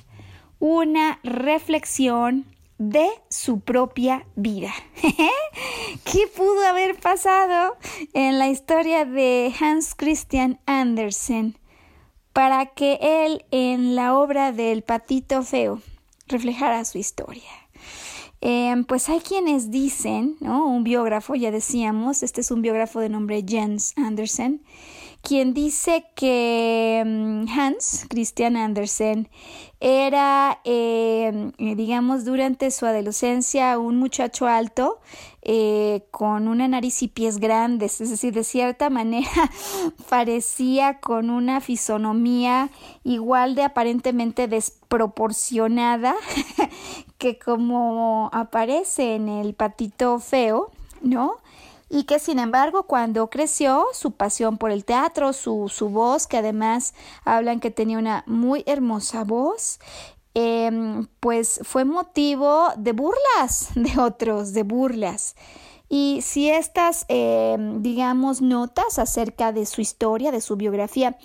una 0.59 1.19
reflexión 1.23 2.45
de 2.79 3.09
su 3.29 3.61
propia 3.61 4.27
vida. 4.37 4.73
¿Qué 6.05 6.27
pudo 6.37 6.65
haber 6.67 6.99
pasado 7.01 7.77
en 8.13 8.39
la 8.39 8.49
historia 8.49 9.05
de 9.05 9.53
Hans 9.61 9.95
Christian 9.95 10.61
Andersen? 10.67 11.59
Para 12.39 12.67
que 12.67 13.01
él 13.03 13.45
en 13.51 13.97
la 13.97 14.17
obra 14.17 14.53
del 14.53 14.83
patito 14.83 15.43
feo 15.43 15.83
reflejara 16.29 16.85
su 16.85 16.97
historia. 16.97 17.51
Em, 18.41 18.85
pues 18.85 19.09
hay 19.09 19.19
quienes 19.19 19.73
dicen, 19.73 20.37
¿no? 20.39 20.65
Un 20.69 20.85
biógrafo, 20.85 21.35
ya 21.35 21.51
decíamos, 21.51 22.23
este 22.23 22.43
es 22.43 22.53
un 22.53 22.63
biógrafo 22.63 23.01
de 23.01 23.09
nombre 23.09 23.45
Jens 23.45 23.93
Andersen, 23.97 24.63
quien 25.29 25.53
dice 25.53 26.07
que 26.15 27.03
mm, 27.05 27.51
Hans 27.51 28.07
Christian 28.09 28.57
Andersen 28.57 29.29
era, 29.79 30.59
em, 30.65 31.53
eh, 31.59 31.75
digamos, 31.75 32.25
durante 32.25 32.71
su 32.71 32.87
adolescencia 32.87 33.79
un 33.79 33.99
muchacho 33.99 34.47
alto 34.47 35.01
eh, 35.43 36.07
con 36.13 36.49
una 36.49 36.67
nariz 36.67 37.03
y 37.03 37.09
pies 37.09 37.41
grandes, 37.41 38.01
es 38.01 38.09
decir, 38.09 38.33
de 38.33 38.43
cierta 38.43 38.89
manera 38.89 39.29
parecía 40.09 40.99
con 40.99 41.29
una 41.29 41.61
fisonomía 41.61 42.71
igual 43.05 43.55
de 43.55 43.65
aparentemente 43.65 44.49
desproporcionada 44.49 46.15
que 47.19 47.39
como 47.39 48.31
aparece 48.33 49.15
en 49.15 49.29
el 49.29 49.53
patito 49.53 50.21
feo, 50.21 50.71
¿no? 51.03 51.37
Y 51.89 52.05
que 52.05 52.19
sin 52.19 52.39
embargo 52.39 52.85
cuando 52.85 53.31
creció 53.31 53.87
su 53.93 54.13
pasión 54.13 54.59
por 54.59 54.71
el 54.71 54.85
teatro, 54.85 55.33
su, 55.33 55.69
su 55.69 55.89
voz, 55.89 56.27
que 56.27 56.39
además 56.39 56.95
hablan 57.25 57.61
que 57.61 57.71
tenía 57.71 57.99
una 57.99 58.25
muy 58.27 58.63
hermosa 58.67 59.25
voz, 59.25 59.79
em, 60.35 61.07
pues 61.21 61.61
fue 61.65 61.85
motivo 61.85 62.69
de 62.77 62.93
burlas 62.93 63.71
de 63.75 64.01
otros, 64.01 64.53
de 64.53 64.63
burlas. 64.63 65.35
Y 65.89 66.21
si 66.23 66.51
estas, 66.51 67.07
em, 67.09 67.81
digamos, 67.83 68.43
notas 68.43 68.99
acerca 68.99 69.53
de 69.53 69.65
su 69.65 69.81
historia, 69.81 70.31
de 70.31 70.41
su 70.41 70.57
biografía, 70.57 71.17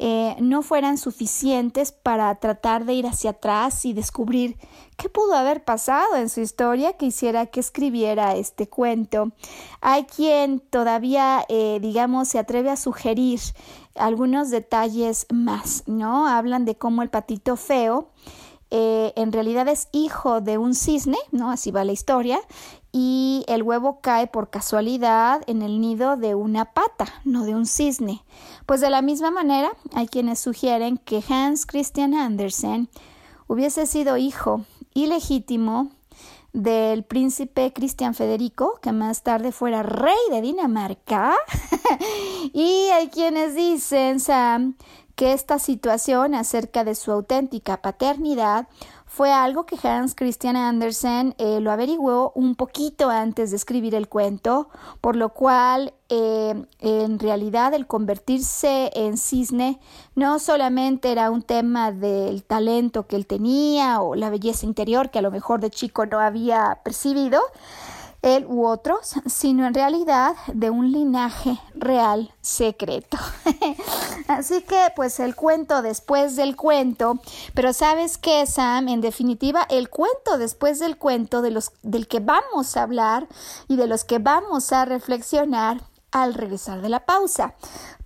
eh, 0.00 0.36
no 0.40 0.62
fueran 0.62 0.96
suficientes 0.96 1.90
para 1.90 2.32
tratar 2.36 2.84
de 2.84 2.94
ir 2.94 3.06
hacia 3.06 3.30
atrás 3.30 3.84
y 3.84 3.92
descubrir 3.92 4.56
qué 4.96 5.08
pudo 5.08 5.34
haber 5.34 5.64
pasado 5.64 6.14
en 6.16 6.28
su 6.28 6.40
historia 6.40 6.92
que 6.92 7.06
hiciera 7.06 7.46
que 7.46 7.58
escribiera 7.58 8.36
este 8.36 8.68
cuento. 8.68 9.32
Hay 9.80 10.04
quien 10.04 10.60
todavía, 10.60 11.44
eh, 11.48 11.78
digamos, 11.80 12.28
se 12.28 12.38
atreve 12.38 12.70
a 12.70 12.76
sugerir 12.76 13.40
algunos 13.96 14.50
detalles 14.50 15.26
más, 15.30 15.82
¿no? 15.86 16.28
Hablan 16.28 16.64
de 16.64 16.76
cómo 16.76 17.02
el 17.02 17.10
patito 17.10 17.56
feo 17.56 18.10
eh, 18.70 19.12
en 19.16 19.32
realidad 19.32 19.68
es 19.68 19.88
hijo 19.92 20.40
de 20.40 20.58
un 20.58 20.74
cisne, 20.74 21.18
¿no? 21.32 21.50
Así 21.50 21.70
va 21.70 21.84
la 21.84 21.92
historia, 21.92 22.40
y 22.92 23.44
el 23.48 23.62
huevo 23.62 24.00
cae 24.00 24.26
por 24.26 24.50
casualidad 24.50 25.42
en 25.46 25.62
el 25.62 25.80
nido 25.80 26.16
de 26.16 26.34
una 26.34 26.66
pata, 26.72 27.06
no 27.24 27.44
de 27.44 27.54
un 27.54 27.66
cisne. 27.66 28.24
Pues 28.66 28.80
de 28.80 28.90
la 28.90 29.02
misma 29.02 29.30
manera, 29.30 29.70
hay 29.94 30.08
quienes 30.08 30.38
sugieren 30.38 30.98
que 30.98 31.22
Hans 31.28 31.66
Christian 31.66 32.14
Andersen 32.14 32.88
hubiese 33.46 33.86
sido 33.86 34.16
hijo 34.16 34.64
ilegítimo 34.94 35.90
del 36.52 37.04
príncipe 37.04 37.72
Cristian 37.72 38.14
Federico, 38.14 38.78
que 38.82 38.92
más 38.92 39.22
tarde 39.22 39.52
fuera 39.52 39.82
rey 39.82 40.16
de 40.30 40.40
Dinamarca. 40.40 41.34
y 42.52 42.88
hay 42.92 43.08
quienes 43.08 43.54
dicen, 43.54 44.18
Sam, 44.18 44.76
que 45.18 45.32
esta 45.32 45.58
situación 45.58 46.36
acerca 46.36 46.84
de 46.84 46.94
su 46.94 47.10
auténtica 47.10 47.82
paternidad 47.82 48.68
fue 49.04 49.32
algo 49.32 49.66
que 49.66 49.76
Hans 49.82 50.14
Christian 50.14 50.54
Andersen 50.54 51.34
eh, 51.38 51.58
lo 51.58 51.72
averiguó 51.72 52.30
un 52.36 52.54
poquito 52.54 53.10
antes 53.10 53.50
de 53.50 53.56
escribir 53.56 53.96
el 53.96 54.08
cuento, 54.08 54.68
por 55.00 55.16
lo 55.16 55.30
cual 55.30 55.92
eh, 56.08 56.54
en 56.78 57.18
realidad 57.18 57.74
el 57.74 57.88
convertirse 57.88 58.92
en 58.94 59.16
cisne 59.16 59.80
no 60.14 60.38
solamente 60.38 61.10
era 61.10 61.32
un 61.32 61.42
tema 61.42 61.90
del 61.90 62.44
talento 62.44 63.08
que 63.08 63.16
él 63.16 63.26
tenía 63.26 64.00
o 64.00 64.14
la 64.14 64.30
belleza 64.30 64.66
interior 64.66 65.10
que 65.10 65.18
a 65.18 65.22
lo 65.22 65.32
mejor 65.32 65.58
de 65.58 65.70
chico 65.70 66.06
no 66.06 66.20
había 66.20 66.78
percibido, 66.84 67.40
él 68.22 68.46
u 68.48 68.66
otros, 68.66 69.14
sino 69.26 69.66
en 69.66 69.74
realidad 69.74 70.34
de 70.52 70.70
un 70.70 70.92
linaje 70.92 71.58
real 71.74 72.32
secreto. 72.40 73.16
Así 74.28 74.62
que 74.62 74.92
pues 74.96 75.20
el 75.20 75.34
cuento 75.34 75.82
después 75.82 76.36
del 76.36 76.56
cuento, 76.56 77.18
pero 77.54 77.72
sabes 77.72 78.18
que 78.18 78.46
Sam, 78.46 78.88
en 78.88 79.00
definitiva, 79.00 79.66
el 79.70 79.88
cuento 79.88 80.38
después 80.38 80.78
del 80.78 80.96
cuento 80.98 81.42
de 81.42 81.50
los 81.50 81.72
del 81.82 82.08
que 82.08 82.20
vamos 82.20 82.76
a 82.76 82.82
hablar 82.82 83.28
y 83.68 83.76
de 83.76 83.86
los 83.86 84.04
que 84.04 84.18
vamos 84.18 84.72
a 84.72 84.84
reflexionar 84.84 85.80
al 86.12 86.34
regresar 86.34 86.80
de 86.82 86.88
la 86.88 87.04
pausa 87.04 87.54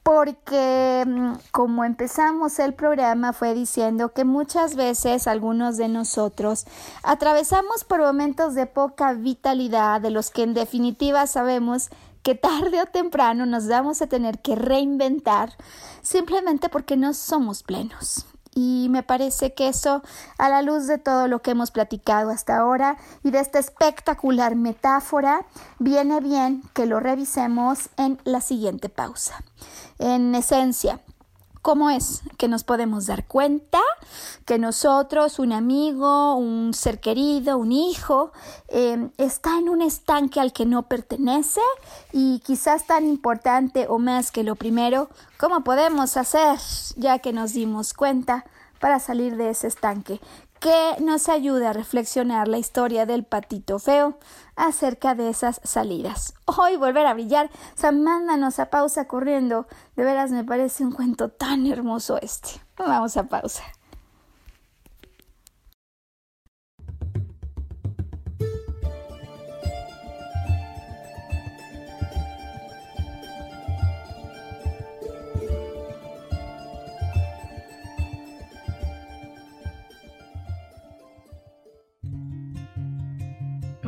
porque 0.02 1.04
mm, 1.06 1.32
como 1.52 1.84
empezamos 1.84 2.58
el 2.58 2.74
programa 2.74 3.32
fue 3.32 3.54
diciendo 3.54 4.12
que 4.12 4.24
muchas 4.24 4.74
veces 4.74 5.26
algunos 5.26 5.76
de 5.76 5.88
nosotros 5.88 6.66
atravesamos 7.02 7.84
por 7.84 8.00
momentos 8.00 8.54
de 8.54 8.66
poca 8.66 9.12
vitalidad, 9.12 10.00
de 10.00 10.10
los 10.10 10.30
que 10.30 10.42
en 10.42 10.54
definitiva 10.54 11.26
sabemos 11.26 11.88
que 12.22 12.34
tarde 12.34 12.80
o 12.80 12.86
temprano 12.86 13.46
nos 13.46 13.68
vamos 13.68 14.02
a 14.02 14.06
tener 14.06 14.38
que 14.40 14.54
reinventar 14.54 15.52
simplemente 16.02 16.68
porque 16.68 16.96
no 16.96 17.14
somos 17.14 17.62
plenos. 17.62 18.26
Y 18.54 18.88
me 18.90 19.02
parece 19.02 19.54
que 19.54 19.68
eso, 19.68 20.02
a 20.36 20.48
la 20.48 20.62
luz 20.62 20.86
de 20.86 20.98
todo 20.98 21.26
lo 21.26 21.40
que 21.40 21.52
hemos 21.52 21.70
platicado 21.70 22.30
hasta 22.30 22.58
ahora 22.58 22.98
y 23.22 23.30
de 23.30 23.40
esta 23.40 23.58
espectacular 23.58 24.56
metáfora, 24.56 25.46
viene 25.78 26.20
bien 26.20 26.62
que 26.74 26.86
lo 26.86 27.00
revisemos 27.00 27.88
en 27.96 28.20
la 28.24 28.40
siguiente 28.40 28.88
pausa. 28.88 29.42
En 29.98 30.34
esencia, 30.34 31.00
¿Cómo 31.62 31.90
es 31.90 32.22
que 32.38 32.48
nos 32.48 32.64
podemos 32.64 33.06
dar 33.06 33.24
cuenta 33.28 33.78
que 34.44 34.58
nosotros, 34.58 35.38
un 35.38 35.52
amigo, 35.52 36.34
un 36.34 36.74
ser 36.74 36.98
querido, 36.98 37.56
un 37.56 37.70
hijo, 37.70 38.32
em, 38.66 39.10
está 39.16 39.60
en 39.60 39.68
un 39.68 39.80
estanque 39.80 40.40
al 40.40 40.52
que 40.52 40.66
no 40.66 40.82
pertenece 40.88 41.60
y 42.12 42.40
quizás 42.40 42.88
tan 42.88 43.06
importante 43.06 43.86
o 43.88 44.00
más 44.00 44.32
que 44.32 44.42
lo 44.42 44.56
primero, 44.56 45.08
¿cómo 45.38 45.62
podemos 45.62 46.16
hacer 46.16 46.58
ya 46.96 47.20
que 47.20 47.32
nos 47.32 47.52
dimos 47.52 47.94
cuenta 47.94 48.44
para 48.80 48.98
salir 48.98 49.36
de 49.36 49.50
ese 49.50 49.68
estanque? 49.68 50.20
Que 50.62 51.02
nos 51.02 51.28
ayuda 51.28 51.70
a 51.70 51.72
reflexionar 51.72 52.46
la 52.46 52.56
historia 52.56 53.04
del 53.04 53.24
patito 53.24 53.80
feo 53.80 54.16
acerca 54.54 55.16
de 55.16 55.28
esas 55.28 55.60
salidas. 55.64 56.34
Hoy 56.44 56.76
volver 56.76 57.04
a 57.04 57.14
brillar, 57.14 57.50
mándanos 57.92 58.60
a 58.60 58.70
pausa 58.70 59.08
corriendo. 59.08 59.66
De 59.96 60.04
veras 60.04 60.30
me 60.30 60.44
parece 60.44 60.84
un 60.84 60.92
cuento 60.92 61.30
tan 61.30 61.66
hermoso 61.66 62.16
este. 62.22 62.60
Vamos 62.76 63.16
a 63.16 63.24
pausa. 63.24 63.64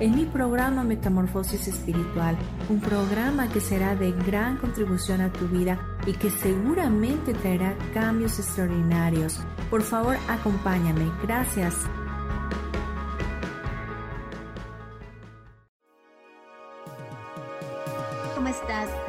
en 0.00 0.14
mi 0.14 0.26
programa 0.26 0.84
Metamorfosis 0.84 1.68
Espiritual, 1.68 2.36
un 2.68 2.80
programa 2.80 3.48
que 3.48 3.60
será 3.60 3.94
de 3.96 4.12
gran 4.12 4.58
contribución 4.58 5.20
a 5.20 5.32
tu 5.32 5.48
vida 5.48 5.78
y 6.06 6.12
que 6.12 6.30
seguramente 6.30 7.34
traerá 7.34 7.76
cambios 7.94 8.38
extraordinarios. 8.38 9.40
Por 9.70 9.82
favor, 9.82 10.16
acompáñame. 10.28 11.10
Gracias. 11.22 11.74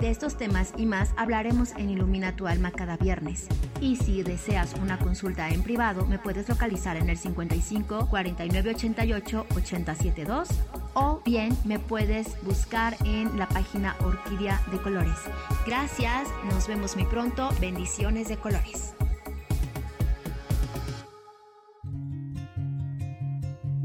De 0.00 0.08
estos 0.10 0.38
temas 0.38 0.72
y 0.78 0.86
más 0.86 1.12
hablaremos 1.18 1.72
en 1.76 1.90
Ilumina 1.90 2.34
tu 2.34 2.46
alma 2.46 2.70
cada 2.70 2.96
viernes. 2.96 3.46
Y 3.82 3.96
si 3.96 4.22
deseas 4.22 4.74
una 4.80 4.98
consulta 4.98 5.50
en 5.50 5.62
privado, 5.62 6.06
me 6.06 6.18
puedes 6.18 6.48
localizar 6.48 6.96
en 6.96 7.10
el 7.10 7.18
55 7.18 8.08
49 8.08 8.70
88 8.70 9.46
872 9.54 10.48
o 10.94 11.20
bien 11.22 11.54
me 11.64 11.78
puedes 11.78 12.42
buscar 12.44 12.96
en 13.04 13.38
la 13.38 13.46
página 13.46 13.94
Orquídea 14.00 14.62
de 14.72 14.78
Colores. 14.78 15.18
Gracias, 15.66 16.28
nos 16.50 16.66
vemos 16.66 16.96
muy 16.96 17.04
pronto. 17.04 17.50
Bendiciones 17.60 18.28
de 18.28 18.38
colores. 18.38 18.94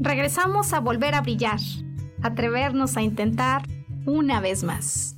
Regresamos 0.00 0.72
a 0.72 0.80
volver 0.80 1.14
a 1.14 1.20
brillar, 1.20 1.60
atrevernos 2.22 2.96
a 2.96 3.02
intentar 3.02 3.62
una 4.06 4.40
vez 4.40 4.62
más. 4.62 5.15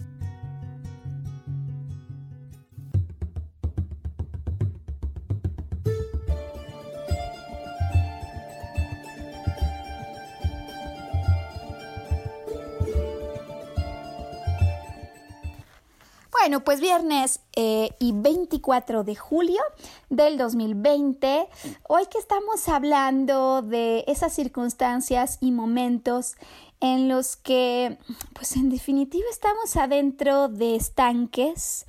Bueno, 16.49 16.65
pues 16.65 16.81
viernes 16.81 17.41
eh, 17.57 17.91
y 17.99 18.13
24 18.13 19.05
de 19.05 19.15
julio 19.15 19.61
del 20.09 20.39
2020, 20.39 21.47
hoy 21.87 22.07
que 22.07 22.17
estamos 22.17 22.71
hablando 22.71 23.61
de 23.61 24.03
esas 24.09 24.33
circunstancias 24.33 25.37
y 25.43 25.53
momentos 25.53 26.37
en 26.81 27.07
los 27.11 27.37
que, 27.37 27.99
pues 28.33 28.57
en 28.57 28.71
definitiva, 28.71 29.27
estamos 29.31 29.77
adentro 29.77 30.49
de 30.49 30.75
estanques 30.77 31.85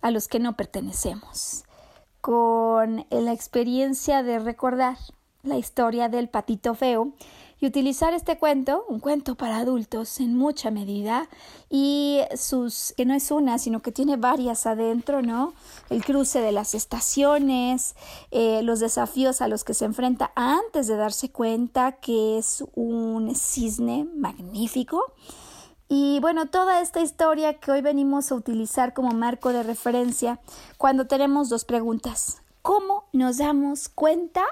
a 0.00 0.10
los 0.10 0.26
que 0.26 0.40
no 0.40 0.56
pertenecemos, 0.56 1.62
con 2.20 3.06
la 3.08 3.32
experiencia 3.32 4.24
de 4.24 4.40
recordar 4.40 4.96
la 5.44 5.58
historia 5.58 6.08
del 6.08 6.28
patito 6.28 6.74
feo 6.74 7.12
y 7.62 7.66
utilizar 7.66 8.12
este 8.12 8.38
cuento, 8.38 8.84
un 8.88 8.98
cuento 8.98 9.36
para 9.36 9.58
adultos 9.58 10.18
en 10.18 10.36
mucha 10.36 10.72
medida, 10.72 11.28
y 11.70 12.18
sus, 12.34 12.92
que 12.96 13.04
no 13.04 13.14
es 13.14 13.30
una, 13.30 13.56
sino 13.58 13.80
que 13.82 13.92
tiene 13.92 14.16
varias 14.16 14.66
adentro, 14.66 15.22
¿no? 15.22 15.54
El 15.88 16.04
cruce 16.04 16.40
de 16.40 16.50
las 16.50 16.74
estaciones, 16.74 17.94
eh, 18.32 18.62
los 18.64 18.80
desafíos 18.80 19.40
a 19.40 19.46
los 19.46 19.62
que 19.62 19.74
se 19.74 19.84
enfrenta 19.84 20.32
antes 20.34 20.88
de 20.88 20.96
darse 20.96 21.30
cuenta 21.30 21.92
que 21.92 22.36
es 22.36 22.64
un 22.74 23.32
cisne 23.36 24.08
magnífico. 24.12 25.12
Y 25.88 26.18
bueno, 26.18 26.46
toda 26.46 26.80
esta 26.80 27.00
historia 27.00 27.60
que 27.60 27.70
hoy 27.70 27.80
venimos 27.80 28.32
a 28.32 28.34
utilizar 28.34 28.92
como 28.92 29.12
marco 29.12 29.52
de 29.52 29.62
referencia 29.62 30.40
cuando 30.78 31.06
tenemos 31.06 31.48
dos 31.48 31.64
preguntas. 31.64 32.42
¿Cómo 32.60 33.04
nos 33.12 33.38
damos 33.38 33.88
cuenta 33.88 34.42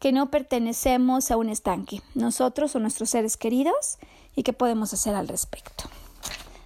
que 0.00 0.12
no 0.12 0.30
pertenecemos 0.30 1.30
a 1.30 1.36
un 1.36 1.48
estanque, 1.48 2.02
nosotros 2.14 2.74
o 2.74 2.80
nuestros 2.80 3.10
seres 3.10 3.36
queridos, 3.36 3.98
y 4.34 4.42
qué 4.42 4.52
podemos 4.52 4.92
hacer 4.92 5.14
al 5.14 5.28
respecto. 5.28 5.84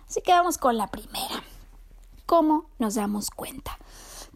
Así 0.09 0.23
que 0.23 0.33
vamos 0.33 0.59
con 0.59 0.77
la 0.77 0.89
primera. 0.89 1.43
¿Cómo 2.27 2.67
nos 2.79 2.97
damos 2.97 3.31
cuenta? 3.31 3.79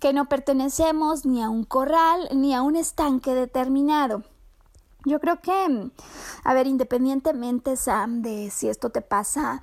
Que 0.01 0.13
no 0.13 0.29
pertenecemos 0.29 1.27
ni 1.27 1.43
a 1.43 1.49
un 1.49 1.65
corral 1.65 2.29
ni 2.33 2.55
a 2.55 2.63
un 2.63 2.77
estanque 2.77 3.35
determinado. 3.35 4.23
Yo 5.05 5.21
creo 5.21 5.41
que, 5.41 5.91
a 6.45 6.55
ver, 6.55 6.67
independientemente, 6.67 7.77
Sam, 7.77 8.23
de 8.23 8.51
si 8.51 8.69
esto 8.69 8.91
te 8.91 9.03
pasa 9.03 9.63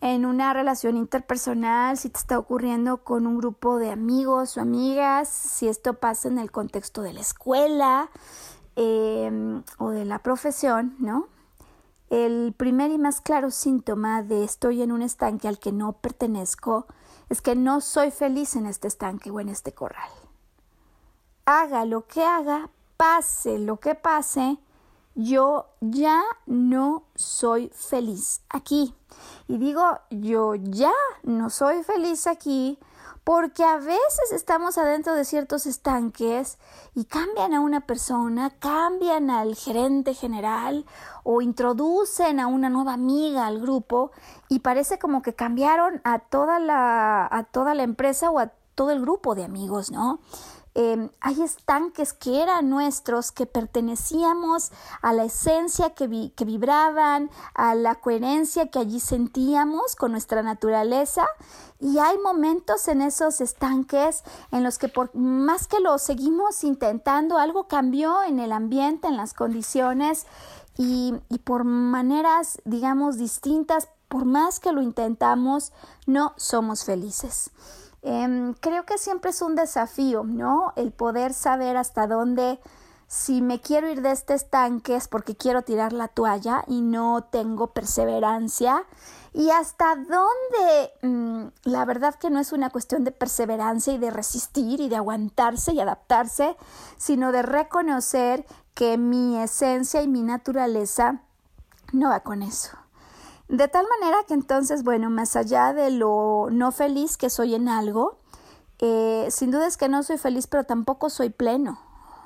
en 0.00 0.26
una 0.26 0.52
relación 0.52 0.98
interpersonal, 0.98 1.96
si 1.96 2.10
te 2.10 2.18
está 2.18 2.38
ocurriendo 2.38 2.98
con 2.98 3.26
un 3.26 3.38
grupo 3.38 3.78
de 3.78 3.90
amigos 3.90 4.58
o 4.58 4.60
amigas, 4.60 5.28
si 5.28 5.68
esto 5.68 5.94
pasa 5.94 6.28
en 6.28 6.38
el 6.38 6.50
contexto 6.50 7.00
de 7.00 7.14
la 7.14 7.20
escuela, 7.20 8.10
Em, 8.76 9.62
o 9.78 9.90
de 9.90 10.04
la 10.04 10.18
profesión, 10.18 10.96
¿no? 10.98 11.28
El 12.10 12.54
primer 12.56 12.90
y 12.90 12.98
más 12.98 13.20
claro 13.20 13.52
síntoma 13.52 14.22
de 14.22 14.42
estoy 14.42 14.82
en 14.82 14.90
un 14.90 15.00
estanque 15.02 15.46
al 15.46 15.60
que 15.60 15.70
no 15.70 15.92
pertenezco 15.92 16.86
es 17.28 17.40
que 17.40 17.54
no 17.54 17.80
soy 17.80 18.10
feliz 18.10 18.56
en 18.56 18.66
este 18.66 18.88
estanque 18.88 19.30
o 19.30 19.38
en 19.38 19.48
este 19.48 19.72
corral. 19.72 20.10
Haga 21.44 21.84
lo 21.84 22.06
que 22.06 22.24
haga, 22.24 22.68
pase 22.96 23.58
lo 23.60 23.78
que 23.78 23.94
pase, 23.94 24.58
yo 25.14 25.68
ya 25.80 26.22
no 26.46 27.04
soy 27.14 27.70
feliz 27.72 28.42
aquí. 28.48 28.92
Y 29.46 29.58
digo, 29.58 30.00
yo 30.10 30.56
ya 30.56 30.92
no 31.22 31.48
soy 31.48 31.84
feliz 31.84 32.26
aquí 32.26 32.78
porque 33.24 33.64
a 33.64 33.78
veces 33.78 34.32
estamos 34.32 34.76
adentro 34.76 35.14
de 35.14 35.24
ciertos 35.24 35.64
estanques 35.66 36.58
y 36.94 37.06
cambian 37.06 37.54
a 37.54 37.60
una 37.60 37.80
persona, 37.80 38.50
cambian 38.58 39.30
al 39.30 39.56
gerente 39.56 40.12
general 40.12 40.84
o 41.22 41.40
introducen 41.40 42.38
a 42.38 42.46
una 42.46 42.68
nueva 42.68 42.92
amiga 42.92 43.46
al 43.46 43.60
grupo 43.60 44.12
y 44.50 44.60
parece 44.60 44.98
como 44.98 45.22
que 45.22 45.34
cambiaron 45.34 46.02
a 46.04 46.18
toda 46.18 46.58
la, 46.58 47.26
a 47.30 47.44
toda 47.44 47.74
la 47.74 47.82
empresa 47.82 48.30
o 48.30 48.38
a 48.38 48.52
todo 48.74 48.90
el 48.90 49.00
grupo 49.00 49.34
de 49.34 49.44
amigos, 49.44 49.90
¿no? 49.90 50.20
Em, 50.76 51.08
hay 51.20 51.40
estanques 51.40 52.12
que 52.12 52.42
eran 52.42 52.68
nuestros, 52.68 53.30
que 53.30 53.46
pertenecíamos 53.46 54.72
a 55.02 55.12
la 55.12 55.24
esencia 55.24 55.90
que, 55.90 56.08
vibraban, 56.08 57.30
a 57.54 57.76
la 57.76 57.94
coherencia 57.94 58.68
que 58.68 58.80
allí 58.80 58.98
sentíamos 58.98 59.94
con 59.94 60.10
nuestra 60.10 60.42
naturaleza. 60.42 61.26
Y 61.78 61.98
hay 61.98 62.18
momentos 62.18 62.88
en 62.88 63.02
esos 63.02 63.40
estanques 63.40 64.24
en 64.50 64.64
los 64.64 64.78
que 64.78 64.88
por 64.88 65.14
más 65.14 65.68
que 65.68 65.78
lo 65.78 65.96
seguimos 65.98 66.64
intentando, 66.64 67.38
algo 67.38 67.68
cambió 67.68 68.24
en 68.24 68.40
el 68.40 68.50
ambiente, 68.50 69.06
en 69.06 69.16
las 69.16 69.32
condiciones 69.32 70.26
y, 70.76 71.14
y 71.28 71.38
por 71.38 71.62
maneras, 71.62 72.60
digamos, 72.64 73.16
distintas, 73.16 73.88
por 74.08 74.24
más 74.24 74.58
que 74.58 74.72
lo 74.72 74.82
intentamos, 74.82 75.72
no 76.06 76.34
somos 76.36 76.84
felices. 76.84 77.52
Em, 78.06 78.52
creo 78.60 78.84
que 78.84 78.98
siempre 78.98 79.30
es 79.30 79.40
un 79.40 79.54
desafío, 79.54 80.24
¿no? 80.24 80.74
El 80.76 80.92
poder 80.92 81.32
saber 81.32 81.78
hasta 81.78 82.06
dónde, 82.06 82.60
si 83.08 83.40
me 83.40 83.62
quiero 83.62 83.88
ir 83.88 84.02
de 84.02 84.10
este 84.10 84.34
estanque 84.34 84.94
es 84.94 85.08
porque 85.08 85.36
quiero 85.36 85.62
tirar 85.62 85.94
la 85.94 86.08
toalla 86.08 86.64
y 86.66 86.82
no 86.82 87.24
tengo 87.30 87.68
perseverancia. 87.68 88.84
Y 89.32 89.48
hasta 89.48 89.96
dónde, 89.96 90.92
mm, 91.00 91.46
la 91.64 91.84
verdad 91.86 92.14
que 92.16 92.28
no 92.28 92.40
es 92.40 92.52
una 92.52 92.68
cuestión 92.68 93.04
de 93.04 93.10
perseverancia 93.10 93.94
y 93.94 93.98
de 93.98 94.10
resistir 94.10 94.80
y 94.80 94.90
de 94.90 94.96
aguantarse 94.96 95.72
y 95.72 95.80
adaptarse, 95.80 96.56
sino 96.98 97.32
de 97.32 97.40
reconocer 97.40 98.44
que 98.74 98.98
mi 98.98 99.38
esencia 99.40 100.02
y 100.02 100.08
mi 100.08 100.20
naturaleza 100.20 101.22
no 101.92 102.10
va 102.10 102.20
con 102.20 102.42
eso. 102.42 102.83
De 103.48 103.68
tal 103.68 103.86
manera 104.00 104.18
que 104.26 104.34
entonces, 104.34 104.82
bueno, 104.84 105.10
más 105.10 105.36
allá 105.36 105.72
de 105.72 105.90
lo 105.90 106.48
no 106.50 106.72
feliz 106.72 107.16
que 107.16 107.30
soy 107.30 107.54
en 107.54 107.68
algo, 107.68 108.18
eh, 108.78 109.28
sin 109.30 109.50
duda 109.50 109.66
es 109.66 109.76
que 109.76 109.88
no 109.88 110.02
soy 110.02 110.18
feliz, 110.18 110.46
pero 110.46 110.64
tampoco 110.64 111.10
soy 111.10 111.30
pleno. 111.30 111.78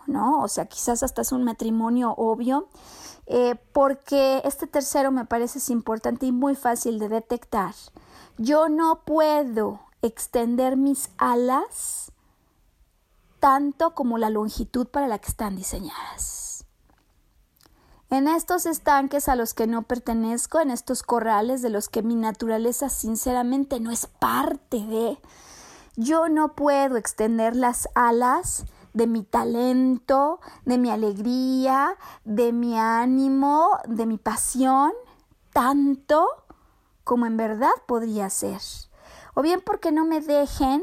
¿no? 0.09 0.43
O 0.43 0.49
sea, 0.49 0.67
quizás 0.67 1.03
hasta 1.03 1.23
es 1.23 1.33
un 1.33 1.45
matrimonio 1.45 2.15
obvio, 2.17 2.69
eh, 3.27 3.55
porque 3.73 4.41
este 4.45 4.67
tercero 4.67 5.13
me 5.13 5.27
parece 5.27 5.59
es 5.59 5.71
importante 5.71 6.27
y 6.27 6.33
muy 6.33 6.57
fácil 6.57 6.99
de 6.99 7.09
detectar. 7.09 7.75
Yo 8.39 8.69
no 8.69 9.03
puedo 9.05 9.81
extender 10.03 10.77
mis 10.77 11.11
alas 11.19 12.11
tanto 13.39 13.95
como 13.95 14.19
la 14.19 14.31
longitud 14.31 14.87
para 14.89 15.07
la 15.07 15.19
que 15.19 15.29
están 15.29 15.57
diseñadas. 15.57 16.48
En 18.11 18.27
estos 18.27 18.65
estanques 18.65 19.29
a 19.29 19.37
los 19.37 19.53
que 19.53 19.67
no 19.67 19.83
pertenezco, 19.83 20.61
en 20.61 20.71
estos 20.71 21.03
corrales 21.03 21.61
de 21.61 21.69
los 21.69 21.91
que 21.91 22.03
mi 22.03 22.15
naturaleza 22.15 22.89
sinceramente 22.89 23.81
no 23.81 23.91
es 23.91 24.07
parte 24.07 24.79
de, 24.79 25.19
yo 25.97 26.31
no 26.31 26.55
puedo 26.55 26.97
extender 26.97 27.55
las 27.55 27.87
alas 27.95 28.65
de 28.95 29.07
mi 29.07 29.25
talento, 29.25 30.41
de 30.65 30.79
mi 30.79 30.89
alegría, 30.91 31.99
de 32.25 32.53
mi 32.55 32.79
ánimo, 32.79 33.79
de 33.87 34.07
mi 34.07 34.17
pasión, 34.17 34.93
tanto 35.53 36.27
como 37.05 37.27
en 37.27 37.37
verdad 37.37 37.73
podría 37.87 38.31
ser. 38.31 38.63
O 39.35 39.43
bien 39.43 39.61
porque 39.61 39.93
no 39.93 40.07
me 40.07 40.23
dejen 40.23 40.83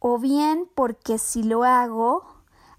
o 0.00 0.18
bien 0.18 0.68
porque 0.74 1.18
si 1.18 1.44
lo 1.44 1.62
hago, 1.62 2.24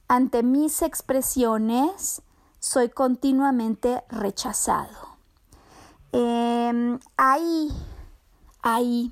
ante 0.10 0.44
mis 0.44 0.82
expresiones, 0.82 2.22
soy 2.62 2.90
continuamente 2.90 4.04
rechazado. 4.08 5.18
Em, 6.12 7.00
ahí, 7.18 7.70
ahí, 8.62 9.12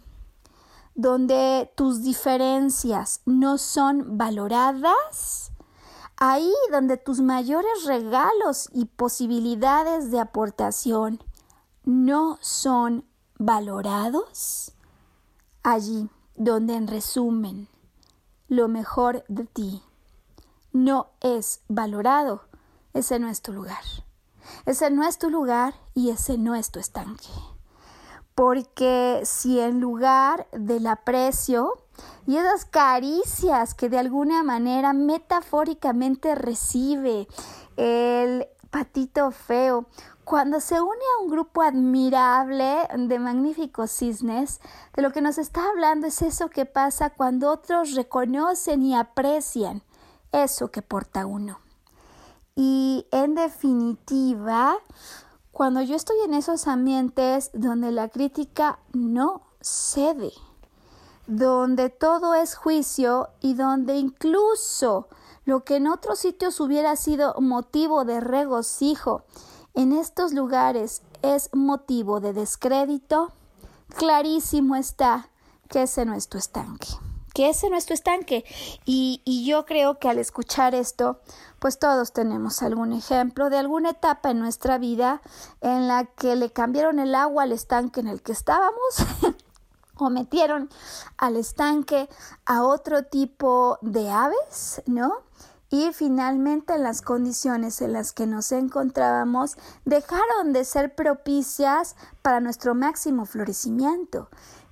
donde 0.93 1.71
tus 1.75 2.03
diferencias 2.03 3.21
no 3.25 3.57
son 3.57 4.17
valoradas, 4.17 5.51
ahí 6.17 6.53
donde 6.71 6.97
tus 6.97 7.21
mayores 7.21 7.85
regalos 7.85 8.69
y 8.71 8.85
posibilidades 8.85 10.11
de 10.11 10.19
aportación 10.19 11.19
no 11.85 12.37
son 12.41 13.03
valorados, 13.39 14.73
allí 15.63 16.07
donde 16.35 16.75
en 16.75 16.87
resumen 16.87 17.67
lo 18.47 18.67
mejor 18.67 19.25
de 19.27 19.45
ti 19.45 19.81
no 20.71 21.07
es 21.21 21.61
valorado, 21.67 22.48
ese 22.93 23.19
no 23.19 23.29
es 23.29 23.41
tu 23.41 23.53
lugar. 23.53 23.83
Ese 24.65 24.89
no 24.89 25.07
es 25.07 25.17
tu 25.17 25.29
lugar 25.29 25.75
y 25.93 26.09
ese 26.09 26.37
no 26.37 26.55
es 26.55 26.71
tu 26.71 26.79
estanque. 26.79 27.29
Porque 28.35 29.21
si 29.25 29.59
en 29.59 29.79
lugar 29.79 30.47
del 30.51 30.87
aprecio 30.87 31.85
y 32.25 32.37
esas 32.37 32.65
caricias 32.65 33.73
que 33.73 33.89
de 33.89 33.99
alguna 33.99 34.43
manera 34.43 34.93
metafóricamente 34.93 36.35
recibe 36.35 37.27
el 37.75 38.47
patito 38.69 39.31
feo, 39.31 39.87
cuando 40.23 40.59
se 40.59 40.79
une 40.79 40.91
a 40.91 41.23
un 41.23 41.31
grupo 41.31 41.63
admirable 41.63 42.87
de 42.95 43.19
magníficos 43.19 43.91
cisnes, 43.91 44.61
de 44.93 45.01
lo 45.01 45.11
que 45.11 45.21
nos 45.21 45.39
está 45.39 45.67
hablando 45.67 46.05
es 46.05 46.21
eso 46.21 46.49
que 46.49 46.67
pasa 46.67 47.09
cuando 47.09 47.51
otros 47.51 47.95
reconocen 47.95 48.83
y 48.83 48.95
aprecian 48.95 49.81
eso 50.31 50.69
que 50.69 50.83
porta 50.83 51.25
uno. 51.25 51.59
Y 52.61 53.07
en 53.11 53.35
definitiva, 53.35 54.75
cuando 55.53 55.81
yo 55.81 55.95
estoy 55.95 56.17
en 56.25 56.33
esos 56.33 56.67
ambientes 56.67 57.51
donde 57.53 57.89
la 57.93 58.09
crítica 58.09 58.79
no 58.91 59.43
cede, 59.61 60.33
donde 61.25 61.89
todo 61.89 62.35
es 62.35 62.55
juicio 62.55 63.29
y 63.39 63.53
donde 63.53 63.95
incluso 63.95 65.07
lo 65.45 65.63
que 65.63 65.77
en 65.77 65.87
otros 65.87 66.19
sitios 66.19 66.59
hubiera 66.59 66.97
sido 66.97 67.33
motivo 67.39 68.03
de 68.03 68.19
regocijo, 68.19 69.23
en 69.73 69.93
estos 69.93 70.33
lugares 70.33 71.01
es 71.21 71.49
motivo 71.53 72.19
de 72.19 72.33
descrédito, 72.33 73.31
clarísimo 73.95 74.75
está 74.75 75.29
que 75.69 75.83
ese 75.83 76.03
no 76.03 76.13
es 76.13 76.27
tu 76.27 76.37
estanque, 76.37 76.89
que 77.33 77.49
ese 77.49 77.69
no 77.69 77.77
es 77.77 77.85
tu 77.85 77.93
estanque. 77.93 78.43
Y, 78.85 79.21
y 79.25 79.45
yo 79.45 79.65
creo 79.65 79.99
que 79.99 80.09
al 80.09 80.19
escuchar 80.19 80.75
esto, 80.75 81.19
pues 81.59 81.79
todos 81.79 82.13
tenemos 82.13 82.61
algún 82.61 82.93
ejemplo 82.93 83.49
de 83.49 83.57
alguna 83.57 83.91
etapa 83.91 84.31
en 84.31 84.39
nuestra 84.39 84.77
vida 84.77 85.21
en 85.61 85.87
la 85.87 86.05
que 86.05 86.35
le 86.35 86.51
cambiaron 86.51 86.99
el 86.99 87.15
agua 87.15 87.43
al 87.43 87.51
estanque 87.51 87.99
en 87.99 88.07
el 88.07 88.21
que 88.21 88.31
estábamos. 88.31 88.95
o 90.01 90.09
metieron 90.09 90.69
al 91.17 91.35
estanque 91.35 92.07
a 92.45 92.63
otro 92.63 93.03
tipo 93.03 93.77
de 93.81 94.09
aves, 94.09 94.81
¿no? 94.85 95.29
y 95.69 95.91
finalmente 95.93 96.77
las 96.77 97.01
condiciones 97.01 97.81
en 97.81 97.93
las 97.93 98.11
que 98.11 98.25
nos 98.25 98.51
encontrábamos 98.51 99.55
dejaron 99.85 100.51
de 100.51 100.65
ser 100.65 100.95
propicias 100.95 101.95
para 102.21 102.39
nuestro 102.39 102.73
máximo 102.73 103.25
florecimiento. 103.25 104.29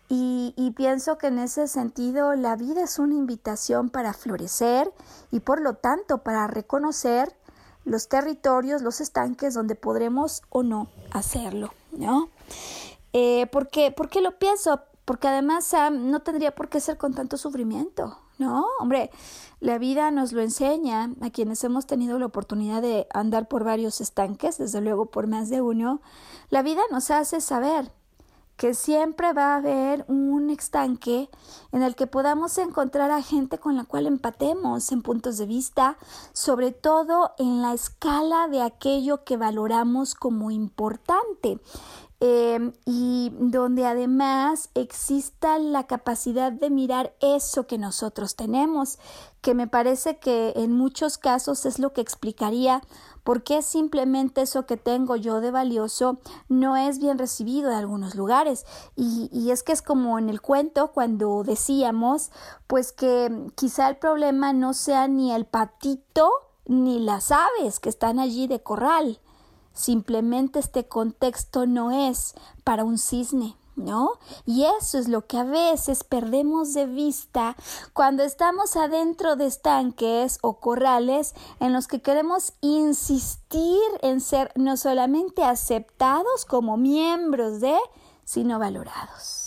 Y, 0.09 0.73
pienso 0.75 1.17
que 1.17 1.27
en 1.27 1.39
ese 1.39 1.67
sentido 1.67 2.33
la 2.35 2.55
vida 2.55 2.83
es 2.83 2.99
una 2.99 3.15
invitación 3.15 3.89
para 3.89 4.13
florecer 4.13 4.93
y 5.31 5.39
por 5.39 5.59
lo 5.59 5.73
tanto 5.73 6.19
para 6.19 6.47
reconocer 6.47 7.35
los 7.83 8.07
territorios, 8.07 8.81
los 8.81 9.01
estanques 9.01 9.53
donde 9.53 9.75
podremos 9.75 10.43
o 10.49 10.63
no 10.63 10.87
hacerlo, 11.11 11.73
¿no? 11.91 12.29
Eh, 13.11 13.47
¿por, 13.47 13.69
qué, 13.69 13.91
¿Por 13.91 14.09
qué 14.09 14.21
lo 14.21 14.37
pienso? 14.37 14.81
Porque 15.03 15.27
además 15.27 15.73
no 15.91 16.21
tendría 16.21 16.53
por 16.53 16.69
qué 16.69 16.79
ser 16.79 16.97
con 16.97 17.13
tanto 17.13 17.37
sufrimiento, 17.37 18.19
¿no? 18.37 18.65
Hombre, 18.79 19.09
la 19.59 19.77
vida 19.77 20.11
nos 20.11 20.31
lo 20.31 20.41
enseña 20.41 21.11
a 21.21 21.29
quienes 21.31 21.63
hemos 21.63 21.87
tenido 21.87 22.19
la 22.19 22.27
oportunidad 22.27 22.81
de 22.81 23.07
andar 23.13 23.47
por 23.47 23.63
varios 23.63 23.99
estanques, 23.99 24.57
desde 24.57 24.81
luego 24.81 25.07
por 25.07 25.27
más 25.27 25.49
de 25.49 25.61
uno. 25.61 26.01
La 26.49 26.61
vida 26.61 26.81
nos 26.91 27.09
hace 27.09 27.41
saber 27.41 27.91
que 28.57 28.73
siempre 28.73 29.33
va 29.33 29.53
a 29.53 29.57
haber 29.57 30.03
un 30.07 30.49
estanque 30.49 31.29
en 31.71 31.83
el 31.83 31.95
que 31.95 32.07
podamos 32.07 32.57
encontrar 32.57 33.11
a 33.11 33.21
gente 33.21 33.59
con 33.59 33.77
la 33.77 33.83
cual 33.83 34.07
empatemos 34.07 34.91
en 34.91 35.03
puntos 35.03 35.37
de 35.37 35.45
vista, 35.45 35.97
sobre 36.33 36.71
todo 36.71 37.33
en 37.37 37.61
la 37.61 37.73
escala 37.73 38.47
de 38.47 38.63
aquello 38.63 39.23
que 39.23 39.37
valoramos 39.37 40.15
como 40.15 40.49
importante. 40.49 41.59
Em, 42.19 42.73
y 42.83 43.31
donde 43.37 43.85
además 43.85 44.71
exista 44.73 45.59
la 45.59 45.85
capacidad 45.85 46.51
de 46.51 46.71
mirar 46.71 47.15
eso 47.19 47.67
que 47.67 47.77
nosotros 47.77 48.35
tenemos, 48.35 48.97
que 49.41 49.53
me 49.53 49.67
parece 49.67 50.17
que 50.17 50.53
en 50.55 50.75
muchos 50.75 51.19
casos 51.19 51.67
es 51.67 51.77
lo 51.77 51.93
que 51.93 52.01
explicaría 52.01 52.81
por 53.27 53.43
qué 53.43 53.61
simplemente 53.61 54.43
eso 54.43 54.65
que 54.65 54.77
tengo 54.77 55.17
yo 55.17 55.41
de 55.41 55.51
valioso 55.51 56.17
no 56.47 56.77
es 56.77 56.97
bien 56.97 57.17
recibido 57.17 57.69
en 57.69 57.75
algunos 57.75 58.15
lugares. 58.15 58.65
Y, 58.95 59.29
y 59.33 59.51
es 59.51 59.63
que 59.63 59.73
es 59.73 59.81
como 59.81 60.17
en 60.17 60.29
el 60.29 60.39
cuento 60.39 60.93
cuando 60.93 61.43
decíamos, 61.43 62.31
pues 62.67 62.93
que 62.93 63.51
quizá 63.55 63.89
el 63.89 63.97
problema 63.97 64.53
no 64.53 64.73
sea 64.73 65.09
ni 65.09 65.33
el 65.33 65.43
patito 65.43 66.31
ni 66.67 66.99
las 66.99 67.33
aves 67.33 67.81
que 67.81 67.89
están 67.89 68.17
allí 68.17 68.47
de 68.47 68.63
corral, 68.63 69.19
Simplemente 69.73 70.57
este 70.57 70.87
contexto 70.87 71.67
no 71.67 71.91
es 71.91 72.33
para 72.63 72.83
un 72.83 72.97
cisne, 72.97 73.55
¿no? 73.77 74.19
Y 74.45 74.65
eso 74.65 74.97
es 74.97 75.07
lo 75.07 75.25
que 75.25 75.37
a 75.37 75.43
veces 75.43 76.03
perdemos 76.03 76.73
de 76.73 76.85
vista 76.87 77.55
cuando 77.93 78.23
estamos 78.23 78.75
adentro 78.75 79.37
de 79.37 79.45
estanques 79.45 80.39
o 80.41 80.59
corrales 80.59 81.33
en 81.61 81.71
los 81.71 81.87
que 81.87 82.01
queremos 82.01 82.53
insistir 82.59 83.79
en 84.01 84.19
ser 84.19 84.51
no 84.55 84.75
solamente 84.75 85.43
aceptados 85.43 86.43
como 86.45 86.75
miembros 86.75 87.61
de, 87.61 87.77
sino 88.25 88.59
valorados. 88.59 89.46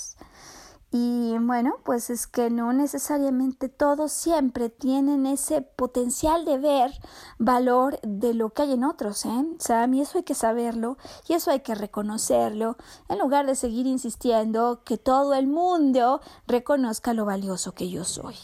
Y 0.92 1.38
bueno, 1.38 1.76
pues 1.84 2.10
es 2.10 2.26
que 2.26 2.50
no 2.50 2.72
necesariamente 2.72 3.68
todos 3.68 4.10
siempre 4.10 4.70
tienen 4.70 5.24
ese 5.24 5.62
potencial 5.62 6.44
de 6.44 6.58
ver 6.58 6.90
valor 7.38 8.00
de 8.02 8.34
lo 8.34 8.50
que 8.50 8.62
hay 8.62 8.72
en 8.72 8.82
otros, 8.82 9.24
¿eh? 9.24 9.44
A 9.72 9.86
mí 9.86 10.00
eso 10.00 10.18
hay 10.18 10.24
que 10.24 10.34
saberlo 10.34 10.98
y 11.28 11.34
eso 11.34 11.52
hay 11.52 11.60
que 11.60 11.76
reconocerlo, 11.76 12.76
en 13.08 13.20
lugar 13.20 13.46
de 13.46 13.54
seguir 13.54 13.86
insistiendo 13.86 14.82
que 14.84 14.98
todo 14.98 15.34
el 15.34 15.46
mundo 15.46 16.20
reconozca 16.48 17.14
lo 17.14 17.24
valioso 17.24 17.70
que 17.70 17.88
yo 17.88 18.04
soy. 18.04 18.34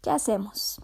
¿Qué 0.00 0.10
hacemos? 0.10 0.80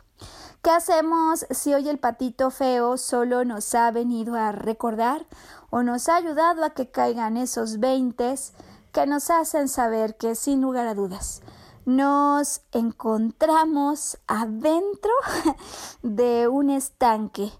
¿Qué 0.61 0.71
hacemos 0.71 1.47
si 1.51 1.73
hoy 1.73 1.89
el 1.89 1.99
patito 1.99 2.51
feo 2.51 2.99
solo 2.99 3.45
nos 3.47 3.75
ha 3.75 3.91
venido 3.91 4.35
a 4.35 4.53
recordar 4.53 5.27
o 5.71 5.83
nos 5.83 6.09
ha 6.11 6.17
ayudado 6.17 6.63
a 6.63 6.71
que 6.71 6.91
caigan 6.91 7.39
esos 7.39 7.79
veintes? 7.79 8.53
Que 8.95 9.07
nos 9.07 9.29
hacen 9.29 9.69
saber 9.69 10.17
que 10.17 10.37
sin 10.37 10.63
lugar 10.63 10.87
a 10.87 10.95
dudas 10.95 11.43
nos 11.85 12.63
encontramos 12.73 14.19
adentro 14.29 15.11
de 16.03 16.49
un 16.49 16.71
estanque 16.71 17.53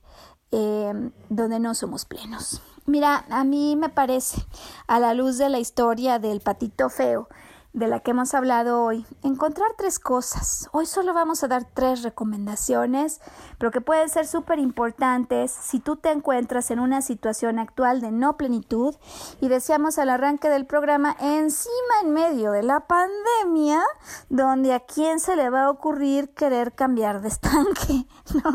em, 0.53 1.11
donde 1.29 1.59
no 1.59 1.75
somos 1.75 2.05
plenos. 2.05 2.63
Mira, 2.87 3.27
a 3.29 3.45
mí 3.45 3.77
me 3.77 3.89
parece, 3.89 4.47
a 4.87 5.01
la 5.01 5.13
luz 5.13 5.37
de 5.37 5.49
la 5.49 5.59
historia 5.59 6.19
del 6.19 6.41
patito 6.41 6.89
feo, 6.89 7.29
de 7.75 7.89
la 7.89 7.99
que 7.99 8.13
hemos 8.13 8.35
hablado 8.35 8.85
hoy, 8.85 9.05
encontrar 9.25 9.69
tres 9.77 9.99
cosas. 9.99 10.69
Hoy 10.71 10.87
solo 10.87 11.13
vamos 11.13 11.43
a 11.43 11.49
dar 11.49 11.65
tres 11.65 12.05
recomendaciones, 12.05 13.21
pero 13.59 13.73
que 13.73 13.81
pueden 13.81 14.09
ser 14.09 14.29
súper 14.29 14.61
importantes 14.61 15.51
si 15.51 15.81
tú 15.81 15.97
te 15.97 16.13
encuentras 16.13 16.71
en 16.71 16.79
una 16.79 17.03
situación 17.03 17.59
actual 17.59 18.01
de 18.01 18.13
no 18.13 18.37
plenitud 18.37 18.95
y 19.41 19.49
decíamos 19.49 19.99
al 19.99 20.11
arranque 20.11 20.49
del 20.49 20.67
programa 20.67 21.17
encima 21.19 21.95
en 22.05 22.13
medio 22.13 22.53
de 22.53 22.63
la 22.63 22.87
pandemia, 22.87 23.83
donde 24.29 24.73
a 24.73 24.79
quién 24.79 25.19
se 25.19 25.35
le 25.35 25.51
va 25.51 25.65
a 25.65 25.71
ocurrir 25.71 26.33
querer 26.33 26.75
cambiar 26.75 27.23
de 27.23 27.29
estanque, 27.29 28.07
¿no? 28.45 28.53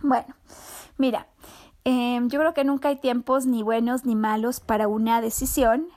bueno, 0.00 0.32
mira, 0.96 1.26
em, 1.82 2.28
yo 2.28 2.38
creo 2.38 2.54
que 2.54 2.62
nunca 2.62 2.86
hay 2.86 2.96
tiempos 3.00 3.46
ni 3.46 3.64
buenos 3.64 4.04
ni 4.04 4.14
malos 4.14 4.60
para 4.60 4.86
una 4.86 5.20
decisión 5.20 5.88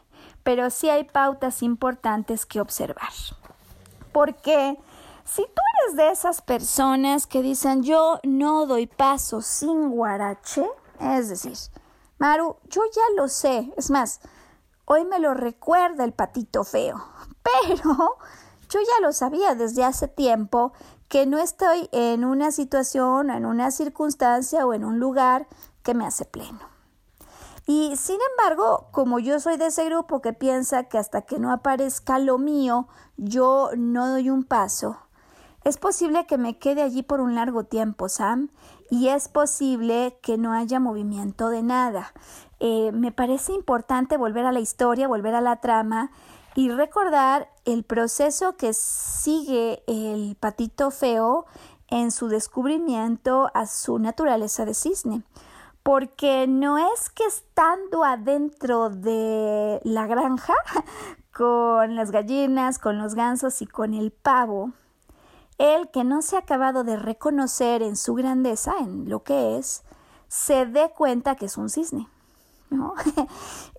pero 0.44 0.70
sí 0.70 0.90
hay 0.90 1.04
pautas 1.04 1.62
importantes 1.64 2.46
que 2.46 2.62
observar. 2.62 3.12
Porque 4.12 4.78
si 5.24 5.44
tú 5.44 5.62
eres 5.84 5.96
de 5.96 6.12
esas 6.12 6.42
personas 6.42 7.28
que 7.28 7.42
dicen 7.42 7.84
yo 7.84 8.20
no 8.24 8.66
doy 8.66 8.88
paso 8.88 9.42
sin 9.42 9.90
guarache, 9.90 10.66
es 11.00 11.30
decir, 11.30 11.58
Maru, 12.18 12.58
yo 12.70 12.82
ya 12.94 13.02
lo 13.16 13.28
sé, 13.28 13.74
es 13.78 13.90
más, 13.90 14.20
hoy 14.86 15.06
me 15.06 15.20
lo 15.20 15.34
recuerda 15.34 16.04
el 16.04 16.14
patito 16.14 16.64
feo, 16.64 17.04
pero 17.44 18.18
yo 18.70 18.80
ya 18.80 19.02
lo 19.02 19.12
sabía 19.12 19.56
desde 19.56 19.84
hace 19.84 20.08
tiempo 20.08 20.74
que 21.08 21.26
no 21.26 21.40
estoy 21.40 21.90
en 21.92 22.24
una 22.24 22.52
situación, 22.52 23.32
en 23.32 23.46
una 23.46 23.72
circunstancia 23.72 24.66
o 24.66 24.74
en 24.74 24.86
un 24.86 25.00
lugar 25.00 25.46
que 25.84 25.94
me 25.94 26.06
hace 26.06 26.24
pleno. 26.26 26.71
Y 27.68 27.96
sin 27.96 28.18
embargo, 28.32 28.88
como 28.92 29.20
yo 29.20 29.40
soy 29.40 29.58
de 29.58 29.68
ese 29.68 29.86
grupo 29.86 30.22
que 30.22 30.34
piensa 30.34 30.86
que 30.86 30.98
hasta 30.98 31.22
que 31.22 31.40
no 31.40 31.52
aparezca 31.52 32.20
lo 32.20 32.38
mío, 32.38 32.88
yo 33.18 33.70
no 33.78 34.10
doy 34.10 34.30
un 34.30 34.44
paso, 34.44 34.98
es 35.64 35.78
posible 35.78 36.26
que 36.26 36.40
me 36.40 36.58
quede 36.58 36.82
allí 36.82 37.04
por 37.04 37.22
un 37.22 37.36
largo 37.36 37.66
tiempo, 37.66 38.10
Sam, 38.10 38.50
y 38.90 39.10
es 39.10 39.28
posible 39.28 40.18
que 40.24 40.40
no 40.40 40.54
haya 40.54 40.80
movimiento 40.80 41.50
de 41.50 41.62
nada. 41.62 42.14
Eh, 42.60 42.92
me 42.94 43.12
parece 43.12 43.54
importante 43.54 44.18
volver 44.18 44.46
a 44.46 44.52
la 44.52 44.60
historia, 44.60 45.08
volver 45.08 45.36
a 45.36 45.42
la 45.42 45.58
trama 45.58 46.12
y 46.56 46.70
recordar 46.72 47.52
el 47.66 47.84
proceso 47.84 48.58
que 48.58 48.74
sigue 48.74 49.84
el 49.86 50.36
patito 50.40 50.90
feo 50.90 51.46
en 51.90 52.10
su 52.10 52.28
descubrimiento 52.28 53.52
a 53.54 53.68
su 53.68 54.00
naturaleza 54.00 54.66
de 54.66 54.74
cisne 54.74 55.24
porque 55.84 56.48
no 56.48 56.78
es 56.78 57.10
que 57.10 57.26
estando 57.26 58.04
adentro 58.04 58.90
de 58.90 59.80
la 59.84 60.08
granja 60.08 60.54
con 61.34 61.96
las 61.96 62.12
gallinas, 62.12 62.80
con 62.80 63.00
los 63.00 63.16
gansos 63.16 63.62
y 63.62 63.68
con 63.68 63.94
el 63.94 64.12
pavo, 64.12 64.72
él 65.58 65.90
que 65.92 66.04
no 66.04 66.22
se 66.22 66.36
ha 66.36 66.40
acabado 66.40 66.84
de 66.84 66.98
reconocer 66.98 67.84
en 67.84 67.96
su 67.96 68.16
grandeza, 68.16 68.74
en 68.80 69.10
lo 69.10 69.24
que 69.24 69.58
es, 69.58 69.84
se 70.28 70.66
dé 70.66 70.92
cuenta 70.96 71.36
que 71.36 71.46
es 71.46 71.58
un 71.58 71.70
cisne. 71.70 72.08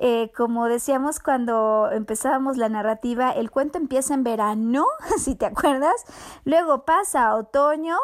Eh, 0.05 0.33
como 0.37 0.67
decíamos 0.67 1.21
cuando 1.21 1.89
empezábamos 1.93 2.57
la 2.57 2.69
narrativa, 2.69 3.31
el 3.31 3.53
cuento 3.53 3.79
empieza 3.79 4.15
en 4.15 4.25
verano, 4.25 4.85
si 5.19 5.37
te 5.37 5.47
acuerdas, 5.47 6.05
luego 6.45 6.85
pasa 6.85 7.37
otoño, 7.37 7.97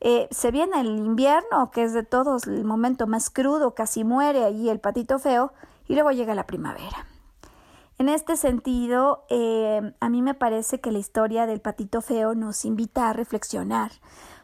eh, 0.00 0.28
se 0.30 0.50
viene 0.50 0.80
el 0.80 0.86
invierno, 0.86 1.70
que 1.70 1.82
es 1.82 1.92
de 1.92 2.04
todos 2.04 2.46
el 2.46 2.64
momento 2.64 3.06
más 3.06 3.30
crudo, 3.30 3.74
casi 3.74 4.04
muere 4.04 4.44
allí 4.44 4.68
el 4.68 4.80
patito 4.80 5.18
feo, 5.18 5.52
y 5.86 5.94
luego 5.94 6.12
llega 6.12 6.34
la 6.34 6.46
primavera. 6.46 7.06
En 7.98 8.08
este 8.08 8.36
sentido, 8.36 9.24
eh, 9.28 9.92
a 9.98 10.08
mí 10.08 10.22
me 10.22 10.34
parece 10.34 10.80
que 10.80 10.92
la 10.92 10.98
historia 10.98 11.46
del 11.46 11.60
patito 11.60 12.00
feo 12.00 12.34
nos 12.36 12.64
invita 12.64 13.10
a 13.10 13.12
reflexionar 13.12 13.90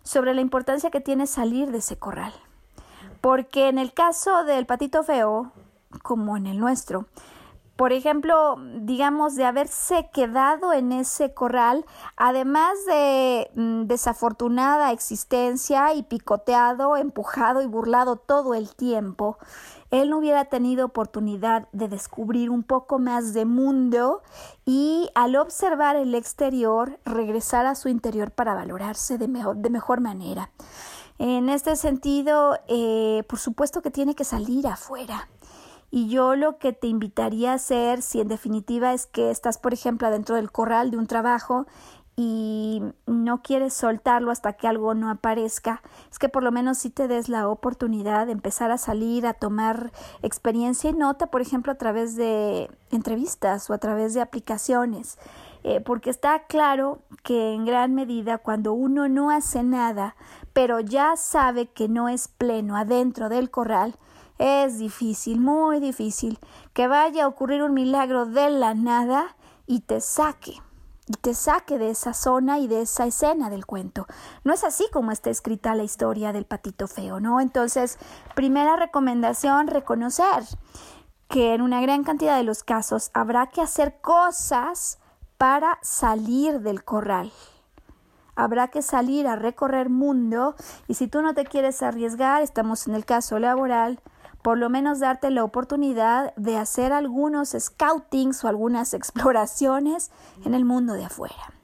sobre 0.02 0.34
la 0.34 0.40
importancia 0.40 0.90
que 0.90 1.00
tiene 1.00 1.28
salir 1.28 1.70
de 1.70 1.78
ese 1.78 1.96
corral. 1.96 2.32
Porque 3.20 3.68
en 3.68 3.78
el 3.78 3.94
caso 3.94 4.42
del 4.42 4.66
patito 4.66 5.04
feo, 5.04 5.52
como 6.02 6.36
en 6.36 6.46
el 6.46 6.58
nuestro, 6.58 7.06
por 7.76 7.92
ejemplo, 7.92 8.56
digamos, 8.80 9.34
de 9.34 9.44
haberse 9.44 10.08
quedado 10.12 10.72
en 10.72 10.92
ese 10.92 11.34
corral, 11.34 11.84
además 12.16 12.74
de 12.86 13.50
mm, 13.54 13.86
desafortunada 13.86 14.92
existencia 14.92 15.92
y 15.92 16.04
picoteado, 16.04 16.96
empujado 16.96 17.62
y 17.62 17.66
burlado 17.66 18.16
todo 18.16 18.54
el 18.54 18.74
tiempo, 18.76 19.38
él 19.90 20.10
no 20.10 20.18
hubiera 20.18 20.44
tenido 20.44 20.86
oportunidad 20.86 21.68
de 21.72 21.88
descubrir 21.88 22.50
un 22.50 22.62
poco 22.62 22.98
más 22.98 23.32
de 23.34 23.44
mundo 23.44 24.22
y 24.64 25.10
al 25.14 25.36
observar 25.36 25.96
el 25.96 26.14
exterior, 26.14 26.98
regresar 27.04 27.66
a 27.66 27.74
su 27.74 27.88
interior 27.88 28.30
para 28.30 28.54
valorarse 28.54 29.18
de 29.18 29.28
mejor, 29.28 29.56
de 29.56 29.70
mejor 29.70 30.00
manera. 30.00 30.50
En 31.18 31.48
este 31.48 31.76
sentido, 31.76 32.58
eh, 32.66 33.22
por 33.28 33.38
supuesto 33.38 33.82
que 33.82 33.90
tiene 33.92 34.16
que 34.16 34.24
salir 34.24 34.66
afuera 34.66 35.28
y 35.94 36.08
yo 36.08 36.34
lo 36.34 36.58
que 36.58 36.72
te 36.72 36.88
invitaría 36.88 37.52
a 37.52 37.54
hacer, 37.54 38.02
si 38.02 38.20
en 38.20 38.26
definitiva 38.26 38.92
es 38.94 39.06
que 39.06 39.30
estás, 39.30 39.58
por 39.58 39.72
ejemplo, 39.72 40.08
adentro 40.08 40.34
del 40.34 40.50
corral 40.50 40.90
de 40.90 40.96
un 40.96 41.06
trabajo 41.06 41.68
y 42.16 42.82
no 43.06 43.42
quieres 43.42 43.74
soltarlo 43.74 44.32
hasta 44.32 44.54
que 44.54 44.66
algo 44.66 44.94
no 44.94 45.08
aparezca, 45.08 45.82
es 46.10 46.18
que 46.18 46.28
por 46.28 46.42
lo 46.42 46.50
menos 46.50 46.78
si 46.78 46.90
te 46.90 47.06
des 47.06 47.28
la 47.28 47.48
oportunidad 47.48 48.26
de 48.26 48.32
empezar 48.32 48.72
a 48.72 48.78
salir, 48.78 49.24
a 49.24 49.34
tomar 49.34 49.92
experiencia 50.24 50.90
y 50.90 50.94
nota, 50.94 51.28
por 51.28 51.40
ejemplo, 51.40 51.70
a 51.70 51.76
través 51.76 52.16
de 52.16 52.68
entrevistas 52.90 53.70
o 53.70 53.72
a 53.72 53.78
través 53.78 54.14
de 54.14 54.20
aplicaciones. 54.20 55.16
Eh, 55.62 55.80
porque 55.80 56.10
está 56.10 56.40
claro 56.48 57.02
que 57.22 57.54
en 57.54 57.66
gran 57.66 57.94
medida 57.94 58.38
cuando 58.38 58.72
uno 58.72 59.08
no 59.08 59.30
hace 59.30 59.62
nada, 59.62 60.16
pero 60.52 60.80
ya 60.80 61.14
sabe 61.14 61.66
que 61.66 61.88
no 61.88 62.08
es 62.08 62.26
pleno 62.26 62.76
adentro 62.76 63.28
del 63.28 63.48
corral, 63.52 63.94
es 64.38 64.78
difícil, 64.78 65.40
muy 65.40 65.80
difícil, 65.80 66.38
que 66.72 66.88
vaya 66.88 67.24
a 67.24 67.28
ocurrir 67.28 67.62
un 67.62 67.74
milagro 67.74 68.26
de 68.26 68.50
la 68.50 68.74
nada 68.74 69.36
y 69.66 69.80
te 69.80 70.00
saque, 70.00 70.60
y 71.06 71.12
te 71.14 71.34
saque 71.34 71.78
de 71.78 71.90
esa 71.90 72.14
zona 72.14 72.58
y 72.58 72.66
de 72.66 72.82
esa 72.82 73.06
escena 73.06 73.50
del 73.50 73.66
cuento. 73.66 74.06
No 74.42 74.52
es 74.52 74.64
así 74.64 74.86
como 74.92 75.12
está 75.12 75.30
escrita 75.30 75.74
la 75.74 75.84
historia 75.84 76.32
del 76.32 76.46
patito 76.46 76.88
feo, 76.88 77.20
¿no? 77.20 77.40
Entonces, 77.40 77.98
primera 78.34 78.76
recomendación, 78.76 79.68
reconocer 79.68 80.44
que 81.28 81.54
en 81.54 81.62
una 81.62 81.80
gran 81.80 82.04
cantidad 82.04 82.36
de 82.36 82.44
los 82.44 82.62
casos 82.62 83.10
habrá 83.14 83.48
que 83.48 83.60
hacer 83.60 84.00
cosas 84.00 84.98
para 85.38 85.78
salir 85.82 86.60
del 86.60 86.84
corral. 86.84 87.32
Habrá 88.36 88.68
que 88.68 88.82
salir 88.82 89.26
a 89.26 89.36
recorrer 89.36 89.90
mundo 89.90 90.56
y 90.88 90.94
si 90.94 91.06
tú 91.06 91.22
no 91.22 91.34
te 91.34 91.44
quieres 91.44 91.82
arriesgar, 91.82 92.42
estamos 92.42 92.88
en 92.88 92.94
el 92.94 93.04
caso 93.04 93.38
laboral, 93.38 94.00
por 94.44 94.58
lo 94.58 94.68
menos 94.68 95.00
darte 95.00 95.30
la 95.30 95.42
oportunidad 95.42 96.34
de 96.36 96.58
hacer 96.58 96.92
algunos 96.92 97.56
scoutings 97.58 98.44
o 98.44 98.48
algunas 98.48 98.92
exploraciones 98.94 100.10
en 100.44 100.52
el 100.52 100.66
mundo 100.66 100.92
de 100.92 101.06
afuera. 101.06 101.54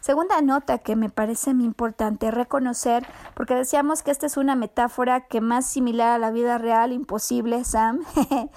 Segunda 0.00 0.40
nota 0.40 0.78
que 0.78 0.96
me 0.96 1.10
parece 1.10 1.52
muy 1.52 1.66
importante 1.66 2.30
reconocer, 2.30 3.06
porque 3.34 3.54
decíamos 3.54 4.02
que 4.02 4.12
esta 4.12 4.24
es 4.24 4.38
una 4.38 4.56
metáfora 4.56 5.26
que 5.26 5.42
más 5.42 5.66
similar 5.66 6.12
a 6.12 6.18
la 6.18 6.30
vida 6.30 6.56
real 6.56 6.92
imposible, 6.92 7.64
Sam. 7.64 8.00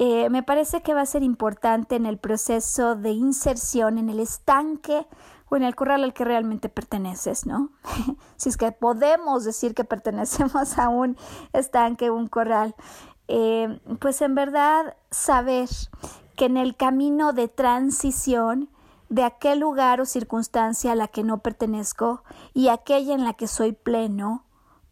Eh, 0.00 0.30
me 0.30 0.44
parece 0.44 0.80
que 0.80 0.94
va 0.94 1.00
a 1.00 1.06
ser 1.06 1.24
importante 1.24 1.96
en 1.96 2.06
el 2.06 2.18
proceso 2.18 2.94
de 2.94 3.10
inserción 3.10 3.98
en 3.98 4.08
el 4.08 4.20
estanque 4.20 5.04
o 5.50 5.56
en 5.56 5.62
el 5.62 5.74
corral 5.74 6.04
al 6.04 6.14
que 6.14 6.24
realmente 6.24 6.68
perteneces, 6.68 7.46
¿no? 7.46 7.70
si 8.36 8.48
es 8.48 8.56
que 8.56 8.72
podemos 8.72 9.44
decir 9.44 9.74
que 9.74 9.84
pertenecemos 9.84 10.78
a 10.78 10.88
un 10.88 11.16
estanque, 11.52 12.10
un 12.10 12.28
corral, 12.28 12.74
eh, 13.28 13.80
pues 14.00 14.22
en 14.22 14.34
verdad 14.34 14.96
saber 15.10 15.68
que 16.36 16.46
en 16.46 16.56
el 16.56 16.76
camino 16.76 17.32
de 17.32 17.48
transición 17.48 18.70
de 19.08 19.24
aquel 19.24 19.60
lugar 19.60 20.00
o 20.00 20.06
circunstancia 20.06 20.92
a 20.92 20.94
la 20.94 21.08
que 21.08 21.24
no 21.24 21.38
pertenezco 21.38 22.22
y 22.52 22.68
aquella 22.68 23.14
en 23.14 23.24
la 23.24 23.34
que 23.34 23.46
soy 23.46 23.72
pleno, 23.72 24.44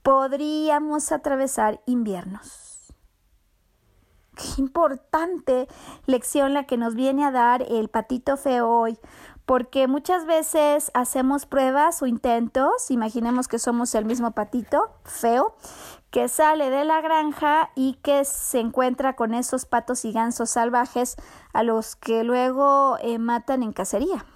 podríamos 0.02 1.12
atravesar 1.12 1.82
inviernos. 1.86 2.94
Qué 4.36 4.60
importante 4.60 5.66
lección 6.04 6.52
la 6.52 6.64
que 6.64 6.76
nos 6.76 6.94
viene 6.94 7.24
a 7.24 7.30
dar 7.30 7.62
el 7.62 7.88
patito 7.88 8.36
feo 8.36 8.68
hoy, 8.68 8.98
porque 9.46 9.86
muchas 9.86 10.26
veces 10.26 10.90
hacemos 10.92 11.46
pruebas 11.46 12.02
o 12.02 12.06
intentos, 12.06 12.90
imaginemos 12.90 13.46
que 13.46 13.60
somos 13.60 13.94
el 13.94 14.04
mismo 14.04 14.32
patito 14.32 14.90
feo, 15.04 15.54
que 16.10 16.28
sale 16.28 16.68
de 16.68 16.84
la 16.84 17.00
granja 17.00 17.70
y 17.76 17.94
que 18.02 18.24
se 18.24 18.58
encuentra 18.58 19.14
con 19.14 19.34
esos 19.34 19.64
patos 19.64 20.04
y 20.04 20.12
gansos 20.12 20.50
salvajes 20.50 21.16
a 21.52 21.62
los 21.62 21.94
que 21.94 22.24
luego 22.24 22.98
eh, 23.00 23.18
matan 23.18 23.62
en 23.62 23.72
cacería. 23.72 24.26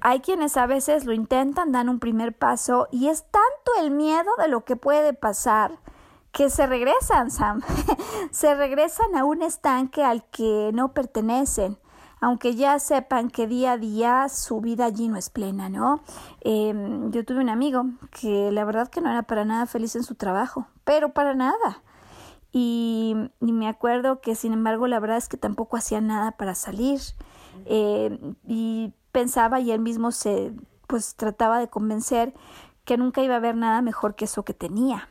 Hay 0.00 0.20
quienes 0.20 0.56
a 0.56 0.66
veces 0.66 1.04
lo 1.04 1.12
intentan, 1.12 1.70
dan 1.70 1.88
un 1.88 2.00
primer 2.00 2.36
paso 2.36 2.88
y 2.90 3.08
es 3.08 3.22
tanto 3.22 3.72
el 3.80 3.92
miedo 3.92 4.30
de 4.38 4.48
lo 4.48 4.64
que 4.64 4.76
puede 4.76 5.12
pasar 5.12 5.78
que 6.32 6.50
se 6.50 6.66
regresan, 6.66 7.30
Sam. 7.30 7.62
se 8.32 8.54
regresan 8.54 9.16
a 9.16 9.24
un 9.24 9.42
estanque 9.42 10.04
al 10.04 10.24
que 10.30 10.70
no 10.74 10.92
pertenecen 10.92 11.78
aunque 12.20 12.54
ya 12.54 12.78
sepan 12.78 13.30
que 13.30 13.46
día 13.46 13.72
a 13.72 13.78
día 13.78 14.28
su 14.28 14.60
vida 14.60 14.86
allí 14.86 15.08
no 15.08 15.16
es 15.16 15.30
plena, 15.30 15.68
¿no? 15.68 16.00
Em, 16.40 17.10
yo 17.10 17.24
tuve 17.24 17.40
un 17.40 17.48
amigo 17.48 17.84
que 18.20 18.50
la 18.52 18.64
verdad 18.64 18.88
que 18.88 19.00
no 19.00 19.10
era 19.10 19.22
para 19.22 19.44
nada 19.44 19.66
feliz 19.66 19.96
en 19.96 20.02
su 20.02 20.14
trabajo, 20.14 20.66
pero 20.84 21.12
para 21.12 21.34
nada. 21.34 21.82
Y, 22.52 23.14
me 23.40 23.68
acuerdo 23.68 24.20
que 24.20 24.34
sin 24.34 24.52
embargo 24.52 24.86
la 24.86 25.00
verdad 25.00 25.18
es 25.18 25.28
que 25.28 25.36
tampoco 25.36 25.76
hacía 25.76 26.00
nada 26.00 26.32
para 26.32 26.54
salir 26.54 27.00
em, 27.66 28.34
y 28.46 28.94
pensaba 29.12 29.60
y 29.60 29.70
él 29.72 29.80
mismo 29.80 30.12
se 30.12 30.52
pues 30.86 31.14
trataba 31.16 31.58
de 31.58 31.68
convencer 31.68 32.34
que 32.84 32.96
nunca 32.96 33.22
iba 33.22 33.34
a 33.34 33.36
haber 33.38 33.56
nada 33.56 33.82
mejor 33.82 34.14
que 34.14 34.24
eso 34.24 34.44
que 34.44 34.54
tenía. 34.54 35.08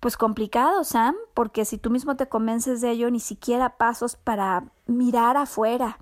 Pues 0.00 0.16
complicado, 0.16 0.82
Sam, 0.82 1.14
porque 1.34 1.66
si 1.66 1.76
tú 1.76 1.90
mismo 1.90 2.16
te 2.16 2.26
convences 2.26 2.80
de 2.80 2.90
ello, 2.90 3.10
ni 3.10 3.20
siquiera 3.20 3.76
pasos 3.76 4.16
para 4.16 4.64
mirar 4.86 5.36
afuera, 5.36 5.98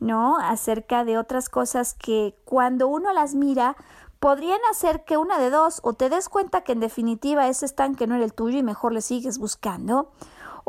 ¿no? 0.00 0.38
Acerca 0.38 1.02
de 1.04 1.16
otras 1.16 1.48
cosas 1.48 1.94
que 1.94 2.36
cuando 2.44 2.88
uno 2.88 3.14
las 3.14 3.34
mira, 3.34 3.74
podrían 4.20 4.60
hacer 4.70 5.04
que 5.06 5.16
una 5.16 5.38
de 5.38 5.48
dos, 5.48 5.80
o 5.82 5.94
te 5.94 6.10
des 6.10 6.28
cuenta 6.28 6.60
que 6.60 6.72
en 6.72 6.80
definitiva 6.80 7.48
ese 7.48 7.64
estanque 7.64 8.06
no 8.06 8.16
era 8.16 8.24
el 8.24 8.34
tuyo 8.34 8.58
y 8.58 8.62
mejor 8.62 8.92
le 8.92 9.00
sigues 9.00 9.38
buscando, 9.38 10.10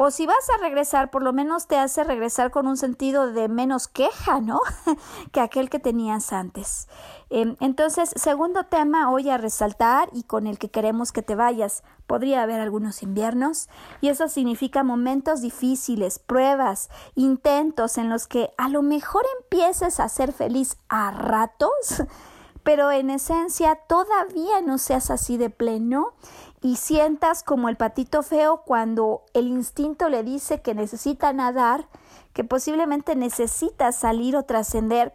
o 0.02 0.12
si 0.12 0.26
vas 0.26 0.50
a 0.56 0.62
regresar, 0.62 1.12
por 1.12 1.24
lo 1.24 1.34
menos 1.34 1.68
te 1.68 1.78
hace 1.78 2.06
regresar 2.06 2.52
con 2.52 2.68
un 2.68 2.78
sentido 2.78 3.34
de 3.34 3.50
menos 3.50 3.90
queja, 3.90 4.40
¿no? 4.40 4.62
que 5.34 5.42
aquel 5.42 5.70
que 5.70 5.78
tenías 5.78 6.32
antes. 6.32 6.88
Em, 7.30 7.58
entonces, 7.60 8.14
segundo 8.16 8.64
tema 8.64 9.12
hoy 9.12 9.30
a 9.30 9.38
resaltar 9.38 10.08
y 10.14 10.24
con 10.24 10.48
el 10.48 10.58
que 10.58 10.72
queremos 10.72 11.12
que 11.12 11.22
te 11.22 11.36
vayas. 11.36 11.84
Podría 12.08 12.44
haber 12.44 12.62
algunos 12.62 13.04
inviernos 13.04 13.68
y 14.00 14.08
eso 14.08 14.30
significa 14.30 14.86
momentos 14.86 15.42
difíciles, 15.42 16.18
pruebas, 16.18 16.90
intentos 17.16 17.98
en 17.98 18.08
los 18.08 18.26
que 18.26 18.52
a 18.58 18.70
lo 18.70 18.82
mejor 18.82 19.26
empieces 19.42 20.00
a 20.00 20.08
ser 20.08 20.32
feliz 20.32 20.78
a 20.88 21.12
ratos, 21.12 22.04
pero 22.64 22.90
en 22.90 23.10
esencia 23.10 23.76
todavía 23.76 24.62
no 24.62 24.78
seas 24.78 25.12
así 25.12 25.36
de 25.36 25.50
pleno 25.50 26.14
y 26.62 26.76
sientas 26.76 27.44
como 27.44 27.70
el 27.70 27.78
patito 27.78 28.22
feo 28.22 28.64
cuando 28.66 29.24
el 29.34 29.48
instinto 29.48 30.10
le 30.10 30.24
dice 30.24 30.62
que 30.62 30.76
necesita 30.76 31.32
nadar, 31.32 31.88
que 32.34 32.44
posiblemente 32.44 33.16
necesita 33.16 33.92
salir 33.92 34.36
o 34.36 34.44
trascender 34.44 35.14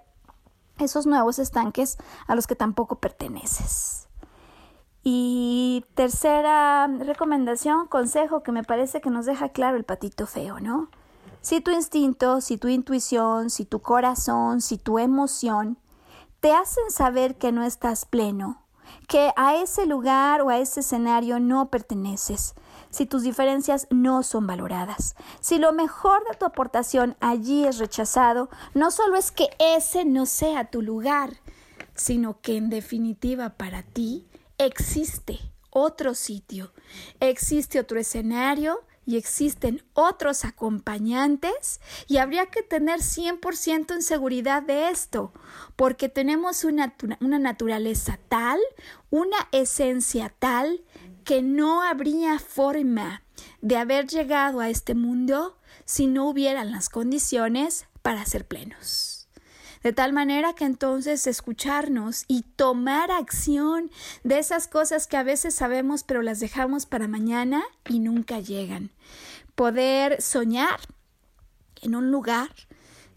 esos 0.78 1.06
nuevos 1.06 1.38
estanques 1.38 1.98
a 2.26 2.34
los 2.34 2.46
que 2.46 2.56
tampoco 2.56 2.96
perteneces. 2.96 4.08
Y 5.02 5.84
tercera 5.94 6.86
recomendación, 6.86 7.86
consejo 7.88 8.42
que 8.42 8.52
me 8.52 8.64
parece 8.64 9.02
que 9.02 9.10
nos 9.10 9.26
deja 9.26 9.50
claro 9.50 9.76
el 9.76 9.84
patito 9.84 10.26
feo, 10.26 10.60
¿no? 10.60 10.88
Si 11.42 11.60
tu 11.60 11.70
instinto, 11.70 12.40
si 12.40 12.56
tu 12.56 12.68
intuición, 12.68 13.50
si 13.50 13.66
tu 13.66 13.80
corazón, 13.80 14.62
si 14.62 14.78
tu 14.78 14.98
emoción 14.98 15.76
te 16.40 16.54
hacen 16.54 16.90
saber 16.90 17.36
que 17.36 17.52
no 17.52 17.64
estás 17.64 18.06
pleno, 18.06 18.63
que 19.08 19.32
a 19.36 19.56
ese 19.56 19.86
lugar 19.86 20.42
o 20.42 20.48
a 20.48 20.58
ese 20.58 20.80
escenario 20.80 21.40
no 21.40 21.70
perteneces, 21.70 22.54
si 22.90 23.06
tus 23.06 23.22
diferencias 23.22 23.86
no 23.90 24.22
son 24.22 24.46
valoradas, 24.46 25.16
si 25.40 25.58
lo 25.58 25.72
mejor 25.72 26.22
de 26.28 26.36
tu 26.36 26.46
aportación 26.46 27.16
allí 27.20 27.66
es 27.66 27.78
rechazado, 27.78 28.48
no 28.72 28.90
solo 28.90 29.16
es 29.16 29.30
que 29.32 29.48
ese 29.58 30.04
no 30.04 30.26
sea 30.26 30.70
tu 30.70 30.82
lugar, 30.82 31.40
sino 31.94 32.40
que 32.40 32.56
en 32.56 32.70
definitiva 32.70 33.50
para 33.50 33.82
ti 33.82 34.26
existe 34.58 35.40
otro 35.70 36.14
sitio, 36.14 36.72
existe 37.20 37.80
otro 37.80 37.98
escenario 37.98 38.80
y 39.06 39.16
existen 39.16 39.82
otros 39.92 40.44
acompañantes 40.44 41.80
y 42.06 42.18
habría 42.18 42.46
que 42.46 42.62
tener 42.62 43.00
100% 43.00 43.94
en 43.94 44.02
seguridad 44.02 44.62
de 44.62 44.90
esto, 44.90 45.32
porque 45.76 46.08
tenemos 46.08 46.64
una, 46.64 46.94
una, 47.20 47.38
naturaleza 47.38 48.18
tal, 48.28 48.58
una 49.10 49.36
esencia 49.52 50.34
tal, 50.38 50.82
que 51.24 51.42
no 51.42 51.82
habría 51.82 52.38
forma 52.38 53.22
de 53.60 53.76
haber 53.76 54.06
llegado 54.06 54.60
a 54.60 54.68
este 54.68 54.94
mundo 54.94 55.58
si 55.84 56.06
no 56.06 56.28
hubieran 56.28 56.70
las 56.70 56.88
condiciones 56.88 57.86
para 58.02 58.24
ser 58.26 58.46
plenos. 58.46 59.13
De 59.84 59.92
tal 59.92 60.14
manera 60.14 60.54
que 60.54 60.64
entonces 60.64 61.26
escucharnos 61.26 62.24
y 62.26 62.42
tomar 62.56 63.10
acción 63.10 63.90
de 64.22 64.38
esas 64.38 64.66
cosas 64.66 65.06
que 65.06 65.18
a 65.18 65.22
veces 65.22 65.54
sabemos 65.54 66.04
pero 66.04 66.22
las 66.22 66.40
dejamos 66.40 66.86
para 66.86 67.06
mañana 67.06 67.62
y 67.86 68.00
nunca 68.00 68.40
llegan. 68.40 68.90
Poder 69.54 70.22
soñar 70.22 70.80
en 71.82 71.94
un 71.94 72.10
lugar 72.10 72.48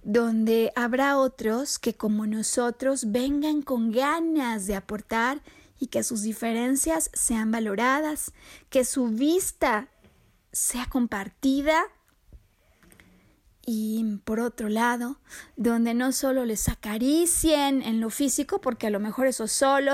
donde 0.03 0.73
habrá 0.75 1.17
otros 1.17 1.79
que 1.79 1.95
como 1.95 2.27
nosotros 2.27 3.13
vengan 3.13 3.61
con 3.61 3.93
ganas 3.93 4.67
de 4.67 4.75
aportar 4.75 5.41
y 5.79 5.87
que 5.87 6.03
sus 6.03 6.21
diferencias 6.21 7.09
sean 7.13 7.49
valoradas, 7.49 8.33
que 8.69 8.83
su 8.83 9.07
vista 9.07 9.87
sea 10.51 10.85
compartida 10.87 11.85
y 13.69 14.19
por 14.23 14.39
otro 14.39 14.69
lado, 14.69 15.19
donde 15.57 15.93
no 15.93 16.13
solo 16.13 16.45
les 16.45 16.69
acaricien 16.69 17.81
en 17.81 17.99
lo 17.99 18.09
físico, 18.09 18.61
porque 18.61 18.87
a 18.87 18.89
lo 18.89 19.01
mejor 19.01 19.27
eso 19.27 19.49
solo 19.49 19.91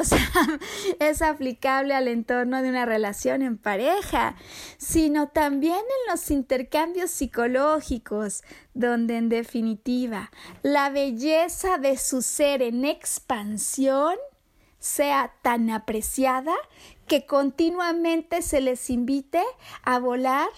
es 0.99 1.21
aplicable 1.23 1.95
al 1.95 2.07
entorno 2.07 2.61
de 2.61 2.69
una 2.69 2.85
relación 2.85 3.41
en 3.41 3.57
pareja, 3.57 4.35
sino 4.77 5.29
también 5.29 5.79
en 5.79 6.11
los 6.11 6.29
intercambios 6.29 7.09
psicológicos, 7.09 8.43
donde 8.75 9.17
en 9.17 9.29
definitiva 9.29 10.29
la 10.61 10.91
belleza 10.91 11.79
de 11.79 11.97
su 11.97 12.21
ser 12.21 12.61
en 12.61 12.85
expansión 12.85 14.13
sea 14.77 15.33
tan 15.41 15.71
apreciada 15.71 16.53
que 17.07 17.25
continuamente 17.25 18.43
se 18.43 18.61
les 18.61 18.91
invite 18.91 19.41
a 19.81 19.97
volar 19.97 20.49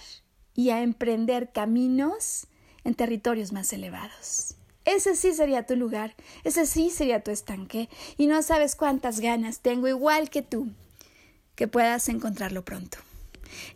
y 0.52 0.68
a 0.68 0.82
emprender 0.82 1.50
caminos 1.50 2.48
en 2.86 2.94
territorios 2.94 3.52
más 3.52 3.72
elevados. 3.72 4.54
Ese 4.84 5.16
sí 5.16 5.34
sería 5.34 5.66
tu 5.66 5.74
lugar, 5.74 6.14
ese 6.44 6.64
sí 6.64 6.90
sería 6.90 7.22
tu 7.22 7.32
estanque, 7.32 7.88
y 8.16 8.28
no 8.28 8.40
sabes 8.42 8.76
cuántas 8.76 9.18
ganas 9.18 9.58
tengo 9.58 9.88
igual 9.88 10.30
que 10.30 10.42
tú, 10.42 10.68
que 11.56 11.66
puedas 11.66 12.08
encontrarlo 12.08 12.64
pronto. 12.64 12.98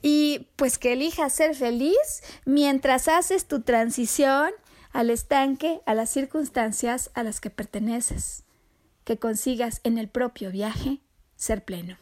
Y 0.01 0.47
pues 0.55 0.79
que 0.79 0.93
elijas 0.93 1.33
ser 1.33 1.57
feliz 1.57 2.23
mientras 2.45 3.09
haces 3.09 3.47
tu 3.47 3.63
transición 3.63 4.53
al 4.93 5.11
estanque, 5.11 5.81
a 5.87 5.95
las 5.95 6.11
circunstancias 6.11 7.11
a 7.15 7.25
las 7.25 7.41
que 7.41 7.51
perteneces, 7.51 8.45
que 9.05 9.19
consigas 9.19 9.81
en 9.83 9.99
el 9.99 10.09
propio 10.09 10.53
viaje 10.53 11.01
ser 11.35 11.65
pleno. 11.65 11.97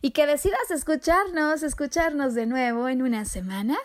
Y 0.00 0.12
que 0.12 0.26
decidas 0.26 0.70
escucharnos, 0.70 1.64
escucharnos 1.64 2.34
de 2.34 2.46
nuevo 2.46 2.88
en 2.88 3.02
una 3.02 3.24
semana 3.24 3.76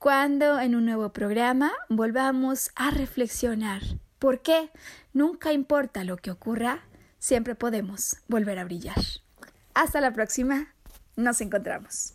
cuando 0.00 0.58
en 0.58 0.74
un 0.74 0.86
nuevo 0.86 1.12
programa 1.12 1.72
volvamos 1.90 2.70
a 2.74 2.90
reflexionar. 2.90 3.82
¿Por 4.18 4.40
qué? 4.40 4.70
Nunca 5.12 5.52
importa 5.52 6.04
lo 6.04 6.16
que 6.16 6.30
ocurra, 6.30 6.80
siempre 7.18 7.54
podemos 7.54 8.16
volver 8.26 8.58
a 8.58 8.64
brillar. 8.64 8.96
Hasta 9.74 10.00
la 10.00 10.14
próxima, 10.14 10.72
nos 11.16 11.42
encontramos. 11.42 12.14